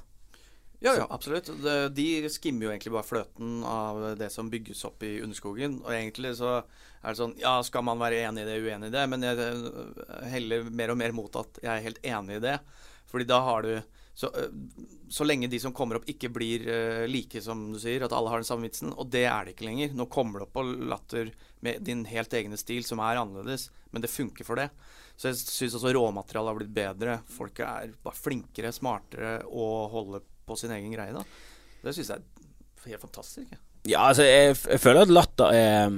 Ja, 0.87 0.93
ja, 1.01 1.07
absolutt. 1.11 1.49
De 1.97 2.07
skimmer 2.31 2.69
jo 2.69 2.71
egentlig 2.71 2.93
bare 2.95 3.09
fløten 3.09 3.63
av 3.67 4.05
det 4.21 4.29
som 4.31 4.51
bygges 4.53 4.85
opp 4.87 5.03
i 5.03 5.17
underskogen. 5.25 5.81
Og 5.83 5.91
egentlig 5.91 6.37
så 6.39 6.61
er 6.61 7.11
det 7.11 7.19
sånn 7.19 7.35
Ja, 7.43 7.59
skal 7.67 7.83
man 7.87 7.99
være 7.99 8.21
enig 8.29 8.45
i 8.45 8.47
det, 8.47 8.61
uenig 8.63 8.93
i 8.93 8.95
det? 8.95 9.03
Men 9.11 9.27
jeg 9.27 9.41
eh, 9.43 10.29
heller 10.31 10.69
mer 10.71 10.93
og 10.95 11.01
mer 11.01 11.15
mot 11.17 11.39
at 11.43 11.59
jeg 11.63 11.73
er 11.73 11.87
helt 11.89 11.99
enig 12.07 12.39
i 12.39 12.45
det. 12.45 12.57
Fordi 13.11 13.27
da 13.27 13.41
har 13.49 13.67
du 13.67 13.73
Så, 14.17 14.31
øh, 14.33 14.49
så 15.13 15.27
lenge 15.27 15.51
de 15.53 15.59
som 15.61 15.75
kommer 15.77 15.99
opp, 15.99 16.07
ikke 16.09 16.31
blir 16.33 16.63
øh, 16.73 17.03
like, 17.07 17.43
som 17.45 17.67
du 17.75 17.79
sier, 17.79 18.01
at 18.01 18.15
alle 18.17 18.31
har 18.33 18.41
den 18.41 18.49
samme 18.49 18.65
vitsen. 18.65 18.95
Og 18.97 19.11
det 19.13 19.27
er 19.29 19.45
det 19.45 19.53
ikke 19.53 19.67
lenger. 19.67 19.93
Nå 19.93 20.07
kommer 20.09 20.39
du 20.39 20.47
opp 20.47 20.55
på 20.55 20.65
latter 20.65 21.35
med 21.61 21.83
din 21.85 22.07
helt 22.09 22.33
egne 22.33 22.57
stil, 22.57 22.81
som 22.87 23.03
er 23.05 23.21
annerledes, 23.21 23.69
men 23.91 24.01
det 24.01 24.09
funker 24.09 24.47
for 24.49 24.57
det. 24.57 24.71
Så 25.21 25.29
jeg 25.29 25.43
syns 25.43 25.77
også 25.77 25.93
råmaterialet 25.93 26.49
har 26.49 26.57
blitt 26.63 26.73
bedre. 26.79 27.19
Folk 27.29 27.61
er 27.61 27.93
bare 28.07 28.17
flinkere, 28.17 28.73
smartere 28.73 29.35
og 29.51 29.93
holder 29.93 30.25
på 30.25 30.36
sin 30.55 30.71
egen 30.71 30.93
greie, 30.95 31.11
da. 31.11 31.25
Det 31.83 31.95
syns 31.97 32.13
jeg 32.13 32.23
er 32.23 32.93
helt 32.93 33.03
fantastisk. 33.03 33.51
Ja, 33.51 33.59
ja 33.91 34.05
altså, 34.13 34.23
jeg, 34.23 34.55
jeg 34.71 34.81
føler 34.81 35.03
at 35.03 35.17
latter 35.17 35.57
er 35.57 35.97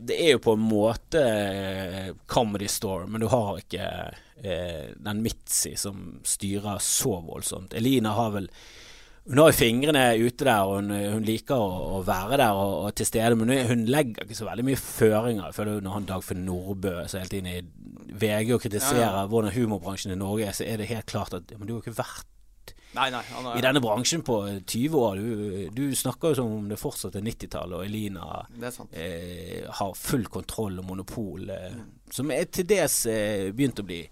det 0.00 0.16
er 0.16 0.36
jo 0.36 0.42
på 0.44 0.54
en 0.56 0.62
måte 0.64 1.20
eh, 1.20 2.12
Comedy 2.30 2.68
Store, 2.70 3.06
men 3.10 3.20
du 3.20 3.26
har 3.28 3.58
ikke 3.60 3.88
eh, 4.40 4.92
den 4.96 5.20
Mitzi 5.24 5.74
som 5.76 6.20
styrer 6.24 6.80
så 6.80 7.18
voldsomt. 7.26 7.74
Elina 7.76 8.14
har 8.16 8.32
vel 8.38 8.48
hun 9.30 9.38
har 9.38 9.50
jo 9.50 9.58
fingrene 9.58 10.04
ute 10.16 10.46
der, 10.46 10.64
og 10.64 10.80
hun, 10.80 10.94
hun 11.12 11.26
liker 11.26 11.60
å, 11.60 11.98
å, 11.98 12.02
være 12.06 12.38
der 12.40 12.56
og, 12.56 12.72
og, 12.86 12.94
til 12.96 13.06
stede. 13.06 13.36
Men 13.38 13.52
hun 13.68 13.84
legger 13.92 14.24
ikke 14.24 14.38
så 14.38 14.48
veldig 14.48 14.64
mye 14.66 14.80
føringer. 14.80 15.44
Jeg 15.44 15.56
føler 15.58 15.84
Når 15.84 15.96
han 15.98 16.08
Dagfinn 16.08 16.42
Nordbø 16.48 16.94
så 17.04 17.20
helt 17.20 17.36
inn 17.36 17.50
i 17.50 17.60
VG 18.10 18.54
og 18.56 18.64
kritiserer 18.64 19.04
ja, 19.04 19.12
ja. 19.20 19.28
hvordan 19.30 19.54
humorbransjen 19.54 20.16
i 20.16 20.18
Norge 20.18 20.48
er, 20.48 20.56
så 20.56 20.64
er 20.66 20.80
det 20.80 20.88
helt 20.90 21.06
klart 21.10 21.36
at 21.36 21.52
men 21.52 21.68
du 21.68 21.76
har 21.76 21.84
ikke 21.84 22.00
vært 22.00 22.26
Nei, 22.96 23.06
nei, 23.14 23.22
er, 23.22 23.48
I 23.54 23.62
denne 23.62 23.82
bransjen 23.82 24.24
på 24.26 24.40
20 24.66 24.96
år. 24.98 25.20
Du, 25.20 25.68
du 25.76 25.96
snakker 25.96 26.32
jo 26.32 26.40
som 26.40 26.54
om 26.56 26.68
det 26.70 26.78
fortsatt 26.80 27.18
er 27.20 27.22
90-tallet, 27.26 27.76
og 27.78 27.86
Elina 27.86 28.40
eh, 28.90 29.66
har 29.78 29.92
full 29.98 30.26
kontroll 30.32 30.80
og 30.82 30.88
monopol, 30.88 31.50
eh, 31.54 31.76
mm. 31.76 31.84
som 32.10 32.32
er 32.34 32.50
til 32.50 32.66
dels 32.70 33.04
eh, 33.10 33.50
begynt 33.54 33.84
å 33.84 33.86
bli 33.86 34.02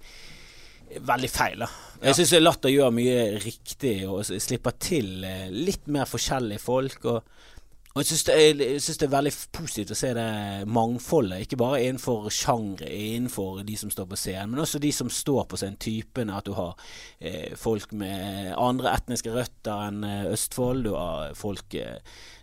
veldig 0.89 1.31
feil. 1.31 1.65
da 1.65 1.69
Jeg 2.01 2.13
ja. 2.13 2.17
syns 2.17 2.35
Latter 2.41 2.73
gjør 2.73 2.95
mye 2.95 3.19
riktig 3.43 3.97
og 4.09 4.23
slipper 4.29 4.77
til 4.81 5.25
eh, 5.27 5.49
litt 5.53 5.89
mer 5.93 6.09
forskjellige 6.09 6.63
folk. 6.63 7.09
Og 7.11 7.58
og 7.95 8.03
jeg 8.03 8.11
syns 8.11 8.25
det, 8.29 8.35
det, 8.61 9.07
er 9.07 9.11
veldig 9.11 9.31
positivt 9.57 9.93
å 9.95 9.97
se 9.97 10.11
det 10.15 10.27
mangfoldet, 10.71 11.41
ikke 11.43 11.59
bare 11.59 11.81
innenfor 11.87 12.29
sjangre, 12.31 12.87
innenfor 12.87 13.63
de 13.67 13.79
som 13.81 13.91
står 13.91 14.11
på 14.11 14.19
scenen, 14.21 14.53
men 14.53 14.63
også 14.63 14.81
de 14.83 14.93
som 14.95 15.09
står 15.11 15.47
på 15.49 15.59
scenen, 15.59 15.79
typene. 15.81 16.37
At 16.37 16.47
du 16.47 16.53
har 16.55 16.77
eh, 17.19 17.57
folk 17.59 17.95
med 17.97 18.53
andre 18.61 18.93
etniske 18.93 19.33
røtter 19.33 19.89
enn 19.89 20.05
eh, 20.07 20.29
Østfold. 20.35 20.85
Du 20.85 20.93
har 20.95 21.33
folk 21.39 21.75
eh, 21.81 21.97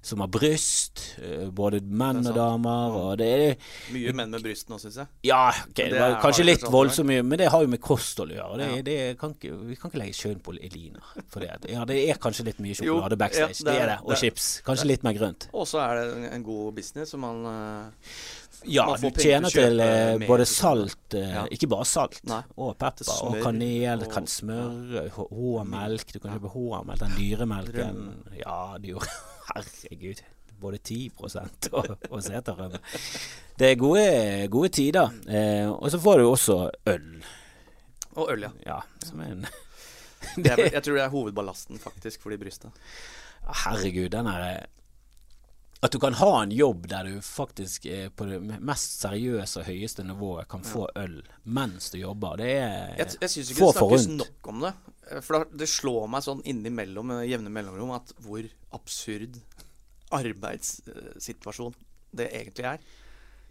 som 0.05 0.21
har 0.21 0.27
bryst, 0.29 1.01
eh, 1.17 1.47
både 1.49 1.79
menn 1.81 2.21
og 2.21 2.35
damer. 2.37 2.97
Og 2.99 3.17
det 3.17 3.29
er 3.33 3.55
Mye 3.93 4.13
menn 4.13 4.29
med 4.35 4.43
bryst 4.45 4.69
nå, 4.69 4.77
syns 4.81 4.99
jeg. 5.01 5.09
Ja, 5.25 5.49
okay, 5.65 5.89
det 5.89 6.01
var 6.01 6.19
kanskje 6.21 6.45
litt 6.45 6.65
voldsomt 6.69 7.09
mye, 7.09 7.23
men 7.25 7.41
det 7.41 7.49
har 7.53 7.65
jo 7.65 7.71
med 7.71 7.81
kosthold 7.81 8.35
å 8.35 8.37
gjøre. 8.37 8.59
Det, 8.61 8.69
ja. 8.69 8.85
det 8.85 8.99
kan 9.21 9.33
ikke, 9.33 9.57
vi 9.71 9.79
kan 9.81 9.91
ikke 9.91 10.03
legge 10.03 10.19
skjønn 10.19 10.43
på 10.45 10.55
Elina 10.59 11.01
for 11.23 11.41
det. 11.41 11.57
Ja, 11.73 11.87
det 11.89 11.99
er 12.05 12.21
kanskje 12.21 12.45
litt 12.51 12.61
mye 12.61 12.77
sjokolade 12.77 13.17
backstage. 13.17 13.63
Ja, 13.63 13.69
det, 13.71 13.77
er 13.81 13.93
det. 13.95 13.99
Og 14.05 14.13
det, 14.13 14.21
chips. 14.21 14.49
Kanskje 14.69 14.89
litt 14.93 15.05
mer 15.07 15.17
grønt. 15.17 15.49
Og 15.57 15.69
så 15.69 15.81
er 15.87 16.01
det 16.01 16.31
en 16.37 16.45
god 16.45 16.77
business, 16.77 17.15
som 17.15 17.25
man 17.25 17.41
uh, 17.49 18.09
ja, 18.69 18.85
du 19.01 19.09
tjener 19.09 19.53
til 19.53 19.81
uh, 19.81 20.21
både 20.29 20.45
salt, 20.49 21.05
uh, 21.17 21.21
ja. 21.21 21.45
ikke 21.49 21.69
bare 21.73 21.89
salt, 21.89 22.21
Nei. 22.29 22.43
og 22.61 22.75
pepper 22.77 23.09
og 23.25 23.39
kanel, 23.41 24.05
og, 24.05 24.11
kan 24.13 24.29
smør, 24.29 25.09
H-melk. 25.17 26.13
Du 26.13 26.21
kan 26.21 26.37
kjøpe 26.37 26.53
H-melk, 26.53 27.01
den 27.01 27.17
dyremelken. 27.17 28.03
Ja, 28.37 28.59
det 28.77 28.93
gjorde 28.93 29.33
Herregud. 29.51 30.23
Både 30.61 30.77
10 30.77 31.11
og, 31.19 31.97
og 32.09 32.23
seterrømme. 32.23 32.79
Det 33.59 33.71
er 33.71 33.75
gode, 33.79 34.47
gode 34.51 34.69
tider. 34.69 35.11
Eh, 35.27 35.69
og 35.71 35.91
så 35.91 35.99
får 35.99 36.17
du 36.17 36.29
også 36.29 36.57
øl. 36.87 37.23
Og 38.15 38.31
øl, 38.31 38.47
ja. 38.47 38.51
ja 38.65 38.79
som 39.03 39.19
er 39.19 39.31
en 39.35 39.47
det 40.35 40.51
er, 40.51 40.69
jeg 40.75 40.83
tror 40.83 40.97
det 40.97 41.03
er 41.03 41.13
hovedballasten 41.13 41.79
faktisk 41.79 42.23
for 42.23 42.33
de 42.33 42.39
brysta. 42.41 42.71
Herregud, 43.45 44.09
den 44.09 44.27
er 44.31 44.65
At 45.83 45.91
du 45.91 45.99
kan 45.99 46.15
ha 46.17 46.29
en 46.41 46.53
jobb 46.55 46.87
der 46.89 47.09
du 47.09 47.17
faktisk 47.21 47.85
på 48.15 48.25
det 48.29 48.39
mest 48.41 49.01
seriøse 49.03 49.59
og 49.61 49.67
høyeste 49.67 50.05
nivået 50.07 50.47
kan 50.49 50.63
få 50.65 50.87
øl 50.97 51.19
mens 51.43 51.91
du 51.93 51.99
jobber, 51.99 52.39
det 52.39 52.51
er 52.55 52.95
Jeg, 52.97 53.17
jeg 53.21 53.33
syns 53.33 53.51
ikke 53.51 53.67
det 53.67 53.75
snakkes 53.75 54.07
nok 54.15 54.49
om 54.53 54.63
det. 54.65 54.73
For 55.21 55.45
det 55.51 55.67
slår 55.69 56.07
meg 56.09 56.25
sånn 56.25 56.41
innimellom 56.47 57.11
med 57.11 57.27
jevne 57.29 57.51
mellomrom 57.53 57.93
at 57.99 58.15
hvor 58.25 58.47
absurd 58.73 59.37
arbeidssituasjon 60.15 61.75
det 62.15 62.31
egentlig 62.31 62.67
er. 62.71 62.89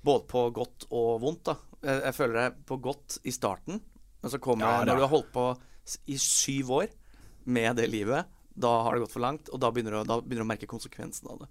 Både 0.04 0.26
på 0.28 0.48
godt 0.56 0.88
og 0.90 1.20
vondt. 1.22 1.52
da. 1.52 1.56
Jeg, 1.84 2.02
jeg 2.08 2.16
føler 2.16 2.40
det 2.40 2.66
på 2.68 2.80
godt 2.82 3.18
i 3.24 3.32
starten, 3.34 3.80
men 4.20 4.32
så 4.32 4.40
kommer 4.42 4.66
ja, 4.66 4.80
det 4.80 4.90
når 4.90 5.00
du 5.00 5.06
har 5.06 5.14
holdt 5.14 5.32
på 5.34 5.46
i 6.10 6.18
syv 6.20 6.72
år 6.80 6.92
med 7.44 7.76
det 7.80 7.88
livet. 7.92 8.30
Da 8.54 8.70
har 8.86 8.94
det 8.94 9.04
gått 9.04 9.14
for 9.14 9.24
langt, 9.24 9.50
og 9.50 9.60
da 9.60 9.70
begynner 9.74 9.98
du, 9.98 10.08
da 10.08 10.20
begynner 10.22 10.44
du 10.44 10.48
å 10.48 10.52
merke 10.52 10.70
konsekvensen 10.70 11.30
av 11.32 11.44
det. 11.44 11.50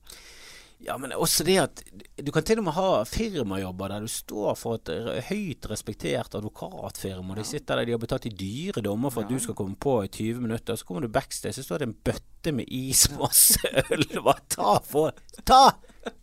Ja, 0.84 0.98
men 1.00 1.14
også 1.16 1.46
det 1.48 1.56
at 1.62 1.82
du 2.20 2.32
kan 2.36 2.44
til 2.44 2.60
og 2.60 2.66
med 2.68 2.76
ha 2.76 2.88
firmajobber 3.08 3.94
der 3.94 4.04
du 4.04 4.12
står 4.12 4.58
for 4.60 4.82
et 4.82 5.22
høyt 5.30 5.68
respektert 5.72 6.36
advokatfirma. 6.36 7.38
De 7.40 7.46
sitter 7.48 7.80
der, 7.80 7.88
de 7.88 7.96
har 7.96 8.02
betalt 8.02 8.28
i 8.28 8.34
dyre 8.36 8.84
dommer 8.84 9.14
for 9.14 9.24
at 9.24 9.32
du 9.32 9.40
skal 9.40 9.56
komme 9.56 9.80
på 9.80 10.02
i 10.04 10.12
20 10.12 10.44
minutter. 10.44 10.76
Så 10.76 10.88
kommer 10.88 11.06
du 11.06 11.14
backstage, 11.14 11.56
så 11.56 11.64
står 11.64 11.84
det 11.84 11.88
en 11.88 12.00
bøtte 12.10 12.56
med 12.56 12.68
is, 12.68 13.06
masse 13.16 13.64
øl. 13.96 14.04
Bare 14.20 14.44
ta 14.52 14.76
for 14.84 15.16
Ta! 15.48 15.64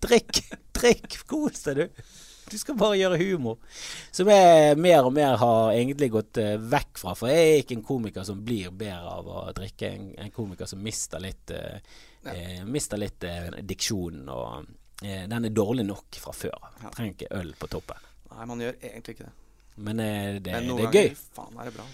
Drikk! 0.05 0.43
Drikk! 0.77 1.23
Kos 1.31 1.65
deg, 1.65 1.81
du. 1.81 2.05
Du 2.51 2.59
skal 2.59 2.77
bare 2.77 2.99
gjøre 2.99 3.19
humor. 3.21 3.59
Som 4.13 4.29
jeg 4.29 4.77
mer 4.77 5.07
og 5.07 5.15
mer 5.15 5.39
har 5.41 5.73
egentlig 5.73 6.11
gått 6.13 6.41
uh, 6.43 6.57
vekk 6.61 7.01
fra. 7.01 7.15
For 7.17 7.31
jeg 7.31 7.49
er 7.49 7.61
ikke 7.63 7.77
en 7.79 7.87
komiker 7.87 8.27
som 8.27 8.45
blir 8.45 8.73
bedre 8.75 9.17
av 9.17 9.29
å 9.31 9.45
drikke. 9.57 9.93
En, 9.95 10.09
en 10.21 10.33
komiker 10.35 10.69
som 10.69 10.83
mister 10.83 11.23
litt 11.23 11.55
uh, 11.55 11.79
ja. 12.25 12.35
eh, 12.35 12.63
Mister 12.69 13.01
litt 13.01 13.25
eh, 13.27 13.51
diksjonen, 13.67 14.29
og 14.29 15.05
eh, 15.05 15.27
den 15.31 15.51
er 15.51 15.55
dårlig 15.55 15.87
nok 15.89 16.21
fra 16.23 16.35
før. 16.37 16.73
Ja. 16.83 16.95
Trenger 16.97 17.17
ikke 17.17 17.35
øl 17.41 17.55
på 17.59 17.71
toppen. 17.73 18.09
Nei, 18.31 18.49
man 18.49 18.65
gjør 18.65 18.77
egentlig 18.81 19.17
ikke 19.17 19.29
det. 19.29 19.37
Men 19.81 20.01
eh, 20.03 20.41
det, 20.45 20.53
Men 20.53 20.77
det 20.77 20.89
er 20.89 20.97
gøy. 20.99 21.15
Faen, 21.37 21.55
er 21.57 21.71
det 21.71 21.75
bra. 21.79 21.87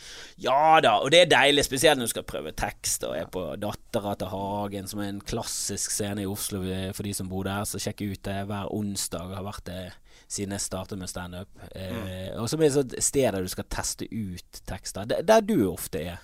Ja 0.43 0.81
da, 0.83 0.97
og 1.05 1.13
det 1.15 1.21
er 1.23 1.29
deilig, 1.31 1.67
spesielt 1.69 2.01
når 2.01 2.09
du 2.09 2.15
skal 2.17 2.27
prøve 2.27 2.53
tekst 2.57 3.05
og 3.07 3.15
er 3.15 3.29
på 3.31 3.45
Dattera 3.63 4.17
til 4.19 4.33
Hagen, 4.33 4.89
som 4.91 5.03
er 5.05 5.13
en 5.13 5.23
klassisk 5.23 5.95
scene 5.95 6.25
i 6.25 6.31
Oslo 6.31 6.65
for 6.97 7.07
de 7.07 7.15
som 7.15 7.31
bor 7.31 7.47
der. 7.47 7.63
Så 7.69 7.79
sjekk 7.83 8.03
ut 8.03 8.25
det 8.27 8.41
hver 8.49 8.73
onsdag. 8.75 9.37
Har 9.39 9.47
vært 9.47 9.69
det 9.71 9.81
siden 10.27 10.57
jeg 10.57 10.65
startet 10.65 10.99
med 10.99 11.11
standup. 11.11 11.49
Eh, 11.71 11.93
mm. 11.95 12.43
Og 12.43 12.51
så 12.51 12.59
blir 12.59 12.73
det 12.75 12.99
et 12.99 13.07
sted 13.07 13.29
der 13.31 13.45
du 13.45 13.53
skal 13.53 13.69
teste 13.71 14.09
ut 14.11 14.63
tekster. 14.67 15.07
Der, 15.07 15.23
der 15.27 15.45
du 15.45 15.59
ofte 15.71 16.03
er. 16.03 16.23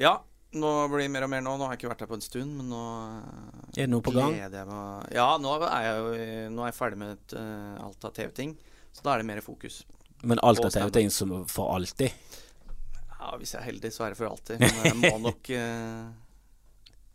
Ja, 0.00 0.18
nå 0.54 0.70
blir 0.88 1.04
det 1.04 1.10
mer 1.12 1.26
og 1.26 1.30
mer 1.32 1.42
nå. 1.44 1.56
Nå 1.58 1.66
har 1.66 1.74
jeg 1.74 1.82
ikke 1.82 1.90
vært 1.92 2.04
her 2.04 2.10
på 2.10 2.18
en 2.18 2.24
stund, 2.24 2.54
men 2.58 2.70
nå 2.72 2.82
Er 3.74 3.84
det 3.84 3.90
noe 3.92 4.04
på 4.04 4.14
gang? 4.14 4.36
Ja, 5.14 5.28
nå 5.40 5.54
er 5.58 5.86
jeg 5.86 5.98
jo 5.98 6.14
nå 6.54 6.64
er 6.64 6.70
jeg 6.70 6.78
ferdig 6.78 7.00
med 7.00 7.14
et, 7.16 7.36
uh, 7.36 7.84
alt 7.88 8.06
av 8.08 8.14
TV-ting. 8.16 8.56
Så 8.94 9.04
da 9.06 9.14
er 9.14 9.22
det 9.22 9.28
mer 9.32 9.42
fokus. 9.44 9.82
Men 10.22 10.40
alt 10.46 10.62
av 10.64 10.70
TV-ting 10.74 11.10
som 11.12 11.34
for 11.50 11.74
alltid? 11.74 12.14
Ja, 13.18 13.32
hvis 13.40 13.54
jeg 13.54 13.62
er 13.62 13.66
heldig, 13.70 13.90
så 13.94 14.06
er 14.06 14.14
det 14.14 14.20
for 14.20 14.30
alltid. 14.30 14.62
Men 14.62 14.86
jeg 14.86 15.00
må 15.02 15.12
nok 15.28 15.50
uh, 15.50 16.06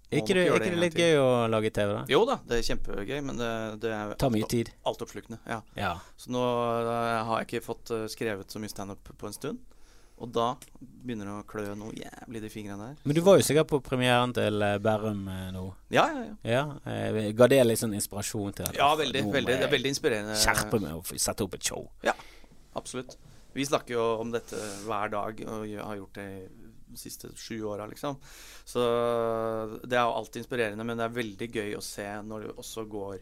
Er 0.09 0.21
ikke 0.23 0.35
det, 0.35 0.45
er 0.49 0.59
ikke 0.59 0.75
det 0.75 0.83
litt 0.83 0.99
gøy 0.99 1.17
å 1.21 1.31
lage 1.53 1.71
TV, 1.73 1.95
da? 1.95 2.03
Jo 2.11 2.23
da, 2.27 2.39
det 2.49 2.59
er 2.59 2.69
kjempegøy, 2.71 3.17
men 3.25 3.39
det, 3.39 3.51
det 3.85 3.95
er 3.95 4.15
Tar 4.19 4.33
mye 4.35 4.47
tid. 4.51 4.73
altoppslukende. 4.89 5.39
Ja. 5.47 5.61
ja. 5.79 5.95
Så 6.19 6.33
nå 6.33 6.43
har 6.43 7.35
jeg 7.39 7.49
ikke 7.49 7.67
fått 7.71 7.93
skrevet 8.11 8.51
så 8.51 8.61
mye 8.61 8.73
standup 8.73 9.13
på 9.15 9.29
en 9.29 9.37
stund. 9.37 9.61
Og 10.19 10.31
da 10.35 10.49
begynner 10.79 11.29
det 11.29 11.33
å 11.37 11.45
klø 11.47 11.65
noe 11.79 11.95
jævlig 11.95 12.41
i 12.43 12.51
fingrene 12.51 12.89
der. 12.89 13.03
Men 13.07 13.15
du 13.15 13.21
var 13.23 13.39
jo 13.39 13.45
sikkert 13.47 13.69
på 13.71 13.79
premieren 13.83 14.33
til 14.35 14.65
eh, 14.65 14.75
Bærum 14.83 15.21
eh, 15.31 15.45
nå? 15.55 15.63
Ja, 15.95 16.05
ja, 16.11 16.25
ja. 16.25 16.35
ja 16.51 16.63
eh, 16.91 17.29
ga 17.37 17.47
det 17.51 17.61
litt 17.63 17.79
sånn 17.79 17.95
inspirasjon 17.95 18.57
til 18.57 18.67
at 18.67 18.79
Ja, 18.79 18.91
veldig. 18.99 19.23
veldig 19.31 19.55
det 19.55 19.67
er 19.69 19.71
veldig 19.71 19.93
inspirerende. 19.95 20.35
Skjerpe 20.39 20.81
meg 20.83 20.97
og 20.99 21.13
sette 21.15 21.45
opp 21.45 21.55
et 21.55 21.71
show. 21.71 21.87
Ja, 22.03 22.15
absolutt. 22.79 23.15
Vi 23.55 23.65
snakker 23.65 23.95
jo 23.95 24.03
om 24.21 24.33
dette 24.33 24.59
hver 24.85 25.15
dag, 25.15 25.39
og 25.47 25.63
har 25.65 25.97
gjort 25.97 26.19
det 26.19 26.29
de 26.89 26.97
siste 26.99 27.31
sju 27.37 27.63
åra, 27.69 27.87
liksom. 27.89 28.17
Så 28.67 28.83
det 29.85 29.97
er 29.97 30.05
jo 30.05 30.15
alltid 30.19 30.43
inspirerende, 30.43 30.85
men 30.85 30.99
det 30.99 31.07
er 31.07 31.17
veldig 31.17 31.49
gøy 31.53 31.75
å 31.77 31.85
se 31.85 32.07
når 32.25 32.47
det 32.47 32.55
også 32.61 32.85
går 32.89 33.19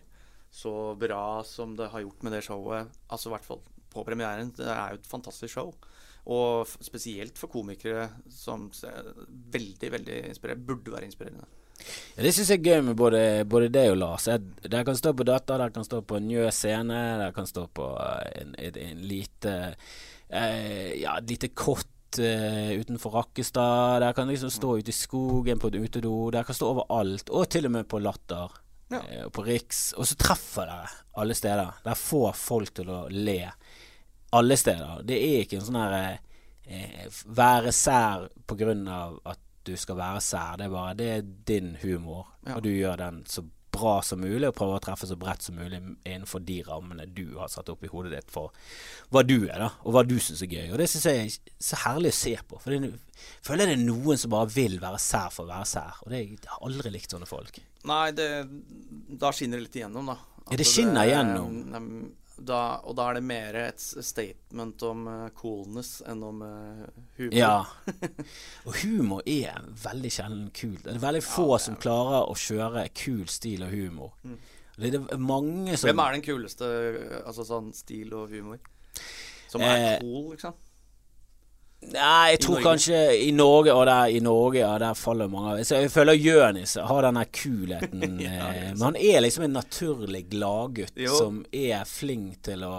så 0.57 0.73
bra 0.99 1.43
som 1.47 1.75
det 1.77 1.89
har 1.93 2.03
gjort 2.03 2.23
med 2.25 2.33
det 2.36 2.43
showet. 2.47 2.99
Altså 3.12 3.29
i 3.29 3.36
hvert 3.36 3.47
fall 3.47 3.62
på 3.93 4.03
premieren. 4.07 4.51
Det 4.55 4.67
er 4.67 4.95
jo 4.95 5.01
et 5.01 5.10
fantastisk 5.10 5.53
show. 5.53 5.73
Og 6.27 6.67
spesielt 6.83 7.39
for 7.39 7.51
komikere 7.51 8.09
som 8.33 8.67
veldig, 9.53 9.91
veldig 9.93 10.17
inspirerende. 10.33 10.67
Burde 10.67 10.91
være 10.97 11.07
inspirerende. 11.07 11.47
Ja, 12.17 12.23
det 12.25 12.33
syns 12.33 12.49
jeg 12.51 12.61
er 12.61 12.71
gøy 12.71 12.85
med 12.89 12.97
både, 12.99 13.21
både 13.49 13.69
deg 13.71 13.91
og 13.93 13.99
Lars. 14.01 14.25
Dere 14.27 14.83
kan 14.87 14.97
stå 14.97 15.13
på 15.15 15.27
Data, 15.27 15.59
dere 15.59 15.73
kan 15.75 15.85
stå 15.85 16.01
på 16.07 16.17
en 16.17 16.27
Njø 16.29 16.47
scene, 16.53 16.97
dere 17.21 17.35
kan 17.35 17.47
stå 17.49 17.67
på 17.77 17.91
eh, 18.01 18.31
en, 18.41 18.55
en, 18.57 18.79
en 18.83 19.03
lite 19.07 19.53
eh, 19.69 20.97
Ja, 20.97 21.17
et 21.17 21.29
lite 21.29 21.51
kott 21.55 22.19
uh, 22.19 22.71
utenfor 22.79 23.19
Rakkestad. 23.19 24.01
Dere 24.01 24.15
kan 24.17 24.31
liksom 24.31 24.51
stå 24.53 24.77
ute 24.79 24.91
i 24.93 24.95
skogen 24.95 25.61
på 25.61 25.69
et 25.71 25.77
utedo. 25.77 26.15
Dere 26.33 26.47
kan 26.47 26.57
stå 26.57 26.71
overalt, 26.73 27.29
og 27.29 27.47
til 27.53 27.69
og 27.69 27.77
med 27.77 27.89
på 27.91 28.01
Latter. 28.03 28.63
Ja. 28.87 29.01
og 29.25 29.33
på 29.35 29.43
Riks. 29.43 29.91
Og 29.99 30.07
så 30.07 30.15
treffer 30.15 30.69
dere 30.69 30.91
alle 31.19 31.35
steder. 31.35 31.75
Dere 31.83 31.99
får 31.99 32.37
folk 32.39 32.71
til 32.79 32.91
å 32.93 33.01
le 33.11 33.41
alle 34.33 34.57
steder. 34.59 35.03
Det 35.07 35.17
er 35.23 35.43
ikke 35.45 35.59
en 35.61 35.67
sånn 35.67 35.81
her 35.81 36.19
eh, 36.67 37.05
være 37.25 37.71
sær 37.75 38.27
på 38.47 38.57
grunn 38.59 38.87
av 38.91 39.19
at 39.25 39.39
du 39.67 39.75
skal 39.79 39.95
være 39.99 40.21
sær. 40.23 40.57
Det 40.59 40.65
er 40.67 40.73
bare 40.73 40.95
Det 40.95 41.07
er 41.17 41.21
din 41.45 41.77
humor, 41.81 42.25
Ja. 42.47 42.55
og 42.55 42.63
du 42.63 42.69
gjør 42.69 42.97
den 42.97 43.23
så 43.27 43.43
bra 43.77 44.01
som 44.01 44.19
mulig, 44.23 44.47
og 44.47 44.55
prøver 44.55 44.79
å 44.79 44.81
treffe 44.81 45.05
så 45.05 45.15
bredt 45.19 45.43
som 45.43 45.55
mulig 45.55 45.77
innenfor 46.07 46.39
de 46.43 46.63
rammene 46.65 47.05
du 47.13 47.37
har 47.37 47.47
satt 47.51 47.67
opp 47.69 47.83
i 47.83 47.87
hodet 47.91 48.11
ditt 48.15 48.31
for 48.31 48.49
hva 49.11 49.21
du 49.27 49.35
er, 49.45 49.59
da, 49.59 49.67
og 49.85 49.93
hva 49.93 50.01
du 50.07 50.15
syns 50.17 50.41
er 50.41 50.47
gøy. 50.49 50.71
Og 50.71 50.79
det 50.81 50.87
syns 50.89 51.05
jeg 51.05 51.25
er 51.27 51.35
så 51.61 51.77
herlig 51.83 52.09
å 52.09 52.17
se 52.17 52.33
på. 52.47 52.57
For 52.63 52.71
det, 52.73 52.89
jeg 52.89 53.43
føler 53.45 53.69
det 53.69 53.75
er 53.77 53.83
noen 53.83 54.17
som 54.17 54.31
bare 54.33 54.49
vil 54.49 54.79
være 54.81 54.97
sær 55.03 55.29
for 55.35 55.45
å 55.45 55.51
være 55.51 55.67
sær, 55.69 55.99
og 56.01 56.09
det, 56.09 56.23
jeg 56.23 56.39
har 56.47 56.63
aldri 56.65 56.89
likt 56.95 57.13
sånne 57.13 57.27
folk. 57.29 57.59
Nei, 57.91 58.11
det, 58.17 58.29
da 59.19 59.31
skinner 59.35 59.59
det 59.61 59.67
litt 59.67 59.77
igjennom, 59.83 60.09
da. 60.09 60.17
Ja, 60.49 60.57
det 60.57 60.65
skinner 60.71 61.05
igjennom. 61.05 61.59
mm, 61.75 62.11
Da, 62.38 62.80
og 62.86 62.93
da 63.00 63.08
er 63.10 63.17
det 63.17 63.23
mer 63.26 63.56
et 63.58 63.82
statement 63.82 64.84
om 64.86 65.08
uh, 65.10 65.30
coolness 65.38 66.04
enn 66.06 66.21
om 66.23 66.43
uh, 66.45 66.84
humor. 67.17 67.34
Ja. 67.34 67.65
Og 68.67 68.76
humor 68.84 69.23
er 69.26 69.65
veldig 69.84 70.12
sjelden 70.13 70.52
kult. 70.54 70.84
Det 70.86 70.93
er 70.93 71.02
veldig 71.02 71.23
få 71.26 71.58
som 71.62 71.80
klarer 71.82 72.30
å 72.30 72.36
kjøre 72.38 72.86
kul 72.93 73.26
stil 73.32 73.65
og 73.65 73.73
humor. 73.73 74.13
Det 74.78 74.93
er 74.93 75.17
mange 75.17 75.73
som 75.73 75.89
Mm. 75.89 75.95
Hvem 75.95 76.04
er 76.06 76.13
den 76.13 76.26
kuleste 76.28 76.67
eh, 76.69 77.17
altså 77.26 77.47
sånn 77.47 77.71
stil 77.73 78.13
og 78.13 78.30
humor? 78.30 78.62
Som 79.50 79.63
er 79.65 79.95
Eh, 79.95 80.00
cool, 80.04 80.34
liksom? 80.36 80.54
Nei, 81.93 82.34
jeg 82.34 82.41
tror 82.43 82.63
kanskje 82.65 82.97
i 83.23 83.30
Norge 83.36 83.73
og 83.73 83.86
der, 83.88 84.12
i 84.12 84.19
Norge, 84.23 84.60
ja, 84.60 84.73
der 84.82 84.97
faller 84.97 85.30
mange 85.32 85.54
av. 85.54 85.62
Så 85.67 85.80
jeg 85.82 85.91
føler 85.93 86.17
Jonis 86.19 86.76
har 86.89 87.08
denne 87.08 87.23
kulheten. 87.32 88.06
Ja, 88.28 88.50
eh, 88.50 88.71
er 88.71 88.76
men 88.76 88.84
han 88.84 88.97
er 89.00 89.21
liksom 89.23 89.45
en 89.45 89.56
naturlig 89.56 90.26
gladgutt 90.32 90.97
som 91.17 91.43
er 91.54 91.86
flink 91.88 92.41
til 92.47 92.65
å 92.67 92.76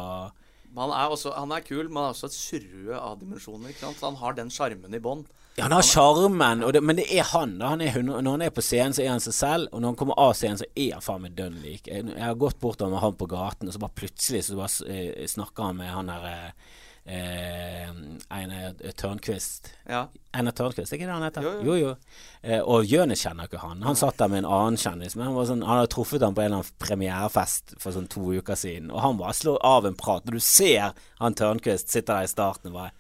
Han 0.77 0.93
er, 0.93 1.11
også, 1.11 1.33
han 1.35 1.53
er 1.55 1.65
kul, 1.65 1.89
men 1.89 2.03
han 2.03 2.11
er 2.11 2.15
også 2.15 2.29
et 2.29 2.37
surrue 2.37 2.99
av 2.99 3.19
dimensjoner. 3.21 3.75
Han 4.03 4.19
har 4.21 4.37
den 4.37 4.51
sjarmen 4.53 4.95
i 4.95 5.01
bånn. 5.03 5.25
Ja, 5.59 5.65
han 5.65 5.75
har 5.75 5.83
sjarmen, 5.83 6.63
men 6.87 7.01
det 7.01 7.09
er 7.11 7.27
han. 7.33 7.57
da 7.59 7.73
han 7.73 7.81
er, 7.83 7.97
100 7.97 8.21
Når 8.23 8.37
han 8.37 8.45
er 8.47 8.53
på 8.55 8.63
scenen, 8.63 8.95
så 8.95 9.03
er 9.03 9.11
han 9.11 9.23
seg 9.25 9.35
selv, 9.35 9.73
og 9.73 9.81
når 9.83 9.91
han 9.91 9.99
kommer 9.99 10.21
av 10.23 10.37
scenen, 10.39 10.61
så 10.61 10.69
er 10.71 10.93
han 10.95 11.03
faen 11.03 11.25
meg 11.25 11.35
dønn 11.39 11.57
lik. 11.65 11.89
Jeg, 11.91 12.05
jeg 12.13 12.23
har 12.23 12.39
gått 12.39 12.61
bortover 12.63 12.95
med 12.95 13.03
han 13.03 13.17
på 13.19 13.27
gaten, 13.31 13.67
og 13.67 13.75
så 13.75 13.83
bare 13.83 13.99
plutselig 13.99 14.45
så 14.47 14.59
bare 14.59 14.93
eh, 14.95 15.25
snakker 15.27 15.67
han 15.67 15.81
med 15.81 15.91
han 15.91 16.13
der 16.13 16.29
eh, 16.31 16.77
eh, 17.09 17.89
Einar 18.35 18.75
Tørnquist. 19.01 19.71
Ja. 19.89 20.05
Einar 20.37 20.55
Tørnquist, 20.59 20.93
er 20.93 20.99
ikke 20.99 21.09
det 21.09 21.15
han 21.17 21.25
heter? 21.27 21.47
Jo, 21.47 21.53
Jo, 21.65 21.75
jo. 21.79 21.89
jo. 21.89 22.23
Eh, 22.43 22.61
og 22.61 22.85
Jonis 22.87 23.25
kjenner 23.25 23.49
ikke 23.49 23.63
han. 23.63 23.83
Han 23.87 23.99
satt 23.99 24.21
der 24.21 24.31
med 24.33 24.45
en 24.45 24.51
annen 24.53 24.79
kjendis, 24.81 25.17
men 25.17 25.27
han, 25.31 25.37
var 25.39 25.49
sånn, 25.51 25.65
han 25.67 25.81
hadde 25.81 25.93
truffet 25.95 26.25
ham 26.27 26.37
på 26.37 26.45
en 26.45 26.51
eller 26.51 26.61
annen 26.61 26.79
premierefest 26.85 27.77
for 27.83 27.97
sånn 27.97 28.09
to 28.13 28.27
uker 28.37 28.59
siden, 28.59 28.93
og 28.93 29.03
han 29.05 29.19
bare 29.21 29.37
slår 29.39 29.59
av 29.67 29.89
en 29.89 29.97
prat. 29.99 30.27
Når 30.29 30.39
du 30.39 30.45
ser 30.45 30.93
han 31.23 31.39
Tørnquist 31.39 31.91
sitter 31.91 32.21
der 32.21 32.29
i 32.29 32.35
starten 32.35 32.73
og 32.73 32.79
bare 32.83 32.93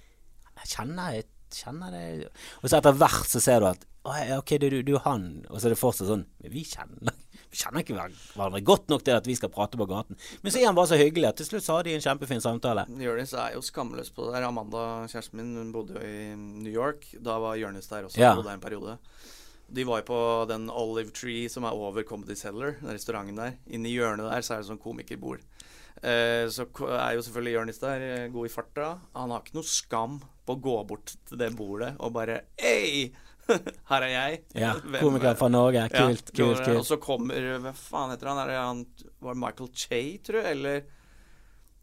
Jeg 0.59 0.73
kjenner 0.75 1.13
jeg 1.15 1.29
kjenner 1.55 1.93
det 1.95 2.29
Og 2.61 2.67
så 2.69 2.77
etter 2.77 2.97
hvert 2.99 3.29
så 3.31 3.41
ser 3.41 3.63
du 3.63 3.69
at 3.71 3.87
ok, 4.39 4.51
du, 4.61 4.69
du, 4.73 4.83
du 4.83 4.95
han. 5.05 5.45
Og 5.51 5.61
så 5.61 5.69
er 5.69 5.75
det 5.75 5.81
fortsatt 5.81 6.09
sånn 6.09 6.27
vi 6.49 6.65
kjenner, 6.65 7.15
kjenner 7.55 7.85
ikke 7.85 7.97
hverandre 7.97 8.61
godt 8.67 8.91
nok 8.93 9.05
til 9.07 9.17
at 9.17 9.27
vi 9.29 9.37
skal 9.39 9.53
prate 9.53 9.79
på 9.81 9.87
gaten. 9.89 10.19
Men 10.43 10.53
så 10.53 10.61
er 10.61 10.69
han 10.69 10.77
bare 10.77 10.91
så 10.91 10.99
hyggelig 11.01 11.31
at 11.31 11.41
til 11.41 11.49
slutt 11.49 11.67
så 11.67 11.79
har 11.79 11.87
de 11.87 11.95
en 11.97 12.05
kjempefin 12.05 12.43
samtale. 12.45 12.85
Jonis 13.01 13.33
er 13.33 13.55
jo 13.57 13.65
skamløs 13.65 14.13
på 14.15 14.27
det 14.27 14.37
der. 14.37 14.49
Amanda, 14.49 14.85
kjæresten 15.09 15.41
min, 15.41 15.57
hun 15.57 15.73
bodde 15.75 15.97
jo 15.97 16.05
i 16.05 16.35
New 16.37 16.73
York. 16.73 17.09
Da 17.25 17.39
var 17.43 17.59
Jonis 17.61 17.89
der 17.91 18.09
også. 18.09 18.21
Ja. 18.21 18.35
Bodde 18.37 18.51
der 18.51 18.59
en 18.59 18.65
periode. 18.65 18.99
De 19.69 19.85
var 19.85 20.01
jo 20.01 20.09
på 20.09 20.21
den 20.49 20.71
Olive 20.73 21.13
Tree 21.13 21.49
som 21.53 21.67
er 21.69 21.77
over 21.77 22.05
Comedy 22.09 22.37
Cellar, 22.37 22.79
den 22.81 22.95
restauranten 22.95 23.37
der. 23.37 23.59
Inni 23.69 23.93
hjørnet 23.93 24.31
der 24.31 24.45
så 24.45 24.57
er 24.57 24.63
det 24.63 24.71
sånn 24.71 24.81
komikerbord. 24.81 25.45
Eh, 25.99 26.47
så 26.55 26.65
er 26.95 27.17
jo 27.17 27.25
selvfølgelig 27.27 27.55
Jonis 27.57 27.81
der, 27.83 28.05
eh, 28.07 28.29
god 28.33 28.47
i 28.47 28.53
farta. 28.53 28.91
Han 29.15 29.35
har 29.35 29.43
ikke 29.43 29.59
noe 29.59 29.69
skam 29.69 30.21
på 30.47 30.57
å 30.57 30.63
gå 30.63 30.77
bort 30.89 31.17
til 31.29 31.41
det 31.41 31.51
bordet 31.57 31.97
og 31.99 32.15
bare 32.17 32.43
Hei! 32.61 33.11
Her 33.91 34.05
er 34.07 34.13
jeg. 34.13 34.39
Ja, 34.61 34.75
Komiker 35.01 35.33
er- 35.33 35.39
fra 35.41 35.49
Norge. 35.53 35.87
Kult, 35.95 36.31
ja, 36.35 36.47
kult, 36.53 36.69
Og 36.77 36.85
så 36.87 36.99
kommer 37.01 37.49
Hva 37.65 37.73
faen 37.77 38.13
heter 38.15 38.31
han? 38.33 38.43
Er 38.45 38.53
det 38.53 38.61
han 38.61 38.85
Var 39.25 39.35
det 39.37 39.43
Michael 39.45 39.71
Che, 39.73 40.01
tror 40.27 40.41
jeg? 40.43 40.57
Eller 40.59 40.83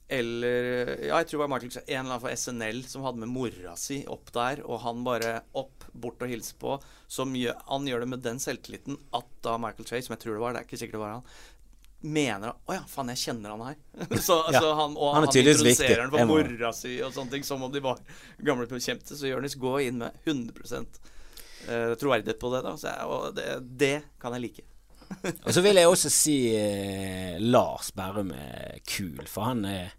Eller 0.08 0.92
Ja, 1.08 1.18
jeg 1.18 1.28
tror 1.32 1.40
det 1.40 1.44
var 1.48 1.52
Michael 1.56 1.72
Che, 1.74 1.82
en 1.88 1.94
eller 2.06 2.12
annen 2.14 2.22
fra 2.22 2.36
SNL 2.38 2.84
som 2.92 3.06
hadde 3.08 3.24
med 3.24 3.32
mora 3.34 3.74
si 3.80 4.04
opp 4.12 4.30
der, 4.36 4.62
og 4.66 4.84
han 4.84 5.02
bare 5.08 5.40
opp, 5.58 5.88
bort 5.98 6.22
og 6.22 6.30
hilse 6.30 6.54
på. 6.62 6.76
Som 7.10 7.34
gjør, 7.38 7.58
han 7.72 7.88
gjør 7.90 8.06
det 8.06 8.10
med 8.14 8.22
den 8.26 8.38
selvtilliten 8.44 9.00
at 9.18 9.32
da 9.46 9.56
Michael 9.58 9.88
Che, 9.90 10.04
som 10.06 10.14
jeg 10.14 10.22
tror 10.26 10.38
det 10.38 10.44
var, 10.44 10.54
det 10.54 10.62
er 10.62 10.68
ikke 10.70 10.82
sikkert 10.84 11.00
det 11.00 11.04
var 11.08 11.16
han, 11.18 11.26
mener 12.06 12.54
Å 12.70 12.76
ja, 12.76 12.84
faen, 12.86 13.10
jeg 13.16 13.24
kjenner 13.24 13.56
han 13.56 13.66
her. 13.66 13.80
så, 14.28 14.38
Ja, 14.54 14.62
så 14.62 14.76
han, 14.78 14.94
og 14.94 15.16
han 15.16 15.26
han, 15.26 15.32
introduserer 15.32 16.04
han 16.04 16.14
for 16.14 16.30
mora 16.30 16.70
si 16.78 17.00
og 17.02 17.16
sånne 17.16 17.34
ting, 17.34 17.48
som 17.48 17.66
om 17.66 17.74
de 17.74 17.82
var 17.82 17.98
gamle 18.46 18.70
bekjente. 18.70 19.18
Så 19.18 19.32
Jonis 19.32 19.58
går 19.58 19.88
inn 19.88 20.04
med 20.04 20.22
100 20.22 20.86
eh, 21.68 21.94
troverdighet 22.00 22.40
på 22.42 22.52
det, 22.54 22.64
da. 22.66 22.76
Så 22.80 22.92
jeg, 22.92 23.10
og 23.10 23.36
det, 23.38 23.50
det 23.80 23.96
kan 24.22 24.36
jeg 24.38 24.46
like. 24.48 24.66
Og 25.46 25.52
så 25.54 25.62
vil 25.62 25.78
jeg 25.78 25.90
også 25.90 26.10
si 26.10 26.38
eh, 26.58 27.36
Lars 27.42 27.92
Berrum 27.96 28.32
er 28.34 28.80
kul, 28.90 29.22
for 29.30 29.52
han 29.52 29.66
er 29.70 29.94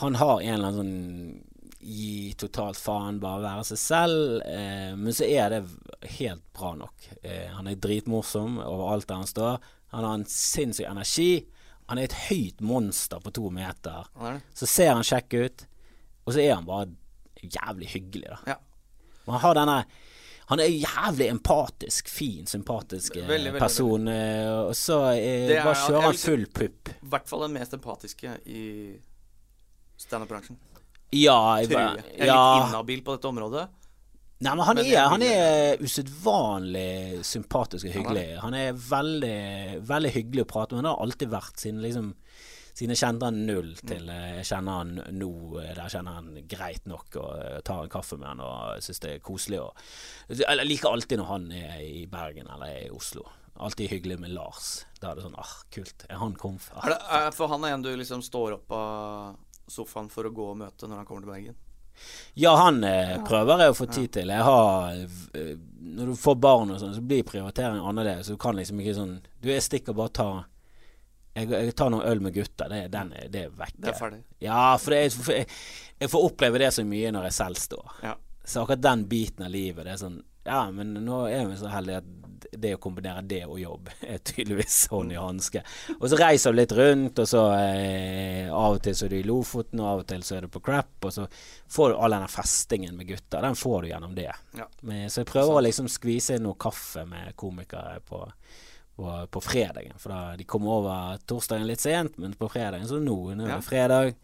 Han 0.00 0.16
har 0.18 0.40
en 0.40 0.54
eller 0.56 0.72
annen 0.72 0.80
sånn 0.80 1.50
gi 1.84 2.32
totalt 2.40 2.78
faen, 2.80 3.20
bare 3.20 3.42
være 3.44 3.64
seg 3.68 3.78
selv. 3.78 4.22
Eh, 4.48 4.94
men 4.96 5.14
så 5.14 5.26
er 5.28 5.52
det 5.52 5.60
helt 6.16 6.42
bra 6.56 6.72
nok. 6.78 7.08
Eh, 7.22 7.50
han 7.52 7.68
er 7.68 7.76
dritmorsom 7.78 8.56
overalt 8.64 9.06
der 9.10 9.20
han 9.20 9.28
står. 9.28 9.58
Han 9.92 10.06
har 10.08 10.16
en 10.18 10.26
sinnssyk 10.26 10.88
energi. 10.88 11.44
Han 11.92 12.00
er 12.00 12.08
et 12.08 12.18
høyt 12.30 12.64
monster 12.64 13.20
på 13.20 13.34
to 13.36 13.50
meter. 13.52 14.08
Er. 14.16 14.40
Så 14.56 14.66
ser 14.70 14.94
han 14.94 15.04
kjekk 15.04 15.36
ut, 15.44 15.66
og 16.24 16.32
så 16.32 16.40
er 16.40 16.54
han 16.56 16.68
bare 16.68 16.88
jævlig 17.44 17.90
hyggelig, 17.92 18.30
da. 18.32 18.54
Ja. 18.54 18.56
Man 19.28 19.40
har 19.44 19.56
denne 19.56 19.78
Han 20.50 20.60
er 20.60 20.68
jævlig 20.68 21.28
empatisk, 21.32 22.08
fin, 22.12 22.44
sympatisk 22.46 23.16
eh, 23.16 23.24
Veldig, 23.28 23.52
veldig, 23.54 23.60
person. 23.62 24.08
eh, 24.12 24.50
Og 24.68 24.74
så 24.76 24.98
eh, 25.16 25.54
bare 25.64 25.74
kjører 25.86 26.02
han 26.10 26.18
full 26.20 26.44
pupp. 26.52 26.90
I 27.00 27.08
hvert 27.14 27.30
fall 27.30 27.46
den 27.46 27.54
mest 27.56 27.72
empatiske 27.78 28.34
i 28.46 28.64
standup-bransjen. 30.04 30.58
Ja, 31.14 31.38
jeg, 31.62 31.70
bare- 31.70 31.96
jeg. 31.96 32.04
Jeg 32.18 32.28
er 32.28 32.32
ja. 32.32 32.42
litt 32.58 32.68
inhabil 32.72 33.02
på 33.06 33.14
dette 33.16 33.30
området. 33.30 33.64
Nei, 34.44 34.52
men 34.58 34.64
han 34.66 34.76
Men 34.76 34.86
er, 34.90 35.08
han 35.08 35.22
er 35.22 35.76
usedvanlig 35.80 37.22
sympatisk 37.24 37.86
og 37.86 37.94
hyggelig. 37.94 38.24
Han 38.42 38.54
er 38.58 38.72
veldig, 38.74 39.80
veldig 39.88 40.10
hyggelig 40.12 40.42
å 40.44 40.48
prate 40.50 40.74
med. 40.74 40.82
Han 40.84 40.90
har 40.90 41.02
alltid 41.06 41.30
vært 41.32 41.62
siden 41.62 41.80
liksom 41.84 42.10
siden 42.74 42.90
jeg 42.94 43.00
kjente 43.04 43.28
han 43.28 43.36
null 43.46 43.68
til 43.86 44.08
eh, 44.10 44.32
jeg 44.40 44.48
kjenner 44.50 44.80
han 44.80 44.92
nå. 45.14 45.30
eh, 45.62 45.72
Der 45.76 45.92
kjenner 45.92 46.16
han 46.18 46.32
greit 46.50 46.88
nok 46.90 47.16
og 47.22 47.30
eh, 47.38 47.60
tar 47.66 47.84
en 47.84 47.92
kaffe 47.92 48.18
med 48.18 48.28
han 48.32 48.42
og 48.42 48.82
syns 48.82 48.98
det 49.04 49.12
er 49.14 49.22
koselig. 49.24 49.60
Og, 49.62 49.86
jeg 50.40 50.66
liker 50.66 50.90
alltid 50.90 51.20
når 51.22 51.30
han 51.30 51.48
er 51.54 51.76
i 51.86 52.04
Bergen 52.10 52.50
eller 52.50 52.72
er 52.72 52.86
i 52.88 52.92
Oslo. 52.94 53.22
Alltid 53.54 53.92
hyggelig 53.92 54.16
med 54.18 54.32
Lars. 54.34 54.72
Da 54.98 55.12
er 55.12 55.20
det 55.20 55.28
sånn 55.28 55.36
ah, 55.38 55.52
kult. 55.70 56.02
Er 56.10 56.18
han 56.18 56.34
komf? 56.34 56.72
Ah, 56.74 56.88
Er 56.88 56.96
det, 56.96 57.02
er, 57.20 57.28
for 57.36 57.52
han 57.54 57.62
er 57.68 57.76
en 57.76 57.84
du 57.86 57.92
liksom 57.94 58.24
står 58.26 58.56
opp 58.56 58.74
av 58.74 59.36
sofaen 59.70 60.10
for 60.10 60.26
å 60.26 60.32
gå 60.34 60.48
og 60.50 60.58
møte 60.64 60.90
når 60.90 61.04
han 61.04 61.06
kommer 61.06 61.22
til 61.22 61.30
Bergen? 61.30 61.60
Ja, 62.34 62.56
han 62.58 62.82
eh, 62.82 63.14
prøver 63.22 63.62
jeg 63.62 63.70
å 63.70 63.76
få 63.78 63.86
tid 63.86 64.10
til. 64.16 64.32
Jeg 64.34 64.42
har 64.42 64.96
Når 65.94 66.10
du 66.10 66.16
får 66.18 66.34
barn 66.42 66.72
og 66.74 66.80
sånn, 66.82 66.96
så 66.96 67.04
blir 67.06 67.22
prioritering 67.22 67.78
annerledes. 67.78 68.32
Du 68.34 68.40
kan 68.42 68.58
liksom 68.58 68.82
ikke 68.82 68.96
sånn 68.98 69.14
Du, 69.38 69.46
jeg 69.52 69.62
stikker 69.62 69.94
bare 69.94 70.10
og 70.10 70.16
tar 70.18 70.42
jeg, 71.34 71.50
jeg 71.50 71.74
tar 71.74 71.90
noen 71.90 72.06
øl 72.06 72.20
med 72.22 72.34
gutta. 72.34 72.68
Det, 72.70 72.84
den, 72.92 73.14
det 73.32 73.46
er 73.48 73.54
vekke. 73.58 73.80
Det 73.80 73.90
er 73.90 73.98
ferdig. 73.98 74.20
Ja, 74.44 74.60
for, 74.80 74.94
det, 74.94 75.08
for 75.16 75.34
jeg, 75.34 75.48
jeg 75.98 76.12
får 76.12 76.28
oppleve 76.28 76.60
det 76.62 76.70
så 76.76 76.84
mye 76.86 77.10
når 77.14 77.30
jeg 77.30 77.38
selv 77.40 77.60
står. 77.62 77.96
Ja. 78.04 78.14
Så 78.44 78.62
akkurat 78.62 78.84
den 78.84 79.06
biten 79.08 79.46
av 79.46 79.50
livet, 79.50 79.86
det 79.86 79.94
er 79.94 80.00
sånn 80.02 80.20
Ja, 80.44 80.66
men 80.70 80.92
nå 81.06 81.22
er 81.32 81.46
vi 81.48 81.56
så 81.56 81.70
heldige 81.72 82.02
at 82.02 82.10
det 82.60 82.74
å 82.76 82.80
kombinere 82.82 83.22
det 83.24 83.40
og 83.46 83.56
jobb 83.58 83.88
er 84.12 84.20
tydeligvis 84.20 84.76
hånd 84.92 85.14
i 85.14 85.16
hanske. 85.18 85.62
Og 85.96 86.04
så 86.12 86.18
reiser 86.20 86.52
du 86.52 86.58
litt 86.58 86.74
rundt, 86.76 87.22
og 87.22 87.30
så 87.30 87.44
eh, 87.56 88.50
av 88.52 88.76
og 88.76 88.82
til 88.84 88.94
så 88.94 89.06
er 89.06 89.14
du 89.14 89.16
i 89.18 89.26
Lofoten, 89.26 89.80
og 89.80 89.88
av 89.88 90.02
og 90.02 90.06
til 90.12 90.26
så 90.26 90.36
er 90.36 90.44
du 90.44 90.52
på 90.52 90.62
crap, 90.64 90.92
og 91.00 91.14
så 91.16 91.24
får 91.72 91.94
du 91.94 91.96
all 91.96 92.18
denne 92.18 92.28
festingen 92.30 92.98
med 92.98 93.08
gutta. 93.08 93.40
Den 93.42 93.56
får 93.58 93.78
du 93.80 93.90
gjennom 93.94 94.14
det. 94.18 94.28
Ja. 94.58 94.68
Men, 94.82 95.08
så 95.08 95.22
jeg 95.22 95.30
prøver 95.32 95.56
å 95.56 95.64
liksom 95.64 95.88
skvise 95.90 96.36
inn 96.36 96.44
noe 96.46 96.60
kaffe 96.60 97.06
med 97.08 97.32
komikere 97.40 98.04
på 98.04 98.22
på, 98.96 99.10
på 99.34 99.40
fredagen. 99.42 99.96
For 99.98 100.12
da, 100.14 100.20
de 100.38 100.44
kommer 100.48 100.78
over 100.80 101.18
torsdagen 101.26 101.66
litt 101.66 101.82
sent, 101.82 102.18
men 102.22 102.34
på 102.38 102.48
fredagen 102.52 102.86
så 102.88 103.00
nå, 103.02 103.16
nå 103.38 103.48
Ja. 103.48 103.60
fredag. 103.64 104.14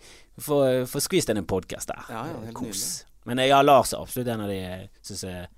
Får 0.40 0.86
skvist 1.02 1.28
inn 1.32 1.40
en 1.42 1.48
podkast 1.50 1.90
der. 1.90 2.04
Ja, 2.08 2.26
ja, 2.30 2.52
Kos. 2.54 2.66
nydelig. 2.66 3.06
Men 3.28 3.42
ja, 3.44 3.58
Lars 3.62 3.92
er 3.92 4.00
absolutt 4.00 4.30
en 4.32 4.40
av 4.46 4.48
de 4.48 4.56
jeg 4.60 4.86
syns 5.04 5.24
er 5.28 5.48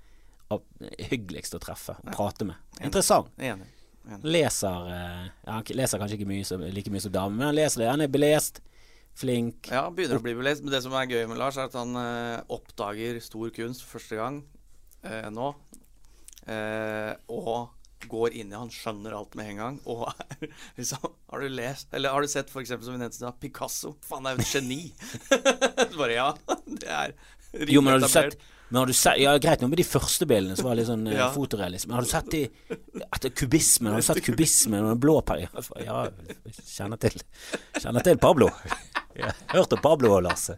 hyggeligst 1.09 1.55
å 1.57 1.61
treffe 1.63 1.95
og 2.01 2.11
prate 2.13 2.45
med. 2.45 2.59
Interessant. 2.83 3.29
Enig. 3.39 3.69
Enig. 4.03 4.25
Leser 4.27 4.89
eh, 4.91 5.27
Han 5.47 5.63
leser 5.79 6.01
kanskje 6.01 6.17
ikke 6.19 6.27
mye 6.27 6.43
som, 6.45 6.61
like 6.75 6.91
mye 6.91 7.01
som 7.05 7.13
dame, 7.15 7.37
men 7.37 7.47
han 7.47 7.55
leser 7.55 7.83
det. 7.85 7.89
Han 7.93 8.03
er 8.03 8.11
belest, 8.11 8.59
flink. 9.17 9.69
Ja, 9.71 9.85
begynner 9.93 10.19
å 10.19 10.25
bli 10.25 10.33
belest. 10.35 10.65
Men 10.65 10.73
det 10.75 10.81
som 10.83 10.93
er 10.99 11.07
gøy 11.07 11.23
med 11.31 11.39
Lars, 11.39 11.57
er 11.57 11.69
at 11.69 11.77
han 11.79 11.95
eh, 12.01 12.41
oppdager 12.53 13.21
stor 13.23 13.53
kunst 13.55 13.85
første 13.87 14.19
gang 14.19 14.41
eh, 15.07 15.29
nå. 15.33 15.53
Eh, 16.51 17.13
og 17.31 17.69
går 18.09 18.33
inn 18.39 18.51
i 18.53 18.57
Han 18.57 18.71
skjønner 18.73 19.15
alt 19.17 19.35
med 19.39 19.51
en 19.53 19.59
gang. 19.61 19.77
Og 19.89 20.05
er, 20.11 20.47
liksom, 20.79 21.03
har 21.31 21.43
du 21.43 21.49
lest 21.53 21.93
Eller 21.93 22.13
har 22.15 22.21
du 22.25 22.27
sett 22.31 22.49
eksempel, 22.49 22.85
som 22.87 22.95
vi 22.97 23.01
nevnte, 23.03 23.29
i 23.29 23.37
Picasso? 23.47 23.95
Faen, 24.07 24.23
det 24.25 24.33
er 24.33 24.39
jo 24.39 24.47
et 24.47 24.55
geni! 24.55 24.81
Bare 25.99 26.15
ja. 26.17 26.27
Det 26.83 26.89
er 26.89 27.13
rimelig 27.53 27.75
Jo, 27.77 27.83
men 27.85 27.93
har 27.95 28.03
du 28.03 28.09
sett 28.11 28.37
Men 28.69 28.79
har 28.81 28.89
du 28.89 28.95
sett 28.97 29.21
Ja, 29.21 29.35
greit 29.41 29.61
nå 29.61 29.69
med 29.71 29.77
de 29.81 29.85
første 29.87 30.25
bildene 30.29 30.57
som 30.57 30.69
var 30.69 30.79
litt 30.79 30.89
sånn 30.89 31.05
eh, 31.11 31.17
Ja. 31.19 31.29
fotorealisme. 31.35 31.91
Men 31.91 31.99
har 31.99 32.07
du 32.07 32.11
sett 32.13 32.31
de 32.33 32.43
etter 33.05 33.33
kubismen? 33.37 33.91
Har 33.93 34.01
du 34.01 34.07
sett 34.07 34.23
kubismen 34.25 34.81
og 34.81 34.93
den 34.95 35.01
blå 35.03 35.19
perioden? 35.21 35.69
Ja, 35.85 36.07
kjenner 36.65 37.01
til 37.01 37.19
Kjenner 37.77 38.05
til 38.05 38.17
Pablo. 38.21 38.49
Jeg 39.13 39.29
har 39.29 39.59
hørt 39.59 39.75
om 39.77 39.81
Pablo 39.83 40.15
og 40.17 40.23
Lasse. 40.25 40.57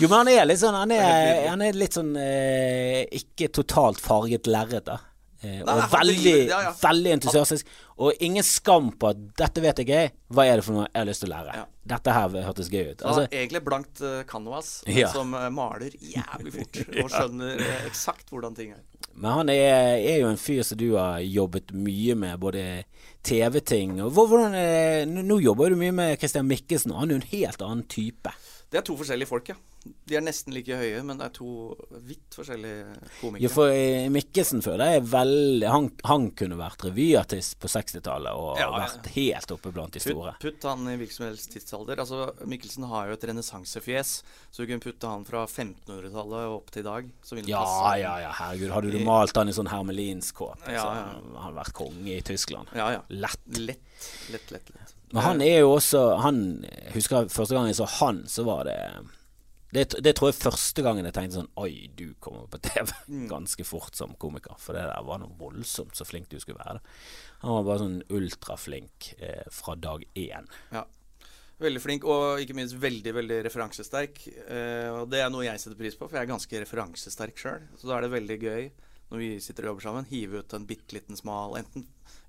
Jo, 0.00 0.08
men 0.08 0.16
han 0.18 0.28
er 0.32 0.48
litt 0.48 0.60
sånn 0.60 0.74
Han 0.76 0.90
er, 0.92 1.44
han 1.48 1.62
er 1.64 1.76
litt 1.78 1.94
sånn 1.96 2.10
eh, 2.18 3.04
ikke 3.20 3.50
totalt 3.60 4.00
farget 4.02 4.48
lerret, 4.50 4.88
da. 4.88 4.98
Eh, 5.40 5.60
og 5.64 5.86
veldig, 5.88 6.34
ja, 6.50 6.58
ja. 6.66 6.72
veldig 6.82 7.14
entusiastisk. 7.16 7.68
Og 8.00 8.16
ingen 8.20 8.44
skam 8.44 8.90
på 8.92 9.12
at 9.14 9.20
'dette 9.38 9.62
vet 9.64 9.78
jeg 9.80 9.90
er', 9.96 10.10
hva 10.28 10.44
er 10.44 10.60
det 10.60 10.64
for 10.66 10.76
noe 10.76 10.84
jeg 10.84 11.00
har 11.00 11.08
lyst 11.08 11.24
til 11.24 11.30
å 11.30 11.32
lære? 11.32 11.54
Ja. 11.56 11.64
Dette 11.94 12.12
her 12.12 12.36
hørtes 12.44 12.68
gøy 12.68 12.92
ut. 12.92 13.02
Altså, 13.02 13.24
egentlig 13.30 13.62
blankt 13.64 14.02
uh, 14.04 14.20
canvas, 14.28 14.82
som 15.12 15.32
eh, 15.34 15.48
maler 15.48 15.96
jævlig 15.96 16.52
fort. 16.58 16.82
Og 17.02 17.10
skjønner 17.10 17.56
eh, 17.56 17.86
eksakt 17.88 18.28
hvordan 18.28 18.56
ting 18.58 18.74
er. 18.76 18.84
Men 19.14 19.40
han 19.40 19.52
er, 19.52 19.96
er 19.96 20.20
jo 20.20 20.28
en 20.28 20.38
fyr 20.40 20.62
som 20.62 20.78
du 20.78 20.92
har 20.94 21.24
jobbet 21.24 21.72
mye 21.72 22.14
med, 22.14 22.36
både 22.40 22.84
TV-ting 23.26 23.98
og 24.00 24.14
hvordan 24.14 24.54
nå, 25.10 25.24
nå 25.26 25.40
jobber 25.42 25.74
du 25.74 25.76
mye 25.80 25.92
med 25.92 26.14
Christian 26.20 26.46
Mikkelsen, 26.48 26.94
og 26.94 27.02
han 27.02 27.10
er 27.10 27.18
jo 27.18 27.20
en 27.20 27.32
helt 27.32 27.64
annen 27.66 27.82
type. 27.90 28.32
Det 28.70 28.80
er 28.80 28.86
to 28.86 28.96
forskjellige 28.96 29.28
folk, 29.28 29.50
ja. 29.50 29.58
De 29.80 30.16
er 30.18 30.20
nesten 30.20 30.52
like 30.52 30.76
høye, 30.76 30.98
men 31.08 31.16
det 31.16 31.24
er 31.30 31.32
to 31.38 31.50
vidt 32.04 32.34
forskjellige 32.36 32.98
komikere. 33.20 33.40
Jo, 33.46 33.50
for 33.54 33.72
eh, 33.72 34.10
Mikkelsen 34.12 34.60
før 34.64 34.76
det 34.82 34.88
er 34.98 35.06
veldig 35.08 35.70
han, 35.72 35.86
han 36.04 36.26
kunne 36.36 36.58
vært 36.60 36.84
revyartist 36.84 37.56
på 37.62 37.70
60-tallet 37.72 38.36
og 38.36 38.60
Ja, 38.60 38.66
ja. 38.66 38.82
vært 38.82 39.08
helt 39.14 39.54
oppe 39.56 39.72
blant 39.72 39.96
de 39.96 40.02
store. 40.04 40.34
Putt, 40.36 40.58
putt 40.60 40.66
han 40.68 40.84
i 40.92 40.98
hvilken 41.00 41.16
som 41.16 41.26
helst 41.30 41.54
tidsalder. 41.54 42.02
Altså, 42.04 42.28
Mikkelsen 42.50 42.84
har 42.90 43.08
jo 43.08 43.16
et 43.16 43.24
renessansefjes, 43.30 44.10
så 44.50 44.60
du 44.60 44.68
kunne 44.68 44.84
putte 44.84 45.08
han 45.14 45.24
fra 45.28 45.46
1500-tallet 45.46 46.42
og 46.50 46.58
opp 46.58 46.74
til 46.74 46.84
i 46.84 46.88
dag. 46.90 47.08
Ja, 47.48 47.64
ja, 47.96 48.14
ja, 48.26 48.34
herregud. 48.36 48.74
Hadde 48.76 48.92
du 48.92 49.00
malt 49.06 49.40
han 49.40 49.48
i 49.48 49.56
sånn 49.56 49.70
hermelinskåpe, 49.72 50.68
Ja, 50.74 50.82
så 50.84 50.92
hadde 50.98 51.44
han 51.46 51.56
vært 51.56 51.72
konge 51.80 52.18
i 52.18 52.20
Tyskland. 52.26 52.68
Ja, 52.76 52.90
ja. 52.98 53.04
Lett. 53.08 53.40
Lett, 53.56 53.80
lett, 54.28 54.50
lett. 54.52 54.74
lett. 54.76 54.94
Men 55.10 55.24
han 55.24 55.40
er 55.42 55.56
jo 55.64 55.72
også 55.74 56.00
Han 56.22 56.36
jeg 56.62 56.92
husker 56.94 57.26
første 57.32 57.56
gang 57.56 57.66
jeg 57.66 57.80
så 57.80 57.88
han, 57.98 58.20
så 58.30 58.44
var 58.46 58.68
det 58.68 58.76
det, 59.72 59.84
det 60.02 60.12
tror 60.18 60.30
jeg 60.32 60.38
første 60.40 60.82
gangen 60.82 61.06
jeg 61.06 61.14
tenkte 61.14 61.38
sånn 61.40 61.50
Oi, 61.62 61.88
du 61.94 62.14
kommer 62.22 62.46
på 62.50 62.58
TV 62.64 62.90
Mm. 63.10 63.26
ganske 63.30 63.64
fort 63.66 63.94
som 63.98 64.14
komiker. 64.18 64.54
For 64.58 64.74
det 64.76 64.84
der 64.86 65.02
var 65.06 65.18
noe 65.22 65.32
voldsomt 65.38 65.94
så 65.98 66.06
flink 66.06 66.28
du 66.30 66.38
skulle 66.42 66.58
være. 66.62 66.80
Han 67.42 67.56
var 67.58 67.66
bare 67.68 67.82
sånn 67.84 68.00
ultraflink 68.14 69.12
eh, 69.18 69.44
fra 69.54 69.74
dag 69.78 70.04
én. 70.14 70.46
Ja. 70.74 70.84
Veldig 71.60 71.80
flink, 71.84 72.04
og 72.08 72.40
ikke 72.40 72.54
minst 72.56 72.76
veldig 72.80 73.12
veldig 73.18 73.38
referansesterk. 73.44 74.22
Eh, 74.48 74.88
og 74.94 75.10
Det 75.12 75.20
er 75.20 75.28
noe 75.32 75.44
jeg 75.44 75.60
setter 75.60 75.76
pris 75.76 75.98
på, 75.98 76.06
for 76.08 76.16
jeg 76.16 76.24
er 76.28 76.30
ganske 76.32 76.62
referansesterk 76.62 77.36
sjøl. 77.42 77.66
Så 77.76 77.90
da 77.90 77.98
er 77.98 78.06
det 78.06 78.14
veldig 78.14 78.38
gøy 78.40 78.70
når 79.10 79.18
vi 79.18 79.28
sitter 79.42 79.66
og 79.66 79.72
jobber 79.74 79.84
sammen, 79.88 80.06
hive 80.06 80.38
ut 80.44 80.52
en 80.54 80.66
bitte 80.68 80.94
liten 80.94 81.18
smal 81.18 81.56
Enten 81.58 81.82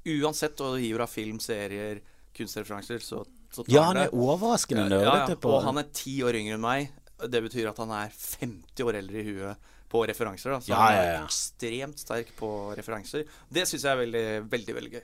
Uansett 0.10 0.58
og 0.66 0.80
hiver 0.82 1.04
av 1.06 1.12
film, 1.14 1.38
serier, 1.40 2.00
kunstreferanser, 2.34 3.04
så, 3.06 3.22
Ja, 3.70 3.84
han 3.92 4.00
er 4.02 4.16
overraskende 4.18 4.88
Ja, 4.98 5.28
ja, 5.28 5.36
på 5.38 5.52
Og 5.54 5.62
han 5.68 5.78
er 5.78 5.90
ti 5.94 6.16
år 6.26 6.40
yngre 6.40 6.56
enn 6.58 6.64
meg. 6.64 6.90
Det 7.30 7.44
betyr 7.46 7.70
at 7.70 7.78
han 7.84 7.92
er 7.92 8.10
50 8.16 8.84
år 8.88 9.00
eldre 9.02 9.22
i 9.22 9.28
huet 9.32 9.72
på 9.92 10.06
referanser. 10.08 10.52
Da. 10.56 10.60
Så 10.64 10.72
Ja, 10.72 10.76
han 10.82 10.94
ja, 10.96 11.02
er 11.04 11.14
ja. 11.20 11.24
ekstremt 11.28 12.00
sterk 12.00 12.30
på 12.40 12.52
referanser. 12.78 13.26
Det 13.52 13.66
syns 13.68 13.84
jeg 13.84 13.92
er 13.92 14.00
veldig, 14.06 14.28
veldig 14.52 14.76
veldig 14.78 14.92
gøy. 14.98 15.02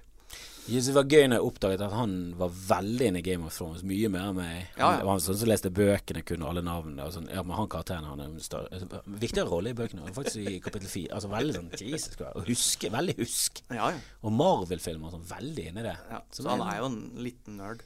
Jeg 0.68 0.82
synes 0.84 0.88
det 0.90 0.96
var 0.98 1.06
gøy 1.08 1.28
når 1.30 1.38
jeg 1.38 1.46
oppdaget 1.48 1.82
at 1.86 1.94
han 1.96 2.14
var 2.36 2.50
veldig 2.52 3.06
inne 3.08 3.20
i 3.22 3.24
Game 3.24 3.46
of 3.48 3.56
Thrones. 3.56 3.84
Mye 3.88 4.10
mer 4.12 4.26
enn 4.28 4.36
meg. 4.36 4.56
Han, 4.76 4.82
Ja, 4.82 4.90
ja. 5.00 5.06
var 5.08 5.20
sånn 5.24 5.38
som 5.40 5.48
leste 5.48 5.70
bøkene, 5.72 6.24
kunne 6.28 6.48
alle 6.50 6.64
navnene. 6.66 7.06
Og 7.08 7.14
sånn. 7.16 7.30
Ja, 7.32 7.44
men 7.48 7.56
han 7.56 7.70
karakteren 7.72 8.04
han 8.04 8.20
er 8.20 8.26
en 8.34 8.40
større 8.44 8.82
Viktigere 9.08 9.48
rolle 9.48 9.72
i 9.72 9.78
bøkene. 9.78 10.04
Faktisk 10.12 10.42
i 10.44 10.58
kapittel 10.60 10.92
4. 10.92 11.14
Altså 11.16 11.30
veldig 11.32 11.56
sånn 11.56 11.70
Jesus 11.72 12.10
Christ. 12.18 12.26
Og 12.36 12.48
huske. 12.52 12.92
Veldig 12.92 13.16
husk. 13.22 13.62
Ja, 13.72 13.92
ja. 13.96 14.02
Og 14.28 14.36
Marvel-filmer 14.36 15.16
sånn 15.16 15.24
veldig 15.32 15.70
i 15.72 15.76
det. 15.88 15.96
ja. 16.12 16.20
Så 16.32 16.44
Så 16.44 16.50
han 16.52 16.66
er 16.68 16.80
jo 16.82 16.90
en 16.92 17.00
liten 17.16 17.56
nerd. 17.64 17.84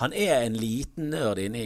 Han 0.00 0.14
er 0.16 0.46
en 0.46 0.54
liten 0.56 1.10
nerd 1.12 1.38
inni 1.42 1.64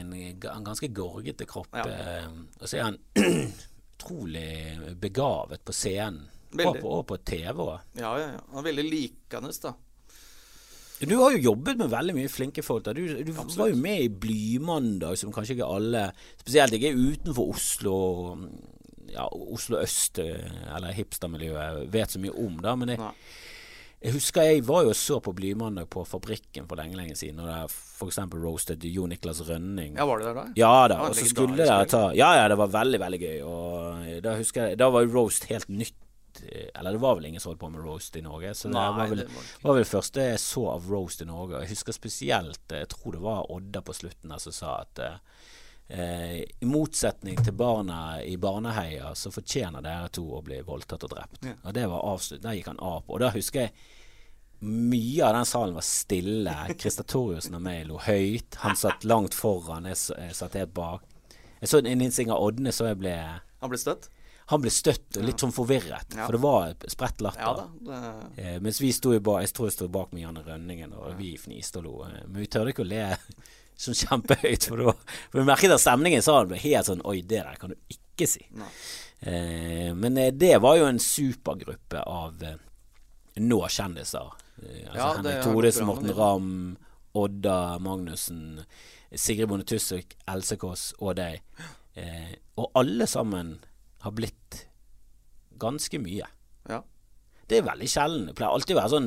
en, 0.00 0.12
en 0.16 0.64
ganske 0.64 0.88
gorgete 0.96 1.44
kropp. 1.48 1.72
Ja. 1.76 1.84
eh, 1.84 2.28
Og 2.60 2.68
så 2.70 2.78
er 2.78 2.86
han 2.88 2.98
utrolig 3.96 4.96
begavet 5.00 5.64
på 5.64 5.74
scenen. 5.76 6.24
Og 6.56 6.78
på, 6.80 6.88
og 6.88 7.02
på 7.10 7.16
TV 7.26 7.58
òg. 7.60 7.80
Ja, 8.00 8.14
ja, 8.16 8.28
ja. 8.36 8.40
Han 8.54 8.62
er 8.62 8.68
veldig 8.70 8.84
likende, 8.88 9.50
da. 9.62 9.74
Du 11.04 11.12
har 11.20 11.34
jo 11.34 11.42
jobbet 11.50 11.76
med 11.76 11.90
veldig 11.92 12.14
mye 12.16 12.30
flinke 12.32 12.62
folk. 12.64 12.86
Da. 12.86 12.94
Du, 12.96 13.02
du 13.04 13.32
var 13.36 13.68
jo 13.68 13.76
med 13.76 14.06
i 14.06 14.08
Blymandag, 14.08 15.18
som 15.20 15.34
kanskje 15.34 15.58
ikke 15.58 15.68
alle 15.68 16.06
Spesielt 16.40 16.72
ikke 16.78 16.94
utenfor 16.96 17.50
Oslo 17.52 17.96
Ja, 19.12 19.26
Oslo 19.28 19.82
øst, 19.82 20.22
eh, 20.22 20.48
eller 20.76 20.96
hipstermiljøet, 20.96 21.82
vet 21.92 22.14
så 22.14 22.22
mye 22.22 22.32
om, 22.40 22.56
da. 22.64 22.72
Men 22.80 22.94
jeg, 22.94 23.02
Nei. 23.02 23.12
Jeg 24.02 24.12
husker 24.12 24.42
jeg 24.44 24.62
var 24.68 24.82
jo 24.84 24.92
så 24.94 25.16
på 25.24 25.32
Blymandag 25.34 25.88
på 25.90 26.02
Fabrikken 26.06 26.66
for 26.68 26.76
lenge, 26.78 26.96
lenge 26.98 27.16
siden, 27.16 27.40
og 27.40 27.48
der 27.48 27.64
f.eks. 27.72 28.18
roasted 28.34 28.84
Jo 28.84 29.06
Niklas 29.10 29.40
Rønning. 29.48 29.96
Ja, 29.96 30.04
var 30.06 30.18
du 30.20 30.26
der 30.28 30.34
da? 30.36 30.44
Ja 30.58 30.72
da, 30.92 30.98
og 31.08 31.16
så 31.16 31.24
skulle 31.26 31.56
dere 31.56 31.86
ta 31.90 32.02
Ja 32.14 32.34
ja, 32.42 32.48
det 32.52 32.58
var 32.60 32.68
veldig, 32.74 33.00
veldig 33.00 33.20
gøy. 33.22 33.38
Og 33.48 34.10
da 34.22 34.36
husker 34.36 34.68
jeg 34.70 34.78
Da 34.82 34.90
var 34.92 35.06
jo 35.06 35.14
roast 35.16 35.48
helt 35.50 35.68
nytt. 35.72 35.96
eh, 36.44 36.68
Eller 36.76 36.92
det 36.92 37.00
var 37.00 37.16
vel 37.16 37.24
ingen 37.30 37.40
som 37.40 37.50
holdt 37.54 37.60
på 37.64 37.70
med 37.72 37.80
roast 37.88 38.16
i 38.16 38.20
Norge. 38.20 38.52
Så 38.54 38.68
det 38.68 38.76
var 38.76 39.08
vel 39.08 39.24
det 39.24 39.28
var 39.32 39.70
var 39.70 39.78
vel 39.80 39.88
første 39.88 40.28
jeg 40.28 40.38
så 40.44 40.66
av 40.76 40.90
roast 40.92 41.22
i 41.22 41.24
Norge. 41.24 41.56
Og 41.56 41.62
Jeg 41.64 41.72
husker 41.72 41.92
spesielt 41.96 42.72
eh, 42.72 42.84
Jeg 42.84 42.88
tror 42.92 43.16
det 43.16 43.22
var 43.24 43.50
Odda 43.50 43.80
på 43.80 43.96
slutten 43.96 44.28
der 44.30 44.38
som 44.44 44.52
sa 44.52 44.76
at 44.84 44.98
eh, 45.00 45.18
eh, 45.88 46.40
i 46.60 46.66
motsetning 46.68 47.36
til 47.44 47.52
barna 47.52 48.22
i 48.22 48.36
Barneheia, 48.36 49.14
så 49.14 49.30
fortjener 49.34 49.82
dere 49.84 50.08
to 50.08 50.24
å 50.38 50.42
bli 50.42 50.60
voldtatt 50.66 51.04
og 51.06 51.10
drept. 51.14 51.44
Ja. 51.46 51.54
Og 51.64 51.74
det 51.74 51.86
var 51.90 52.04
avslutt. 52.14 52.42
Der 52.42 52.56
gikk 52.58 52.66
han 52.72 52.80
av 52.82 53.00
på. 53.06 53.14
Og 53.16 53.20
da 53.20 53.30
husker 53.34 53.66
jeg 53.66 53.72
mye 54.66 55.20
av 55.26 55.34
den 55.36 55.44
salen 55.46 55.74
var 55.76 55.84
stille. 55.84 56.54
Christer 56.80 57.04
Torjussen 57.04 57.54
og 57.58 57.62
meg 57.66 57.86
lo 57.90 57.98
høyt. 58.02 58.56
Han 58.64 58.76
satt 58.78 59.04
langt 59.04 59.34
foran, 59.36 59.84
jeg, 59.92 59.98
jeg 60.16 60.34
satt 60.38 60.56
helt 60.58 60.72
bak. 60.76 61.04
Jeg 61.60 61.68
så 61.72 61.80
en 61.80 61.88
innsing 62.00 62.30
av 62.32 62.42
Ådne, 62.44 62.72
så 62.72 62.90
jeg 62.90 62.98
ble 63.00 63.14
Han 63.16 63.70
ble 63.72 63.78
støtt? 63.80 64.10
Han 64.52 64.60
ble 64.62 64.70
støtt 64.70 65.16
og 65.18 65.24
litt 65.26 65.42
sånn 65.42 65.50
forvirret, 65.50 66.12
Ja. 66.14 66.26
for 66.28 66.36
det 66.36 66.40
var 66.44 66.74
spredt 66.92 67.22
latter. 67.24 67.42
Ja. 67.42 67.94
Det, 68.36 68.42
Eh, 68.44 68.58
mens 68.62 68.78
vi 68.80 68.92
sto 68.92 69.10
i 69.16 69.18
bak 69.18 69.40
Jeg 69.42 69.52
tror 69.56 69.66
jeg 69.66 69.74
sto 69.74 69.88
bak 69.88 70.12
med 70.12 70.22
Janne 70.22 70.44
Rønningen, 70.46 70.92
og 70.94 71.16
vi 71.18 71.32
fniste 71.40 71.80
og 71.80 71.84
lo. 71.84 71.94
Eh, 72.04 72.20
Men 72.28 72.40
vi 72.44 72.46
tørde 72.46 72.70
ikke 72.70 72.84
å 72.84 72.88
le 72.88 73.16
sånn 73.76 73.96
kjempehøyt, 73.98 74.68
for, 74.70 74.80
da, 74.80 74.92
for 75.30 75.40
vi 75.42 75.46
merket 75.48 75.74
at 75.74 75.82
stemningen 75.82 76.22
i 76.22 76.24
salen 76.24 76.48
ble 76.50 76.60
helt 76.62 76.88
sånn 76.88 77.02
Oi, 77.04 77.18
det 77.22 77.42
der 77.44 77.58
kan 77.60 77.74
du 77.74 77.76
ikke 77.92 78.28
si. 78.30 78.42
Eh, 79.20 79.92
men 79.96 80.16
eh, 80.20 80.30
det 80.32 80.54
var 80.64 80.76
jo 80.78 80.88
en 80.88 81.00
supergruppe 81.02 82.00
av 82.08 82.42
eh, 82.44 82.56
nå 83.44 83.60
kjendiser. 83.68 84.32
Eh, 84.62 84.82
altså 84.88 84.98
Ja, 85.00 85.08
Henrik 85.18 85.42
Thodesen, 85.44 85.86
Morten. 85.88 86.12
Ramm, 86.16 86.76
Odda 87.16 87.58
Magnussen, 87.84 88.62
Sigrid 89.16 89.48
Bonde 89.48 89.64
Tusvik, 89.68 90.16
Else 90.28 90.56
Kåss 90.60 90.90
og 91.00 91.16
deg. 91.20 91.40
Eh, 91.96 92.34
og 92.60 92.72
alle 92.76 93.06
sammen 93.08 93.58
har 94.04 94.12
blitt 94.16 94.66
ganske 95.60 96.00
mye. 96.02 96.26
ja. 96.68 96.82
Det 97.46 97.60
er 97.60 97.62
veldig 97.62 97.86
sjelden. 97.86 98.24
Det 98.26 98.32
pleier 98.34 98.50
alltid 98.56 98.74
å 98.74 98.78
være 98.80 98.90
sånn 98.90 99.04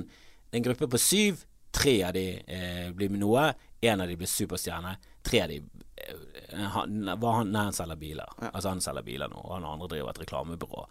en 0.56 0.64
gruppe 0.64 0.88
på 0.94 1.00
syv. 1.04 1.42
Tre 1.76 1.92
av 2.08 2.14
de 2.16 2.22
eh, 2.40 2.86
blir 2.96 3.12
med 3.12 3.20
noe. 3.20 3.50
Én 3.82 4.02
av 4.04 4.08
de 4.12 4.16
blir 4.20 4.28
superstjerne. 4.28 4.98
Tre 5.24 5.42
av 5.46 5.50
de 5.54 5.58
eh, 5.60 6.66
han, 6.74 6.98
han, 7.08 7.52
nei, 7.52 7.64
han 7.70 7.74
selger 7.76 7.96
biler. 8.02 8.30
Ja. 8.42 8.50
Altså 8.54 8.70
Han 8.74 8.82
selger 8.84 9.06
biler 9.08 9.30
nå, 9.32 9.40
og 9.40 9.54
han 9.58 9.68
andre 9.70 9.88
driver 9.94 10.10
et 10.14 10.22
reklamebyrå. 10.26 10.86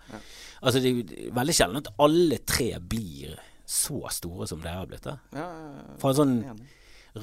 Altså 0.63 0.81
Det 0.85 0.93
er 0.95 1.31
veldig 1.37 1.55
sjelden 1.59 1.83
at 1.83 1.93
alle 2.01 2.39
tre 2.49 2.71
blir 2.81 3.37
så 3.69 4.01
store 4.15 4.47
som 4.49 4.61
dere 4.65 4.79
har 4.81 4.89
blitt. 4.89 5.09
Ja, 5.37 5.49
For 6.01 6.09
Fra 6.09 6.15
en 6.15 6.21
sånn 6.23 6.37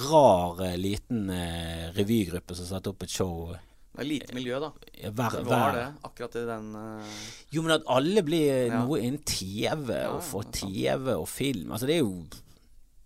rar, 0.10 0.60
eh, 0.66 0.76
liten 0.78 1.30
eh, 1.34 1.90
revygruppe 1.96 2.56
som 2.58 2.68
satte 2.70 2.90
opp 2.92 3.04
et 3.06 3.14
show 3.14 3.54
Det 3.96 4.02
er 4.04 4.10
lite 4.10 4.36
miljø, 4.36 4.58
da. 4.60 4.70
hver, 5.10 5.38
Det 5.38 5.44
var 5.48 5.72
det, 5.78 5.86
akkurat 6.04 6.36
i 6.36 6.46
den 6.50 6.66
uh... 6.76 7.14
Jo, 7.54 7.62
men 7.64 7.72
at 7.78 7.86
alle 7.96 8.24
blir 8.28 8.66
Ja. 8.68 8.82
noe 8.84 9.00
innen 9.00 9.22
TV, 9.24 9.94
Ja, 10.04 10.10
og 10.18 10.22
får. 10.26 10.50
TV 10.58 11.14
og 11.16 11.30
film. 11.32 11.72
Altså, 11.72 11.88
det 11.88 11.96
er 11.96 12.04
jo 12.04 12.26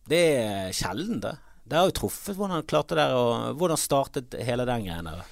Det 0.09 0.23
er 0.39 0.71
sjelden, 0.73 1.19
det. 1.21 1.35
Det 1.69 1.77
har 1.77 1.89
jo 1.89 1.95
truffet 2.01 2.37
hvordan 2.37 2.57
han 2.57 2.69
klarte 2.69 2.97
det, 2.97 3.07
og 3.13 3.57
Hvordan 3.59 3.77
startet 3.77 4.37
hele 4.45 4.65
den 4.65 4.87
greien 4.87 5.09
der? 5.09 5.25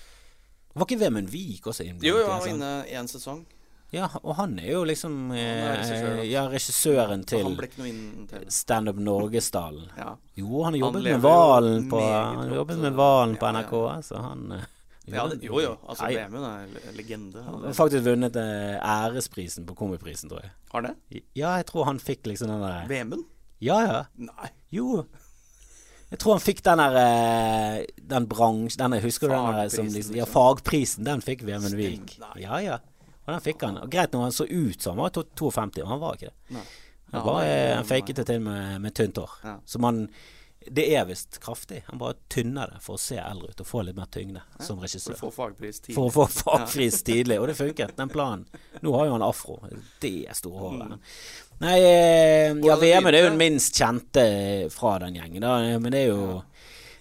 Var 0.77 0.85
ikke 0.85 0.99
Vemund 1.01 1.31
Vik 1.33 1.69
også 1.71 1.85
innblandet? 1.87 2.09
Jo, 2.11 2.19
jo, 2.21 2.27
han 2.29 2.37
var 2.37 2.45
sånn? 2.45 2.59
inne 2.59 2.99
én 2.99 3.09
sesong. 3.09 3.45
Ja, 3.95 4.09
og 4.19 4.35
han 4.35 4.57
er 4.59 4.73
jo 4.73 4.81
liksom 4.83 5.31
er 5.31 5.77
regissør, 5.79 6.07
eh. 6.19 6.25
Ja, 6.27 6.41
regissøren 6.51 7.21
til 7.27 7.53
Standup 8.51 8.99
Norgesdalen. 8.99 9.87
Ja. 10.01 10.11
Jo, 10.37 10.63
han 10.65 10.75
har 10.75 10.81
jobbet 10.81 11.05
han 11.07 11.13
med 11.15 11.23
Valen 11.23 11.87
på 11.89 12.01
Han 12.03 12.51
jobbet 12.53 12.81
med 12.83 12.97
Valen 12.99 13.37
på 13.39 13.47
ja, 13.47 13.53
ja. 13.55 13.61
NRK, 13.63 14.03
så 14.05 14.21
han 14.21 14.51
eh, 14.57 14.65
ja 15.07 15.23
det, 15.31 15.37
jo, 15.39 15.61
jo. 15.63 15.71
Altså. 15.87 16.09
Vemund 16.11 16.43
er 16.43 16.95
legende. 16.97 17.41
Han 17.45 17.63
har 17.63 17.75
faktisk 17.77 18.03
vunnet 18.03 18.35
eh, 18.35 18.75
æresprisen 18.75 19.63
på 19.65 19.75
Komiprisen, 19.79 20.27
tror 20.27 20.43
jeg. 20.43 20.51
Har 20.73 20.83
det? 20.83 20.93
Ja, 21.31 21.53
jeg 21.55 21.69
tror 21.69 21.87
han 21.87 22.01
fikk 22.03 22.27
liksom 22.27 22.51
den 22.51 22.65
der 22.65 22.89
Vemund? 22.91 23.23
Ja, 23.63 23.79
ja. 23.87 24.01
Nei. 24.19 24.51
Jo. 24.75 25.05
Jeg 26.11 26.19
tror 26.23 26.37
han 26.37 26.39
fikk 26.43 26.61
den 26.63 26.79
der 26.79 26.95
eh, 27.01 27.85
Den 27.99 28.27
bransjen 28.31 28.79
den, 28.79 29.01
Husker 29.03 29.27
du 29.27 29.33
den 29.35 29.57
der 29.57 29.69
som 29.69 29.85
Fagprisen, 29.85 29.93
liksom, 29.97 30.15
Ja, 30.15 30.23
liksom. 30.23 30.33
fagprisen, 30.37 31.03
den 31.03 31.21
fikk 31.25 31.43
Vemund 31.47 31.75
Vik. 31.75 32.17
Ja, 32.39 32.61
ja. 32.63 32.77
Og 33.27 33.33
den 33.33 33.41
fikk 33.43 33.65
han. 33.67 33.77
Og 33.83 33.91
greit 33.91 34.13
når 34.15 34.21
han 34.29 34.31
så 34.37 34.45
ut 34.47 34.81
som 34.81 34.95
han 34.95 35.03
var 35.03 35.09
to- 35.17 35.27
52, 35.35 35.81
men 35.83 35.91
han 35.91 35.99
var 35.99 36.15
ikke 36.15 36.29
det. 36.31 36.55
Nei. 36.55 36.65
Han 37.11 37.21
Ja, 37.21 37.25
bare 37.27 37.51
han 37.75 37.85
faket 37.87 38.15
det 38.21 38.25
til 38.27 38.39
med, 38.43 38.81
med 38.83 38.93
tynt 38.95 39.15
hår. 39.19 39.35
Ja. 39.43 39.57
Så 39.65 39.79
man 39.83 40.07
Det 40.67 40.83
er 40.99 41.05
visst 41.07 41.37
kraftig. 41.39 41.83
Han 41.87 41.97
bare 41.99 42.15
tynner 42.27 42.67
det 42.73 42.81
for 42.83 42.95
å 42.97 42.99
se 42.99 43.15
eldre 43.15 43.53
ut 43.53 43.61
og 43.63 43.67
få 43.69 43.83
litt 43.87 43.95
mer 43.95 44.09
tyngde 44.11 44.41
som 44.59 44.79
regissør. 44.83 45.15
For 45.15 45.29
å 45.29 45.31
få 45.31 45.45
fagpris 45.45 45.79
tidlig. 45.79 45.95
For 45.95 46.09
å 46.09 46.11
få 46.11 46.25
fagpris 46.27 46.97
tidlig, 47.07 47.37
og 47.39 47.47
det 47.47 47.55
funket, 47.55 47.93
den 47.95 48.09
planen. 48.11 48.43
Nå 48.83 48.91
har 48.97 49.05
jo 49.07 49.13
han 49.15 49.23
afro. 49.23 49.55
Det 50.03 50.27
store 50.35 50.59
håret. 50.59 50.99
Nei, 51.59 51.77
eh, 51.81 52.51
ja, 52.67 52.75
VM 52.77 53.07
er 53.09 53.17
jo 53.17 53.29
den 53.31 53.39
minst 53.39 53.77
kjente 53.79 54.23
fra 54.73 54.97
den 55.01 55.15
gjengen, 55.17 55.41
da. 55.41 55.55
Men 55.81 55.91
det 55.95 56.03
er 56.05 56.11
jo 56.11 56.43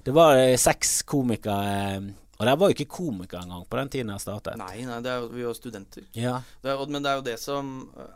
Det 0.06 0.14
var 0.14 0.38
eh, 0.38 0.54
seks 0.56 1.02
komikere, 1.02 1.74
eh, 1.96 2.06
og 2.38 2.44
der 2.46 2.56
var 2.60 2.70
jo 2.70 2.76
ikke 2.76 2.86
komikere 2.94 3.42
engang 3.42 3.64
på 3.68 3.76
den 3.80 3.88
tiden 3.92 4.12
jeg 4.14 4.22
startet. 4.22 4.56
Nei, 4.60 4.84
nei, 4.86 5.00
det 5.02 5.10
er, 5.12 5.26
vi 5.32 5.42
var 5.44 5.56
studenter. 5.56 6.04
Ja. 6.14 6.36
Det 6.62 6.70
er, 6.72 6.82
men 6.92 7.02
det 7.02 7.10
er 7.10 7.16
jo 7.20 7.24
det 7.26 7.38
som 7.42 7.70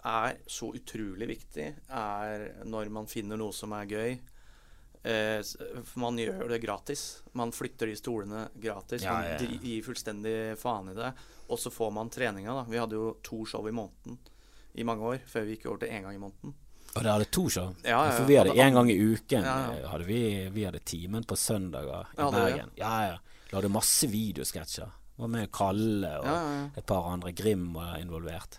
er 0.07 0.37
så 0.47 0.69
utrolig 0.77 1.29
viktig, 1.33 1.67
er 1.89 2.45
når 2.69 2.93
man 2.95 3.09
finner 3.11 3.41
noe 3.41 3.53
som 3.57 3.73
er 3.77 3.89
gøy. 3.91 4.19
Eh, 5.03 5.41
man 5.99 6.19
gjør 6.21 6.47
det 6.53 6.61
gratis. 6.63 7.05
Man 7.33 7.53
flytter 7.57 7.89
de 7.89 7.97
stolene 7.97 8.47
gratis. 8.61 9.03
Ja, 9.03 9.15
man 9.17 9.31
ja, 9.33 9.39
dri- 9.41 9.61
gir 9.65 9.83
fullstendig 9.89 10.37
faen 10.61 10.93
i 10.93 10.97
det. 10.99 11.13
Og 11.51 11.59
så 11.59 11.73
får 11.73 11.91
man 11.97 12.13
treninga, 12.13 12.53
da. 12.61 12.67
Vi 12.69 12.79
hadde 12.79 13.01
jo 13.01 13.15
to 13.25 13.43
show 13.49 13.67
i 13.67 13.73
måneden 13.75 14.19
i 14.75 14.85
mange 14.87 15.03
år, 15.15 15.19
før 15.27 15.47
vi 15.47 15.57
gikk 15.57 15.67
over 15.71 15.79
til 15.83 15.91
én 15.97 16.05
gang 16.07 16.15
i 16.17 16.23
måneden. 16.23 16.55
Og 16.91 17.03
dere 17.05 17.13
hadde 17.17 17.29
to 17.31 17.45
show? 17.49 17.69
Ja, 17.85 18.01
ja, 18.09 18.15
For 18.19 18.27
vi 18.27 18.35
hadde 18.39 18.55
én 18.59 18.75
gang 18.75 18.89
i 18.91 18.97
uken. 18.99 19.45
Ja, 19.47 19.57
ja. 19.71 19.75
eh, 19.79 19.89
Hadde 19.93 20.07
vi, 20.09 20.21
vi 20.51 20.65
hadde 20.67 20.81
timen 20.83 21.23
på 21.25 21.37
søndager 21.39 22.09
i 22.17 22.19
Ja, 22.19 22.31
vi, 22.31 22.37
Bergen. 22.39 22.73
Ja, 22.81 22.95
ja. 23.13 23.19
hadde 23.53 23.71
masse 23.71 24.09
videosketsjer. 24.11 24.91
Var 25.21 25.29
med 25.31 25.51
Kalle 25.53 26.11
og 26.19 26.27
Ja, 26.27 26.35
ja, 26.35 26.57
ja. 26.57 26.67
et 26.81 26.87
par 26.87 27.07
andre. 27.13 27.33
Grim 27.37 27.69
var 27.77 27.99
involvert. 28.01 28.59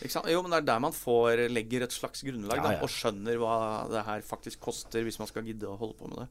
Jo, 0.00 0.40
men 0.42 0.50
det 0.52 0.58
er 0.62 0.66
der 0.68 0.78
man 0.80 0.92
får, 0.96 1.42
legger 1.52 1.82
et 1.84 1.92
slags 1.92 2.22
grunnlag 2.24 2.56
Ja, 2.56 2.62
da, 2.70 2.76
og 2.84 2.88
skjønner 2.92 3.36
hva 3.40 3.56
det 3.92 4.04
her 4.06 4.22
faktisk 4.24 4.60
koster, 4.64 5.04
hvis 5.04 5.18
man 5.20 5.28
skal 5.28 5.44
gidde 5.44 5.68
å 5.68 5.76
holde 5.80 5.96
på 5.98 6.08
med 6.08 6.22
det. 6.22 6.28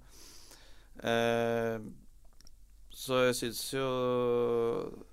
Uh, 1.05 1.85
så 2.91 3.21
jeg 3.29 3.37
syns 3.37 3.61
jo 3.73 3.85
ja, 3.85 5.08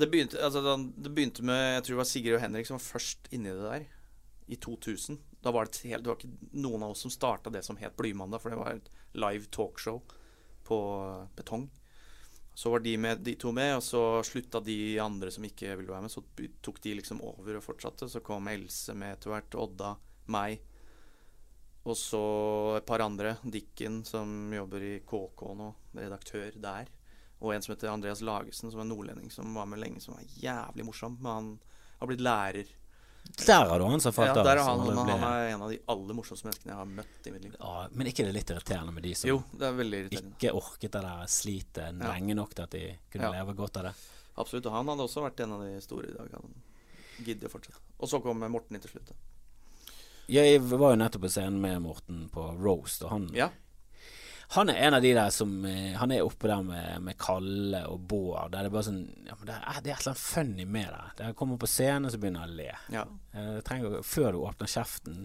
det, 0.00 0.08
begynte, 0.10 0.40
altså, 0.42 0.76
det 0.96 1.12
begynte 1.14 1.44
med 1.46 1.60
Jeg 1.76 1.84
tror 1.84 1.94
det 1.94 2.00
var 2.00 2.08
Sigrid 2.10 2.36
og 2.38 2.42
Henrik 2.42 2.66
som 2.66 2.78
var 2.78 2.86
først 2.86 3.30
inni 3.34 3.52
det 3.54 3.62
der. 3.62 3.86
I 4.46 4.58
2000. 4.60 5.20
Da 5.44 5.52
var 5.54 5.68
det, 5.68 5.80
helt, 5.88 6.04
det 6.04 6.10
var 6.10 6.18
ikke 6.18 6.58
noen 6.60 6.82
av 6.84 6.92
oss 6.92 7.04
som 7.06 7.12
starta 7.12 7.52
det 7.52 7.62
som 7.64 7.78
het 7.80 7.96
Blymandag, 7.96 8.42
for 8.42 8.52
det 8.52 8.58
var 8.60 8.74
et 8.74 8.90
live 9.16 9.48
talkshow 9.54 10.02
på 10.64 10.78
betong. 11.36 11.68
Så 12.54 12.70
var 12.70 12.80
de, 12.84 12.96
med, 12.98 13.22
de 13.26 13.34
to 13.34 13.50
med, 13.52 13.76
og 13.76 13.82
så 13.82 14.02
slutta 14.26 14.60
de 14.62 14.98
andre 15.02 15.30
som 15.34 15.44
ikke 15.46 15.72
ville 15.74 15.90
være 15.90 16.06
med. 16.06 16.12
Så 16.12 16.22
tok 16.62 16.78
de 16.84 16.94
liksom 17.00 17.22
over 17.26 17.58
og 17.58 17.64
fortsatte. 17.64 18.08
Så 18.10 18.22
kom 18.22 18.46
Else 18.52 18.94
med 18.94 19.16
etter 19.16 19.32
hvert, 19.32 19.56
Odda, 19.58 19.94
meg. 20.30 20.60
Og 21.84 21.98
så 21.98 22.24
et 22.78 22.86
par 22.86 23.02
andre. 23.04 23.34
Dikken, 23.42 24.02
som 24.06 24.52
jobber 24.54 24.86
i 24.86 24.94
KK 25.04 25.42
nå, 25.58 25.72
redaktør 25.98 26.54
der. 26.62 26.92
Og 27.44 27.52
en 27.54 27.62
som 27.62 27.74
heter 27.74 27.90
Andreas 27.92 28.22
Lagesen, 28.24 28.70
som 28.72 28.80
er 28.80 28.88
nordlending, 28.88 29.30
som 29.30 29.52
var 29.54 29.66
med 29.68 29.78
lenge, 29.82 30.00
som 30.00 30.14
var 30.16 30.22
jævlig 30.40 30.86
morsom. 30.88 31.18
Men 31.20 31.32
han 31.32 31.50
har 32.00 32.08
blitt 32.10 32.24
lærer. 32.24 32.66
Der 33.46 33.66
har 33.68 33.78
du 33.80 33.84
han 33.88 34.00
som 34.00 34.12
Ja, 34.12 34.16
falt 34.24 34.36
av. 34.38 34.44
der 34.44 34.58
er 34.58 34.62
han, 34.64 34.80
han, 34.80 34.88
ble- 34.96 35.18
han 35.18 35.22
er 35.32 35.54
en 35.54 35.62
av 35.64 35.70
de 35.70 35.78
aller 35.88 36.14
morsomste 36.14 36.44
menneskene 36.44 36.72
jeg 36.72 36.76
har 36.76 36.88
møtt 36.90 37.26
i 37.26 37.30
mitt 37.32 37.42
liv. 37.46 37.54
ja, 37.58 37.88
Men 37.92 38.06
ikke 38.10 38.24
det 38.26 38.34
litt 38.36 38.50
irriterende 38.52 38.92
med 38.92 39.02
de 39.02 39.14
som 39.14 39.28
Jo, 39.30 39.38
det 39.56 39.70
ikke 40.12 40.52
orket 40.52 40.92
det 40.92 41.00
der 41.02 41.24
slitet 41.26 41.76
Ja. 42.00 42.12
lenge 42.12 42.34
nok 42.36 42.52
til 42.54 42.62
at 42.64 42.70
de 42.70 42.98
kunne 43.10 43.30
Ja. 43.30 43.30
leve 43.42 43.54
godt 43.56 43.76
av 43.78 43.82
det? 43.84 43.94
Absolutt. 44.36 44.66
Og 44.66 44.72
han 44.72 44.86
hadde 44.88 45.00
også 45.08 45.22
vært 45.24 45.40
en 45.40 45.52
av 45.52 45.60
de 45.62 45.80
store 45.80 46.08
i 46.10 46.12
dag. 46.12 46.28
Han 46.32 46.54
gidder 47.24 47.48
fortsatt. 47.48 47.80
Og 47.98 48.08
så 48.08 48.20
kom 48.22 48.38
Morten 48.40 48.74
inn 48.76 48.80
til 48.82 48.90
slutt. 48.90 49.06
da. 49.06 49.14
Jeg 50.28 50.60
var 50.60 50.90
jo 50.94 50.96
nettopp 50.96 51.22
på 51.22 51.30
scenen 51.30 51.60
med 51.60 51.80
Morten 51.82 52.28
på 52.32 52.44
Roast, 52.60 53.02
og 53.04 53.10
han, 53.10 53.30
Ja. 53.32 53.48
Han 54.48 54.68
er 54.68 54.74
en 54.86 54.94
av 54.94 55.02
de 55.02 55.12
der 55.16 55.30
som 55.30 55.64
eh, 55.64 55.94
Han 55.96 56.12
er 56.12 56.22
oppe 56.22 56.48
der 56.48 56.62
med, 56.62 57.02
med 57.02 57.16
Kalle 57.18 57.80
og 57.88 58.00
Bård. 58.00 58.50
Der 58.52 58.66
det 58.66 58.70
er 58.70 58.74
bare 58.74 58.86
sånn 58.86 59.00
ja, 59.26 59.36
men 59.38 59.46
det, 59.48 59.54
er, 59.56 59.78
det 59.82 59.90
er 59.90 59.94
et 59.96 60.02
eller 60.04 60.12
annet 60.12 60.24
funny 60.24 60.66
med 60.66 60.88
det. 60.92 61.04
Det 61.22 61.30
kommer 61.38 61.56
på 61.62 61.66
scenen, 61.70 62.10
så 62.12 62.18
begynner 62.20 62.44
han 62.44 62.52
å 62.52 62.58
le. 62.58 62.68
ja. 62.94 63.04
Eh, 63.34 63.56
trenger, 63.66 64.02
før 64.06 64.32
du 64.36 64.38
åpner 64.44 64.70
kjeften 64.70 65.24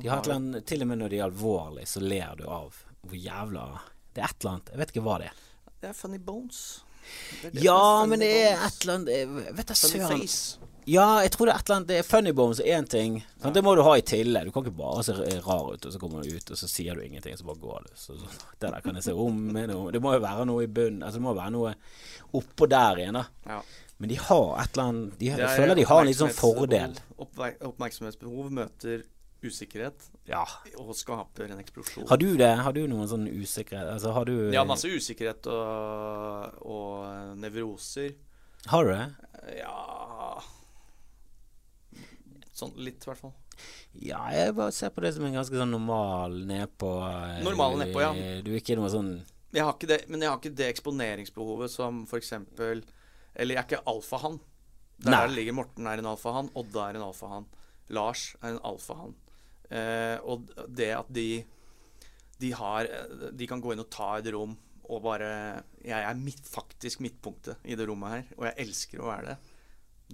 De 0.00 0.08
har 0.08 0.18
et 0.18 0.26
eller 0.26 0.40
annet, 0.40 0.66
Til 0.66 0.82
og 0.82 0.88
med 0.90 0.98
når 1.02 1.12
de 1.12 1.20
er 1.20 1.26
alvorlige, 1.28 1.86
så 1.86 2.00
ler 2.02 2.34
du 2.40 2.46
av 2.48 2.80
hvor 3.06 3.16
jævla 3.20 3.66
Det 4.16 4.22
er 4.24 4.30
et 4.32 4.40
eller 4.40 4.52
annet. 4.56 4.72
Jeg 4.72 4.80
vet 4.82 4.94
ikke 4.96 5.04
hva 5.06 5.18
det 5.22 5.28
er. 5.30 5.44
Det 5.80 5.88
er 5.92 5.94
Funny 5.94 6.18
Bones. 6.18 6.62
Det 7.42 7.50
er 7.52 7.54
det 7.54 7.62
Ja, 7.62 8.04
men 8.08 8.18
det 8.24 8.30
er 8.48 8.56
et 8.66 8.80
eller 8.82 8.96
annet 8.96 9.52
Vet 9.60 9.68
da 9.68 9.76
Funny 9.78 10.26
søren. 10.26 10.65
Ja, 10.86 11.06
jeg 11.24 11.32
tror 11.34 11.48
det 11.48 11.54
er 11.56 11.58
et 11.58 11.66
eller 11.66 11.76
annet 11.80 11.88
Det 11.90 11.96
er 11.98 12.04
funny 12.06 12.32
bones 12.36 12.60
er 12.62 12.68
én 12.76 12.86
ting. 12.86 13.16
Ja. 13.42 13.50
Det 13.50 13.62
må 13.66 13.72
du 13.74 13.82
ha 13.82 13.96
i 13.98 14.04
tillegg. 14.06 14.46
Du 14.46 14.52
kan 14.54 14.62
ikke 14.62 14.76
bare 14.78 15.02
se 15.02 15.16
rar 15.42 15.72
ut, 15.72 15.86
og 15.88 15.92
så 15.94 15.98
kommer 15.98 16.22
du 16.22 16.36
ut, 16.36 16.52
og 16.54 16.60
så 16.60 16.68
sier 16.70 16.94
du 16.94 17.02
ingenting, 17.02 17.34
så 17.38 17.46
bare 17.48 17.58
går 17.62 17.88
du. 17.88 17.96
Så, 17.98 18.14
så, 18.20 18.30
det 18.62 18.70
der 18.70 18.84
kan 18.84 18.94
jeg 18.94 19.08
se 19.08 19.14
om. 19.18 19.40
Det 19.56 20.02
må 20.04 20.14
jo 20.14 20.22
være 20.22 20.46
noe 20.46 20.62
i 20.62 20.70
bunnen. 20.70 21.02
Altså, 21.02 21.18
det 21.18 21.26
må 21.26 21.34
være 21.34 21.54
noe 21.56 21.74
oppå 22.38 22.68
der 22.70 23.02
igjen, 23.02 23.18
da. 23.18 23.24
Ja. 23.50 23.58
Men 23.98 24.12
de 24.12 24.18
har 24.20 24.48
et 24.62 24.74
eller 24.76 24.84
annet 24.92 25.18
de, 25.18 25.28
Jeg 25.32 25.40
er 25.40 25.56
føler 25.56 25.78
de 25.78 25.86
har 25.88 26.02
en 26.02 26.08
litt 26.10 26.20
sånn 26.20 26.34
fordel. 26.36 26.96
Oppmerksomhetsbehov 27.18 28.50
møter 28.54 29.06
usikkerhet 29.46 30.06
Ja. 30.28 30.44
og 30.78 30.92
skaper 30.96 31.50
en 31.50 31.62
eksplosjon. 31.62 32.06
Har 32.08 32.20
du 32.20 32.28
det? 32.38 32.52
Har 32.62 32.76
du 32.76 32.84
noen 32.90 33.08
sånn 33.10 33.26
usikkerhet? 33.26 33.90
Altså, 33.96 34.12
har 34.14 34.28
du 34.28 34.52
Ja, 34.54 34.62
masse 34.68 34.86
usikkerhet 34.90 35.46
og, 35.50 36.60
og 36.62 37.36
nevroser. 37.40 38.14
Har 38.70 38.84
du 38.86 38.92
det? 38.94 39.58
Ja 39.64 39.82
Sånn 42.56 42.72
litt, 42.80 43.04
i 43.04 43.10
hvert 43.10 43.20
fall. 43.20 43.34
Ja, 44.00 44.20
jeg 44.32 44.54
bare 44.56 44.72
ser 44.72 44.92
på 44.94 45.02
det 45.04 45.10
som 45.16 45.24
en 45.28 45.36
ganske 45.36 45.56
sånn 45.60 45.72
normal 45.72 46.38
nedpå 46.48 46.90
eh, 47.04 47.38
Normal 47.44 47.78
nedpå, 47.80 48.02
ja. 48.04 48.12
Du 48.44 48.50
er 48.52 48.60
ikke 48.60 48.76
noe 48.76 48.90
sånn 48.92 49.10
Jeg 49.56 49.64
har 49.64 49.72
ikke 49.76 49.88
det, 49.88 49.98
men 50.12 50.24
jeg 50.24 50.32
har 50.32 50.40
ikke 50.40 50.56
det 50.56 50.68
eksponeringsbehovet 50.74 51.72
som 51.72 52.02
eksempel 52.16 52.82
Eller 53.34 53.56
jeg 53.56 53.62
er 53.62 53.68
ikke 53.70 53.92
alfahann. 53.92 54.38
Der, 54.96 55.12
der 55.12 55.32
ligger 55.32 55.56
Morten 55.56 55.88
er 55.88 56.00
en 56.00 56.08
alfahann, 56.08 56.50
Odda 56.56 56.88
er 56.90 56.98
en 56.98 57.06
alfahann, 57.10 57.48
Lars 57.92 58.30
er 58.42 58.54
en 58.54 58.62
alfahann. 58.64 59.12
Eh, 59.68 60.16
og 60.24 60.48
det 60.68 60.92
at 60.96 61.08
de 61.12 61.28
De 62.40 62.52
har 62.56 62.88
De 63.36 63.48
kan 63.48 63.60
gå 63.64 63.72
inn 63.74 63.84
og 63.84 63.90
ta 63.92 64.14
et 64.20 64.28
rom 64.32 64.54
og 64.86 65.02
bare 65.02 65.28
Jeg 65.82 65.98
er 65.98 66.20
midt, 66.20 66.44
faktisk 66.46 67.00
midtpunktet 67.02 67.64
i 67.66 67.74
det 67.76 67.88
rommet 67.88 68.12
her, 68.12 68.24
og 68.38 68.44
jeg 68.46 68.66
elsker 68.66 69.02
å 69.02 69.08
være 69.10 69.32
det. 69.32 69.36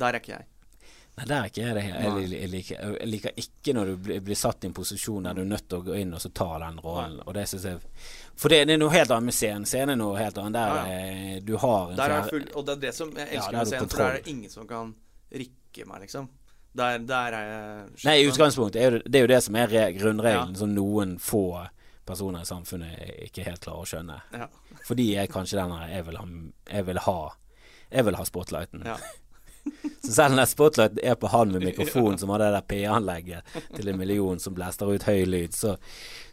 Der 0.00 0.08
er 0.14 0.22
ikke 0.22 0.36
jeg. 0.38 0.46
Nei, 1.12 1.26
der 1.28 1.34
er 1.42 1.48
ikke 1.50 1.60
jeg 1.60 1.74
det. 1.76 1.82
Jeg, 1.84 2.10
Nei. 2.12 2.20
jeg, 2.32 2.48
liker, 2.48 2.76
jeg 2.96 3.08
liker 3.12 3.32
ikke 3.42 3.72
når 3.76 3.90
du 3.90 3.96
blir, 4.06 4.20
blir 4.24 4.38
satt 4.40 4.64
i 4.64 4.68
en 4.70 4.72
posisjon 4.76 5.26
der 5.28 5.34
du 5.36 5.42
er 5.42 5.50
nødt 5.50 5.66
til 5.68 5.82
å 5.82 5.84
gå 5.84 5.96
inn 6.00 6.14
og 6.16 6.22
så 6.24 6.30
ta 6.32 6.46
den 6.62 6.78
rollen. 6.80 7.18
Og 7.26 7.34
det 7.36 7.44
synes 7.50 7.66
jeg 7.68 7.82
For 8.40 8.48
det, 8.48 8.62
det 8.70 8.78
er 8.78 8.80
noe 8.80 8.94
helt 8.94 9.12
annet 9.12 9.28
med 9.28 9.36
scenen. 9.36 9.66
Scenen 9.68 9.92
er 9.92 10.00
noe 10.00 10.16
helt 10.16 10.38
annet. 10.40 10.56
Der 10.56 10.72
Ja, 10.72 10.84
eh, 10.88 11.40
du 11.44 11.56
har 11.60 11.90
en 11.92 11.96
Der 12.00 12.14
er 12.16 12.30
full, 12.30 12.46
og 12.56 12.64
det 12.66 12.78
er 12.78 12.80
det 12.86 12.94
som 12.96 13.12
jeg 13.12 13.28
elsker 13.28 13.52
ja, 13.52 13.58
med 13.58 13.72
scenen, 13.74 13.90
for 13.92 13.98
der 14.04 14.08
er 14.08 14.22
det 14.22 14.32
ingen 14.32 14.50
som 14.56 14.66
kan 14.70 14.94
rikke 15.42 15.86
meg, 15.90 16.00
liksom. 16.06 16.30
Der, 16.72 16.98
der 17.04 17.34
er 17.36 17.46
jeg 17.52 18.04
Nei, 18.08 18.16
i 18.22 18.28
utgangspunktet 18.30 18.80
er 18.80 18.90
det, 18.96 19.02
det 19.12 19.18
er 19.20 19.26
jo 19.26 19.32
det 19.34 19.42
som 19.44 19.56
er 19.60 19.74
grunnregelen, 19.92 20.54
Ja. 20.56 20.58
som 20.64 20.72
noen 20.72 21.18
få 21.20 21.44
personer 22.08 22.40
i 22.40 22.48
samfunnet 22.48 23.02
ikke 23.28 23.44
helt 23.44 23.60
klarer 23.60 23.84
å 23.84 23.88
skjønne. 23.92 24.16
Ja. 24.32 24.48
For 24.88 24.96
de 24.96 25.10
er 25.20 25.28
kanskje 25.30 25.60
den 25.60 25.76
jeg 25.92 26.06
vil 26.08 26.16
ha 26.16 26.24
Jeg 26.72 26.86
vil 26.88 26.98
ha, 27.04 27.18
jeg 27.92 28.04
vil 28.08 28.16
ha 28.16 28.24
spotlighten. 28.24 28.82
ja. 28.88 28.96
Så 30.02 30.12
selv 30.16 30.34
når 30.34 30.48
Spotlight 30.50 30.98
er 31.02 31.14
på 31.18 31.30
han 31.30 31.52
med 31.54 31.62
mikrofon 31.70 32.18
som 32.18 32.32
har 32.34 32.42
det 32.42 32.48
der 32.56 32.64
P-anlegget 32.66 33.52
til 33.76 33.90
en 33.92 34.00
million 34.00 34.40
som 34.42 34.54
blaster 34.56 34.90
ut 34.90 35.06
høy 35.06 35.22
lyd, 35.28 35.54
så, 35.54 35.76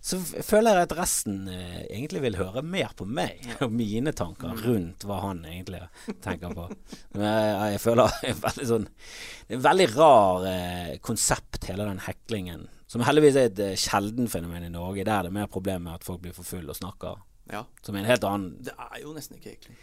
så 0.01 0.17
føler 0.17 0.79
jeg 0.79 0.87
at 0.87 0.95
resten 0.97 1.43
eh, 1.53 1.83
egentlig 1.85 2.23
vil 2.25 2.39
høre 2.39 2.63
mer 2.65 2.95
på 2.97 3.05
meg 3.05 3.45
og 3.61 3.75
mine 3.75 4.13
tanker 4.17 4.57
rundt 4.65 5.05
hva 5.05 5.21
han 5.27 5.43
egentlig 5.45 5.83
tenker 6.25 6.55
på. 6.57 6.65
Men 7.13 7.27
jeg, 7.27 7.53
jeg 7.75 7.83
føler 7.85 8.17
er 8.31 8.41
veldig 8.41 8.67
sånn 8.73 8.89
Det 8.89 9.53
er 9.53 9.59
en 9.59 9.65
veldig 9.69 9.89
rar 9.93 10.49
eh, 10.49 10.91
konsept, 11.05 11.61
hele 11.69 11.87
den 11.89 12.03
heklingen. 12.07 12.67
Som 12.89 13.05
heldigvis 13.05 13.37
er 13.37 13.51
et 13.51 13.59
eh, 13.61 13.75
sjelden 13.77 14.29
fenomen 14.31 14.65
i 14.65 14.73
Norge. 14.73 15.05
Der 15.05 15.19
er 15.19 15.29
det 15.29 15.35
mer 15.35 15.49
problem 15.51 15.85
med 15.85 15.99
at 15.99 16.07
folk 16.07 16.23
blir 16.23 16.33
for 16.33 16.47
fulle 16.47 16.73
og 16.73 16.79
snakker. 16.81 17.21
ja. 17.53 17.67
Som 17.85 17.95
er 17.95 18.01
en 18.01 18.09
helt 18.09 18.25
annen 18.25 18.55
Det 18.65 18.73
er 18.73 19.03
jo 19.03 19.13
nesten 19.13 19.37
ikke 19.37 19.53
egentlig. 19.53 19.77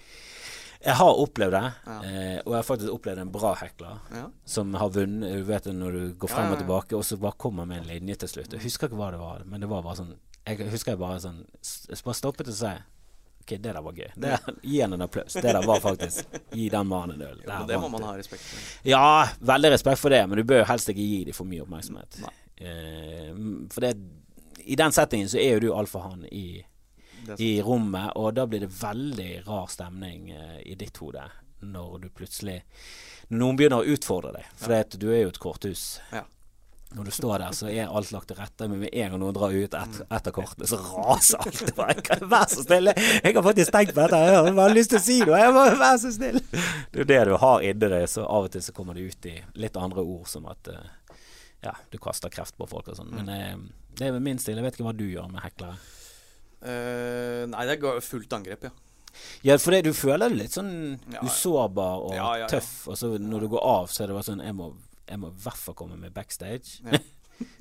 Jeg 0.86 0.94
har 1.00 1.18
opplevd 1.24 1.50
det, 1.56 1.62
Ja. 1.86 1.96
eh, 2.06 2.38
og 2.44 2.52
jeg 2.52 2.58
har 2.60 2.66
faktisk 2.68 2.92
opplevd 2.94 3.18
en 3.24 3.30
bra 3.34 3.54
hekler 3.58 3.98
Ja. 4.14 4.26
som 4.44 4.74
har 4.74 4.88
vunnet 4.94 5.32
Du 5.36 5.42
vet 5.48 5.64
når 5.66 5.92
du 5.98 6.14
går 6.14 6.28
frem 6.30 6.52
og 6.52 6.58
tilbake, 6.60 6.94
og 6.96 7.02
så 7.04 7.18
bare 7.18 7.32
kommer 7.38 7.66
med 7.66 7.82
en 7.82 7.88
linje 7.90 8.14
til 8.22 8.28
slutt. 8.28 8.52
Jeg 8.52 8.62
husker 8.62 8.86
ikke 8.88 8.96
hva 9.00 9.10
det 9.10 9.18
var, 9.20 9.42
men 9.46 9.60
det 9.60 9.68
var 9.68 9.82
bare 9.82 9.96
sånn 9.96 10.14
Jeg 10.46 10.58
husker 10.70 10.92
jeg 10.92 10.98
bare 11.00 11.18
sånn 11.20 11.40
Jeg 11.90 12.02
Bare 12.04 12.14
stoppet 12.14 12.48
og 12.48 12.54
sa 12.54 12.76
Ok, 13.46 13.52
det 13.62 13.62
der 13.62 13.80
var 13.82 13.92
gøy. 13.92 14.08
Det, 14.18 14.38
gi 14.62 14.80
han 14.80 14.92
en 14.92 15.02
applaus. 15.02 15.32
Det 15.34 15.42
der 15.42 15.62
var 15.66 15.78
faktisk 15.80 16.26
Gi 16.52 16.68
den 16.68 16.86
mannen 16.86 17.20
en 17.20 17.28
øl. 17.28 17.42
Jo, 17.46 17.66
det 17.66 17.78
må 17.80 17.88
man 17.90 18.02
ha 18.02 18.14
respekt 18.16 18.42
for. 18.42 18.58
Ja, 18.88 19.28
veldig 19.40 19.70
respekt 19.70 19.98
for 20.00 20.10
det, 20.10 20.28
men 20.28 20.36
du 20.38 20.42
bør 20.44 20.64
helst 20.66 20.88
ikke 20.90 20.98
gi 21.06 21.24
dem 21.24 21.32
for 21.34 21.44
mye 21.46 21.62
oppmerksomhet. 21.62 22.18
Eh, 22.58 23.30
for 23.70 23.80
det 23.86 23.96
i 24.66 24.74
den 24.74 24.90
settingen 24.90 25.28
så 25.30 25.38
er 25.38 25.52
jo 25.54 25.60
du 25.60 25.68
alfahann 25.74 26.24
i 26.32 26.64
i 27.38 27.50
rommet, 27.62 28.12
og 28.16 28.34
da 28.36 28.46
blir 28.46 28.62
det 28.66 28.70
veldig 28.74 29.32
rar 29.46 29.66
stemning 29.72 30.30
uh, 30.32 30.60
i 30.62 30.76
ditt 30.78 30.96
hode 31.02 31.26
når 31.66 31.98
du 32.02 32.08
plutselig 32.12 32.60
Når 33.28 33.38
noen 33.40 33.58
begynner 33.58 33.82
å 33.82 33.94
utfordre 33.96 34.34
deg, 34.36 34.48
for 34.60 34.76
ja. 34.76 34.84
du 34.86 35.06
er 35.10 35.22
jo 35.24 35.30
et 35.32 35.38
korthus. 35.42 35.84
Ja. 36.12 36.26
Når 36.94 37.08
du 37.08 37.10
står 37.10 37.40
der, 37.42 37.54
så 37.58 37.66
er 37.66 37.90
alt 37.90 38.12
lagt 38.14 38.28
til 38.30 38.38
rette, 38.38 38.68
men 38.70 38.84
med 38.84 38.92
en 38.94 39.10
gang 39.10 39.20
noen 39.20 39.34
drar 39.34 39.50
ut 39.50 39.74
et, 39.74 39.96
etter 40.06 40.30
et 40.30 40.36
kortene, 40.36 40.68
så 40.70 40.78
raser 40.78 41.42
alt. 41.42 41.72
Bare, 41.74 42.18
Vær 42.30 42.46
så 42.52 42.62
snill! 42.62 42.92
Jeg 42.94 43.34
har 43.34 43.42
faktisk 43.42 43.72
tenkt 43.74 43.96
på 43.96 44.04
dette, 44.04 44.20
jeg 44.22 44.36
har 44.36 44.50
bare 44.54 44.76
lyst 44.76 44.92
til 44.94 45.00
å 45.00 45.02
si 45.02 45.16
noe! 45.24 45.40
Jeg 45.42 45.56
må, 45.56 45.64
vær 45.80 45.98
så 45.98 46.12
snill! 46.14 46.38
Det 46.94 47.02
er 47.02 47.10
det 47.10 47.18
du 47.26 47.34
har 47.42 47.66
inni 47.66 47.90
deg, 47.90 48.06
så 48.12 48.28
av 48.30 48.46
og 48.46 48.54
til 48.54 48.62
så 48.62 48.76
kommer 48.76 48.94
det 48.94 49.10
ut 49.10 49.28
i 49.32 49.34
litt 49.58 49.76
andre 49.82 50.06
ord, 50.06 50.30
som 50.30 50.46
at 50.52 50.70
eh, 50.70 51.18
ja, 51.66 51.74
du 51.90 51.98
kaster 51.98 52.30
kreft 52.32 52.54
på 52.56 52.70
folk 52.70 52.94
og 52.94 53.00
sånn. 53.00 53.10
Men 53.18 53.34
eh, 53.34 53.52
det 53.98 54.12
er 54.12 54.22
min 54.22 54.38
stil. 54.38 54.60
Jeg 54.60 54.68
vet 54.68 54.78
ikke 54.78 54.86
hva 54.86 54.96
du 54.96 55.08
gjør 55.10 55.26
med 55.32 55.42
heklere. 55.42 55.80
Eh, 56.64 57.44
nei, 57.50 57.64
det 57.68 57.76
er 57.76 58.04
fullt 58.04 58.32
angrep, 58.32 58.68
ja. 58.68 58.74
Ja, 59.46 59.56
for 59.58 59.72
det, 59.72 59.86
du 59.86 59.94
føler 59.96 60.28
deg 60.28 60.42
litt 60.42 60.56
sånn 60.56 60.72
Ja, 61.08 61.22
usårbar 61.24 62.02
og 62.04 62.14
Ja, 62.16 62.30
ja, 62.42 62.48
tøff, 62.52 62.86
og 62.92 62.98
så 63.00 63.14
når 63.16 63.46
du 63.46 63.52
går 63.54 63.62
av, 63.64 63.86
så 63.88 64.04
er 64.04 64.10
det 64.10 64.16
bare 64.18 64.26
sånn 64.26 64.42
Jeg 64.44 64.56
må, 64.58 64.66
jeg 65.08 65.22
må 65.22 65.30
i 65.32 65.38
hvert 65.40 65.62
fall 65.62 65.76
komme 65.78 65.96
med 66.00 66.12
backstage. 66.16 66.82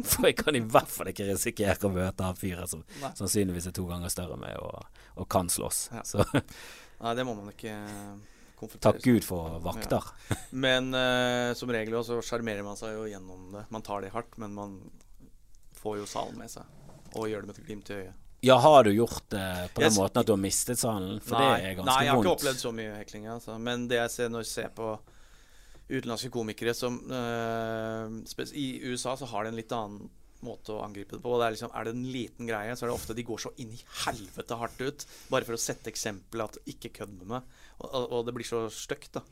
For 0.07 0.29
jeg 0.29 0.37
kan 0.39 0.55
i 0.55 0.63
hvert 0.63 0.91
fall 0.91 1.09
ikke 1.11 1.27
risikere 1.27 1.87
å 1.87 1.91
møte 1.91 2.23
han 2.23 2.37
fyren 2.39 2.69
som 2.69 2.83
Nei. 3.01 3.11
sannsynligvis 3.19 3.67
er 3.67 3.75
to 3.75 3.83
ganger 3.89 4.11
større 4.11 4.37
enn 4.37 4.43
meg 4.45 4.55
og, 4.63 5.01
og 5.19 5.27
kan 5.31 5.51
slåss. 5.51 5.81
Ja. 5.91 6.03
Så 6.07 6.23
Nei, 7.01 7.11
det 7.17 7.25
må 7.27 7.35
man 7.35 7.51
ikke 7.51 7.73
konfrontere. 8.55 8.85
takk 8.85 9.03
Gud 9.03 9.27
for 9.27 9.57
vakter. 9.65 10.07
Men 10.55 10.95
uh, 10.95 11.51
som 11.59 11.71
regel 11.75 11.97
også 11.99 12.21
sjarmerer 12.23 12.63
man 12.63 12.79
seg 12.79 12.95
jo 12.95 13.03
gjennom 13.11 13.49
det. 13.51 13.65
Man 13.75 13.83
tar 13.83 14.05
det 14.05 14.13
hardt, 14.15 14.39
men 14.39 14.55
man 14.55 14.77
får 15.81 15.99
jo 15.99 16.07
salen 16.07 16.39
med 16.39 16.55
seg. 16.55 16.71
Og 17.19 17.27
gjør 17.27 17.43
det 17.43 17.51
med 17.51 17.59
et 17.59 17.67
glimt 17.67 17.91
i 17.91 17.99
øyet. 17.99 18.24
Ja, 18.45 18.59
har 18.61 18.85
du 18.85 18.91
gjort 18.93 19.25
det 19.33 19.45
på 19.73 19.81
den 19.81 19.89
Jeg 19.89 19.97
måten 19.97 20.21
at 20.21 20.29
du 20.29 20.33
har 20.35 20.41
mistet 20.41 20.81
salen? 20.81 21.17
For 21.23 21.37
nei, 21.39 21.47
det 21.49 21.69
er 21.71 21.77
ganske 21.79 21.81
vondt. 21.81 21.91
nei, 21.91 22.05
jeg 22.05 22.13
har 22.13 22.21
ikke 22.21 22.35
opplevd 22.35 22.61
så 22.61 22.71
mye 22.77 22.97
hekling. 22.99 23.27
Altså. 23.35 23.57
Men 23.69 23.87
det 23.89 23.97
jeg 24.01 24.13
ser 24.13 24.33
når 24.33 24.45
jeg 24.45 24.51
ser 24.51 24.75
på 24.77 24.91
utenlandske 25.85 26.31
komikere 26.33 26.73
som 26.73 26.97
øh, 27.13 28.45
I 28.57 28.67
USA 28.89 29.15
så 29.19 29.27
har 29.29 29.45
de 29.45 29.53
en 29.53 29.59
litt 29.59 29.73
annen 29.75 30.07
måte 30.45 30.75
å 30.75 30.81
angripe 30.85 31.15
det 31.15 31.23
på. 31.23 31.37
Det 31.39 31.47
er, 31.47 31.55
liksom, 31.55 31.71
er 31.73 31.87
det 31.87 31.93
en 31.95 32.05
liten 32.13 32.49
greie, 32.49 32.75
så 32.75 32.85
er 32.85 32.91
det 32.91 32.97
ofte 32.99 33.15
de 33.17 33.25
går 33.25 33.41
så 33.41 33.51
inn 33.61 33.73
i 33.73 33.81
helvete 34.05 34.59
hardt 34.59 34.81
ut. 34.83 35.05
Bare 35.31 35.47
for 35.47 35.57
å 35.57 35.61
sette 35.61 35.89
eksempel 35.89 36.43
at 36.45 36.59
ikke 36.69 36.93
kødd 36.99 37.15
med 37.17 37.31
meg. 37.35 37.55
Og, 37.79 37.87
og, 37.87 38.03
og 38.19 38.27
det 38.27 38.35
blir 38.37 38.47
så 38.47 38.65
stygt, 38.73 39.15
da. 39.17 39.23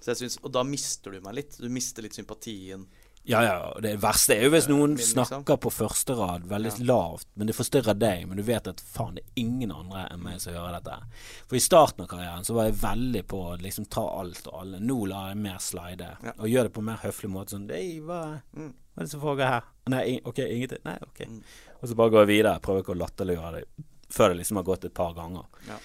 Så 0.00 0.12
jeg 0.12 0.20
synes, 0.22 0.38
og 0.44 0.52
da 0.52 0.60
mister 0.68 1.14
du 1.14 1.20
meg 1.24 1.36
litt. 1.38 1.58
Du 1.60 1.68
mister 1.72 2.04
litt 2.04 2.16
sympatien. 2.16 2.84
Ja, 3.26 3.40
ja. 3.42 3.72
Det 3.80 3.94
verste 4.02 4.34
er 4.36 4.42
jo 4.44 4.50
hvis 4.52 4.66
noen 4.68 4.90
min, 4.92 4.96
liksom. 4.98 5.24
snakker 5.24 5.56
på 5.56 5.70
første 5.72 6.12
rad 6.18 6.42
veldig 6.50 6.72
Ja. 6.78 6.84
lavt, 6.90 7.26
men 7.36 7.46
det 7.48 7.56
forstyrrer 7.56 7.96
deg, 7.98 8.26
men 8.28 8.36
du 8.36 8.42
vet 8.42 8.66
at 8.68 8.80
faen, 8.80 9.14
det 9.16 9.24
er 9.24 9.40
ingen 9.40 9.72
andre 9.72 10.02
enn 10.12 10.20
meg 10.22 10.40
som 10.40 10.52
gjør 10.52 10.74
dette. 10.76 10.98
For 11.48 11.56
i 11.56 11.62
starten 11.64 12.02
av 12.04 12.08
karrieren 12.08 12.44
så 12.44 12.52
var 12.54 12.64
jeg 12.68 12.74
veldig 12.82 13.22
på 13.26 13.40
å 13.54 13.56
liksom 13.62 13.88
ta 13.88 14.04
alt 14.20 14.46
og 14.46 14.60
alle. 14.60 14.78
Nå 14.78 14.98
lar 15.08 15.28
jeg 15.32 15.38
mer 15.38 15.56
slide, 15.58 16.10
Ja. 16.22 16.32
og 16.38 16.46
gjør 16.52 16.62
det 16.64 16.72
på 16.74 16.78
en 16.84 16.84
mer 16.84 16.96
høflig 16.98 17.30
måte. 17.30 17.50
Sånn 17.56 17.70
Hei, 17.70 17.98
hva, 18.00 18.42
Mm. 18.54 18.74
hva 18.94 18.98
er 18.98 19.00
det 19.04 19.10
som 19.10 19.20
foregår 19.20 19.48
her? 19.48 19.62
Nei, 19.88 20.20
ok, 20.24 20.38
ingenting. 20.38 20.78
Nei, 20.84 20.98
ok. 21.02 21.18
Mm. 21.26 21.42
Og 21.82 21.88
så 21.88 21.94
bare 21.96 22.10
går 22.10 22.26
jeg 22.26 22.44
videre. 22.44 22.60
Prøver 22.60 22.82
ikke 22.82 22.94
å 22.94 23.00
latterliggjøre 23.06 23.52
det 23.54 23.64
før 24.10 24.28
det 24.28 24.36
liksom 24.44 24.56
har 24.56 24.64
gått 24.64 24.84
et 24.84 24.94
par 24.94 25.14
ganger. 25.14 25.44
Ja. 25.66 25.78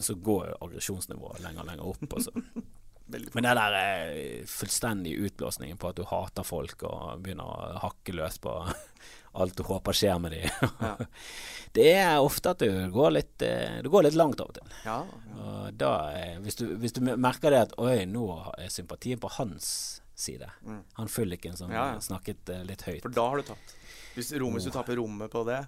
Så 0.00 0.14
går 0.20 0.48
jo 0.48 0.56
aggresjonsnivået 0.68 1.40
lenger 1.40 1.60
og 1.60 1.66
lenger 1.66 1.86
opp. 1.86 2.12
Og 2.14 2.20
så. 2.20 2.30
Veldig 2.32 2.79
Men 3.10 3.46
det 3.46 3.54
der 3.58 3.78
eh, 3.80 4.44
fullstendige 4.48 5.28
utblåsningen 5.28 5.80
på 5.80 5.90
at 5.90 5.98
du 5.98 6.04
hater 6.08 6.46
folk 6.46 6.84
og 6.88 7.24
begynner 7.24 7.48
å 7.48 7.80
hakke 7.86 8.14
løs 8.14 8.38
på 8.42 8.54
alt 9.40 9.56
du 9.56 9.64
håper 9.66 9.96
skjer 9.96 10.18
med 10.22 10.36
dem. 10.36 10.70
Ja. 10.80 10.94
det 11.78 11.88
er 11.94 12.18
ofte 12.18 12.54
at 12.54 12.62
du 12.62 12.90
går 12.94 13.16
litt, 13.18 13.34
du 13.38 13.90
går 13.90 14.08
litt 14.08 14.18
langt 14.18 14.42
av 14.42 14.50
og 14.50 14.58
til. 14.58 14.78
Ja, 14.84 15.00
ja. 15.06 15.30
Og 15.40 15.74
da, 15.78 15.92
eh, 16.16 16.38
hvis, 16.44 16.58
du, 16.60 16.66
hvis 16.80 16.94
du 16.96 17.00
merker 17.04 17.52
det 17.52 17.64
at 17.68 17.74
Oi, 17.80 18.04
nå 18.08 18.26
er 18.58 18.70
sympatien 18.72 19.20
på 19.20 19.30
hans 19.38 20.00
side. 20.14 20.50
Mm. 20.66 20.80
Han 20.98 21.08
fylliken 21.08 21.56
som 21.56 21.72
eh, 21.72 21.98
snakket 21.98 22.48
eh, 22.48 22.64
litt 22.68 22.82
høyt. 22.82 23.02
For 23.02 23.14
da 23.14 23.28
har 23.32 23.40
du 23.40 23.52
tapt. 23.52 23.76
Hvis, 24.14 24.32
rom, 24.32 24.56
hvis 24.56 24.68
du 24.68 24.74
taper 24.74 24.98
rommet 24.98 25.30
på 25.30 25.44
det 25.46 25.60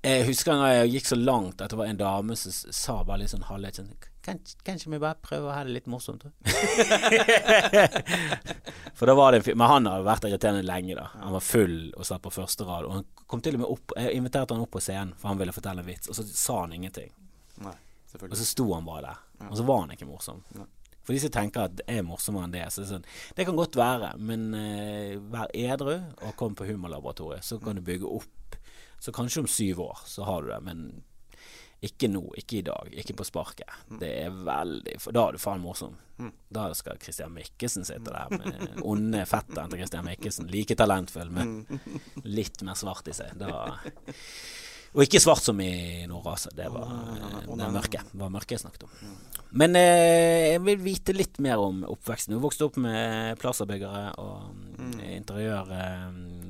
Jeg 0.00 0.22
husker 0.24 0.54
en 0.54 0.62
gang 0.62 0.70
jeg 0.72 0.94
gikk 0.94 1.10
så 1.10 1.18
langt 1.20 1.60
at 1.60 1.70
det 1.70 1.78
var 1.78 1.90
en 1.90 2.00
dame 2.00 2.36
som 2.38 2.54
sa 2.72 2.94
bare 3.04 3.22
litt 3.22 3.34
sånn 3.34 3.44
halvveis 3.46 3.82
sånn 4.22 4.38
kan, 4.64 4.78
kan 4.78 4.92
vi 4.92 4.98
bare 5.02 5.16
prøver 5.22 5.48
å 5.48 5.54
ha 5.56 5.64
det 5.66 5.72
litt 5.74 5.86
morsomt, 5.90 6.24
da? 6.24 6.30
For 8.98 9.06
da 9.10 9.14
var 9.18 9.32
det 9.32 9.38
en 9.40 9.46
fyr 9.46 9.56
Men 9.58 9.70
han 9.70 9.88
hadde 9.90 10.06
vært 10.06 10.24
irriterende 10.28 10.66
lenge, 10.66 10.94
da. 10.98 11.06
Han 11.18 11.34
var 11.34 11.42
full 11.42 11.78
og 11.96 12.06
satt 12.06 12.22
på 12.22 12.30
første 12.30 12.64
rad. 12.68 12.84
Og 12.86 12.92
han 12.98 13.06
kom 13.26 13.40
til 13.42 13.54
og 13.58 13.62
med 13.64 13.72
opp 13.74 13.86
Jeg 13.98 14.14
inviterte 14.18 14.54
han 14.54 14.62
opp 14.62 14.74
på 14.76 14.84
scenen, 14.84 15.14
for 15.18 15.26
han 15.32 15.40
ville 15.40 15.54
fortelle 15.54 15.80
en 15.82 15.88
vits, 15.88 16.08
og 16.10 16.14
så 16.18 16.22
sa 16.28 16.54
han 16.60 16.74
ingenting. 16.76 17.10
Nei, 17.64 17.76
Og 18.20 18.36
så 18.38 18.46
sto 18.46 18.66
han 18.74 18.86
bare 18.86 19.02
der. 19.08 19.18
Og 19.48 19.56
så 19.58 19.64
var 19.66 19.78
han 19.84 19.92
ikke 19.96 20.06
morsom. 20.06 20.40
Nei. 20.54 20.68
For 21.02 21.10
de 21.16 21.20
som 21.24 21.32
tenker 21.34 21.60
at 21.66 21.74
jeg 21.82 21.98
er 21.98 22.04
morsommere 22.06 22.46
enn 22.46 22.54
det, 22.54 22.66
så 22.70 22.78
er 22.78 22.84
det 22.84 22.92
sånn 22.92 23.08
Det 23.34 23.42
kan 23.48 23.58
godt 23.58 23.74
være, 23.78 24.08
men 24.22 24.40
uh, 24.54 25.18
vær 25.32 25.48
edru 25.50 25.96
og 25.96 26.36
kom 26.38 26.54
på 26.58 26.66
Humorlaboratoriet, 26.68 27.42
så 27.46 27.54
kan 27.62 27.74
du 27.78 27.82
bygge 27.82 28.06
opp. 28.06 28.38
Så 29.02 29.10
kanskje 29.14 29.42
om 29.42 29.48
syv 29.50 29.76
år 29.82 29.98
så 30.06 30.22
har 30.28 30.38
du 30.44 30.48
det, 30.52 30.60
men 30.62 30.78
ikke 31.82 32.08
nå, 32.10 32.22
ikke 32.38 32.60
i 32.60 32.64
dag, 32.66 32.90
ikke 33.02 33.16
på 33.18 33.26
sparket. 33.26 33.70
Det 33.98 34.10
er 34.22 34.34
veldig 34.46 34.96
For 35.02 35.14
da 35.14 35.26
er 35.26 35.36
du 35.36 35.42
faen 35.42 35.62
morsom. 35.64 35.96
Mm. 36.22 36.30
Da 36.54 36.68
skal 36.78 37.00
Christian 37.02 37.34
Mikkelsen 37.34 37.86
sitte 37.88 38.12
der 38.14 38.30
med 38.36 38.82
onde 38.86 39.24
fetteren 39.26 39.72
til 39.72 39.82
Christian 39.82 40.06
Mikkelsen. 40.06 40.50
Like 40.52 40.78
talentfull, 40.78 41.32
men 41.34 41.64
litt 42.38 42.62
mer 42.62 42.78
svart 42.78 43.10
i 43.10 43.16
seg. 43.18 43.34
Da 43.40 43.64
og 44.92 45.06
ikke 45.06 45.22
svart 45.24 45.40
som 45.40 45.60
i 45.64 46.04
Nordrase. 46.08 46.50
Det 46.52 46.66
var. 46.68 46.90
Å, 47.48 47.56
det 47.56 47.68
mørke. 47.72 48.02
Var 48.12 48.32
mørke 48.32 48.52
jeg 48.58 48.60
snakket 48.60 48.84
om. 48.84 49.12
Men 49.56 49.76
eh, 49.78 50.52
jeg 50.52 50.60
vil 50.66 50.82
vite 50.84 51.14
litt 51.16 51.40
mer 51.44 51.62
om 51.64 51.80
oppveksten. 51.88 52.36
Du 52.36 52.42
vokste 52.44 52.68
opp 52.68 52.76
med 52.80 53.38
plasserbyggere 53.40 54.10
og 54.20 54.50
mm. 54.52 54.98
interiørselgere 55.16 55.80
eh, 55.88 56.41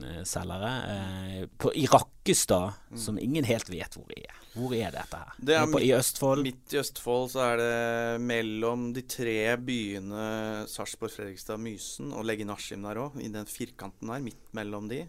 på- 1.59 1.73
i 1.75 1.87
Rakkestad, 1.87 2.73
som 2.97 3.19
ingen 3.19 3.45
helt 3.45 3.69
vet 3.71 3.95
hvor 3.97 4.11
er. 4.17 4.35
Hvor 4.53 4.75
er 4.77 4.91
dette 4.93 5.17
her? 5.17 5.33
Det 5.41 5.55
er 5.57 5.67
på, 5.73 5.81
I 5.81 5.93
Østfold? 5.97 6.43
Midt 6.45 6.75
i 6.75 6.79
Østfold 6.83 7.31
så 7.33 7.41
er 7.53 7.57
det 7.57 8.21
mellom 8.21 8.91
de 8.93 9.03
tre 9.09 9.57
byene 9.57 10.67
Sarpsborg, 10.69 11.11
Fredrikstad, 11.15 11.59
Mysen 11.63 12.13
og 12.13 12.27
legge 12.29 12.45
Askim 12.53 12.83
der 12.85 13.01
òg. 13.01 13.17
I 13.23 13.29
den 13.33 13.47
firkanten 13.49 14.09
der, 14.13 14.21
midt 14.21 14.53
mellom 14.53 14.89
de. 14.93 15.07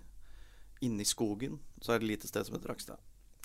Inni 0.84 1.04
skogen 1.08 1.60
så 1.82 1.94
er 1.94 2.00
det 2.00 2.08
et 2.08 2.12
lite 2.14 2.28
sted 2.32 2.46
som 2.48 2.56
heter 2.56 2.72
Rakstad. 2.72 2.98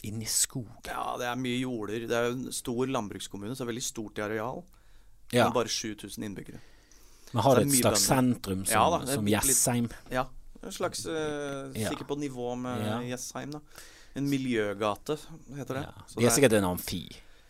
Inni 0.06 0.26
skogen? 0.30 0.78
Ja, 0.86 1.16
det 1.18 1.26
er 1.26 1.34
mye 1.36 1.58
jorder. 1.58 2.06
Det 2.06 2.14
er 2.16 2.30
en 2.30 2.52
stor 2.54 2.86
landbrukskommune, 2.86 3.54
så 3.56 3.64
det 3.64 3.66
er 3.66 3.72
veldig 3.74 3.86
stort 3.88 4.18
i 4.18 4.22
areal. 4.22 4.62
Ja. 5.32 5.44
Men 5.48 5.52
bare 5.58 5.68
7000 5.68 6.24
innbyggere. 6.24 6.60
Men 7.34 7.42
har 7.44 7.56
du 7.58 7.66
et 7.66 7.74
slags 7.76 8.06
sentrum 8.08 8.62
som, 8.64 8.72
Ja 8.72 8.84
da, 8.94 9.00
som 9.10 9.26
Jessheim? 9.28 9.90
Ja, 10.14 10.24
en 10.62 10.72
slags 10.72 11.04
eh, 11.06 11.70
Ja. 11.78 11.88
Sikkert 11.92 12.08
på 12.08 12.16
nivå 12.18 12.56
med 12.58 12.84
Ja. 12.86 12.98
Jessheim, 13.14 13.50
da. 13.52 13.60
En 14.14 14.28
miljøgate, 14.28 15.18
heter 15.56 15.74
det. 15.74 15.82
Ja. 15.86 16.02
Så 16.08 16.18
det 16.20 16.26
er- 16.26 16.34
sikkert 16.34 16.52
en 16.58 16.64
amfi. 16.64 17.02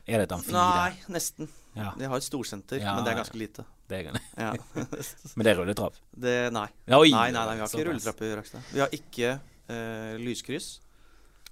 Er 0.08 0.18
det 0.18 0.26
et 0.30 0.32
amfi 0.32 0.52
Nei, 0.52 0.90
der? 0.90 1.12
nesten. 1.14 1.48
Ja, 1.76 1.92
De 1.96 2.04
har 2.04 2.16
et 2.16 2.22
storsenter, 2.24 2.80
men 2.80 3.04
det 3.04 3.12
er 3.12 3.18
ganske 3.22 3.38
lite. 3.38 3.64
det 3.88 4.06
er, 4.06 4.20
Ja. 4.36 4.52
men 5.36 5.44
det 5.44 5.52
er 5.52 5.56
rulletrapp? 5.60 5.94
Det, 6.18 6.52
nei. 6.52 6.66
Oi, 6.88 7.10
nei, 7.10 7.30
nei, 7.30 7.44
nei, 7.46 7.54
vi 7.54 7.60
har 7.60 7.68
ikke 7.68 7.86
rulletrapp 7.88 8.22
i 8.22 8.34
Rakstad. 8.36 8.62
Vi 8.72 8.80
har 8.80 8.88
ikke 8.88 9.40
uh, 9.70 10.16
lyskryss. 10.18 10.80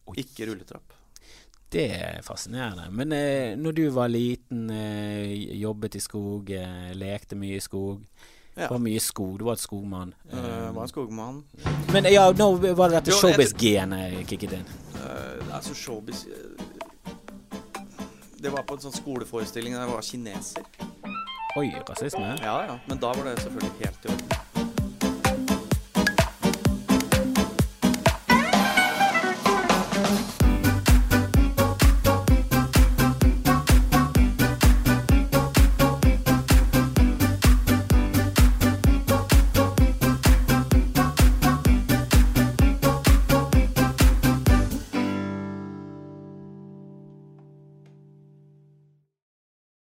Oi. 0.08 0.14
Ikke 0.22 0.46
rulletrapp. 0.50 0.92
Det 1.70 1.90
er 1.90 2.22
fascinerende. 2.22 2.90
Men 2.94 3.12
eh, 3.12 3.56
når 3.58 3.74
du 3.74 3.90
var 3.90 4.08
liten, 4.08 4.68
eh, 4.70 5.32
jobbet 5.60 5.96
i 5.96 6.00
skog, 6.00 6.50
eh, 6.50 6.92
lekte 6.94 7.34
mye 7.36 7.56
i 7.56 7.60
skog 7.64 8.04
Ja. 8.56 8.70
Var 8.70 8.78
mye 8.80 9.00
skog, 9.00 9.34
du 9.38 9.44
var 9.44 9.58
et 9.58 9.60
skogmann. 9.60 10.14
Uh, 10.32 10.72
var 10.72 10.86
en 10.86 10.88
skogmann. 10.88 11.42
Men 11.92 12.08
ja, 12.08 12.24
nå 12.32 12.46
var 12.56 12.88
det 12.88 13.02
dette 13.02 13.16
showbiz-genet 13.18 14.22
kicket 14.30 14.54
inn? 14.56 14.70
Uh, 14.96 15.54
altså 15.58 15.76
showbiz 15.76 16.24
eh, 16.24 17.12
Det 18.40 18.52
var 18.54 18.64
på 18.64 18.78
en 18.78 18.86
sånn 18.86 18.96
skoleforestilling 18.96 19.76
der 19.76 19.84
jeg 19.84 19.92
var 19.92 20.08
kineser. 20.08 20.64
Oi, 21.56 21.68
rasisme? 21.88 22.32
Ja 22.40 22.56
ja, 22.70 22.80
men 22.88 23.00
da 23.04 23.12
var 23.12 23.28
det 23.28 23.38
selvfølgelig 23.44 23.76
helt 23.84 24.08
i 24.08 24.14
orden. 24.14 24.35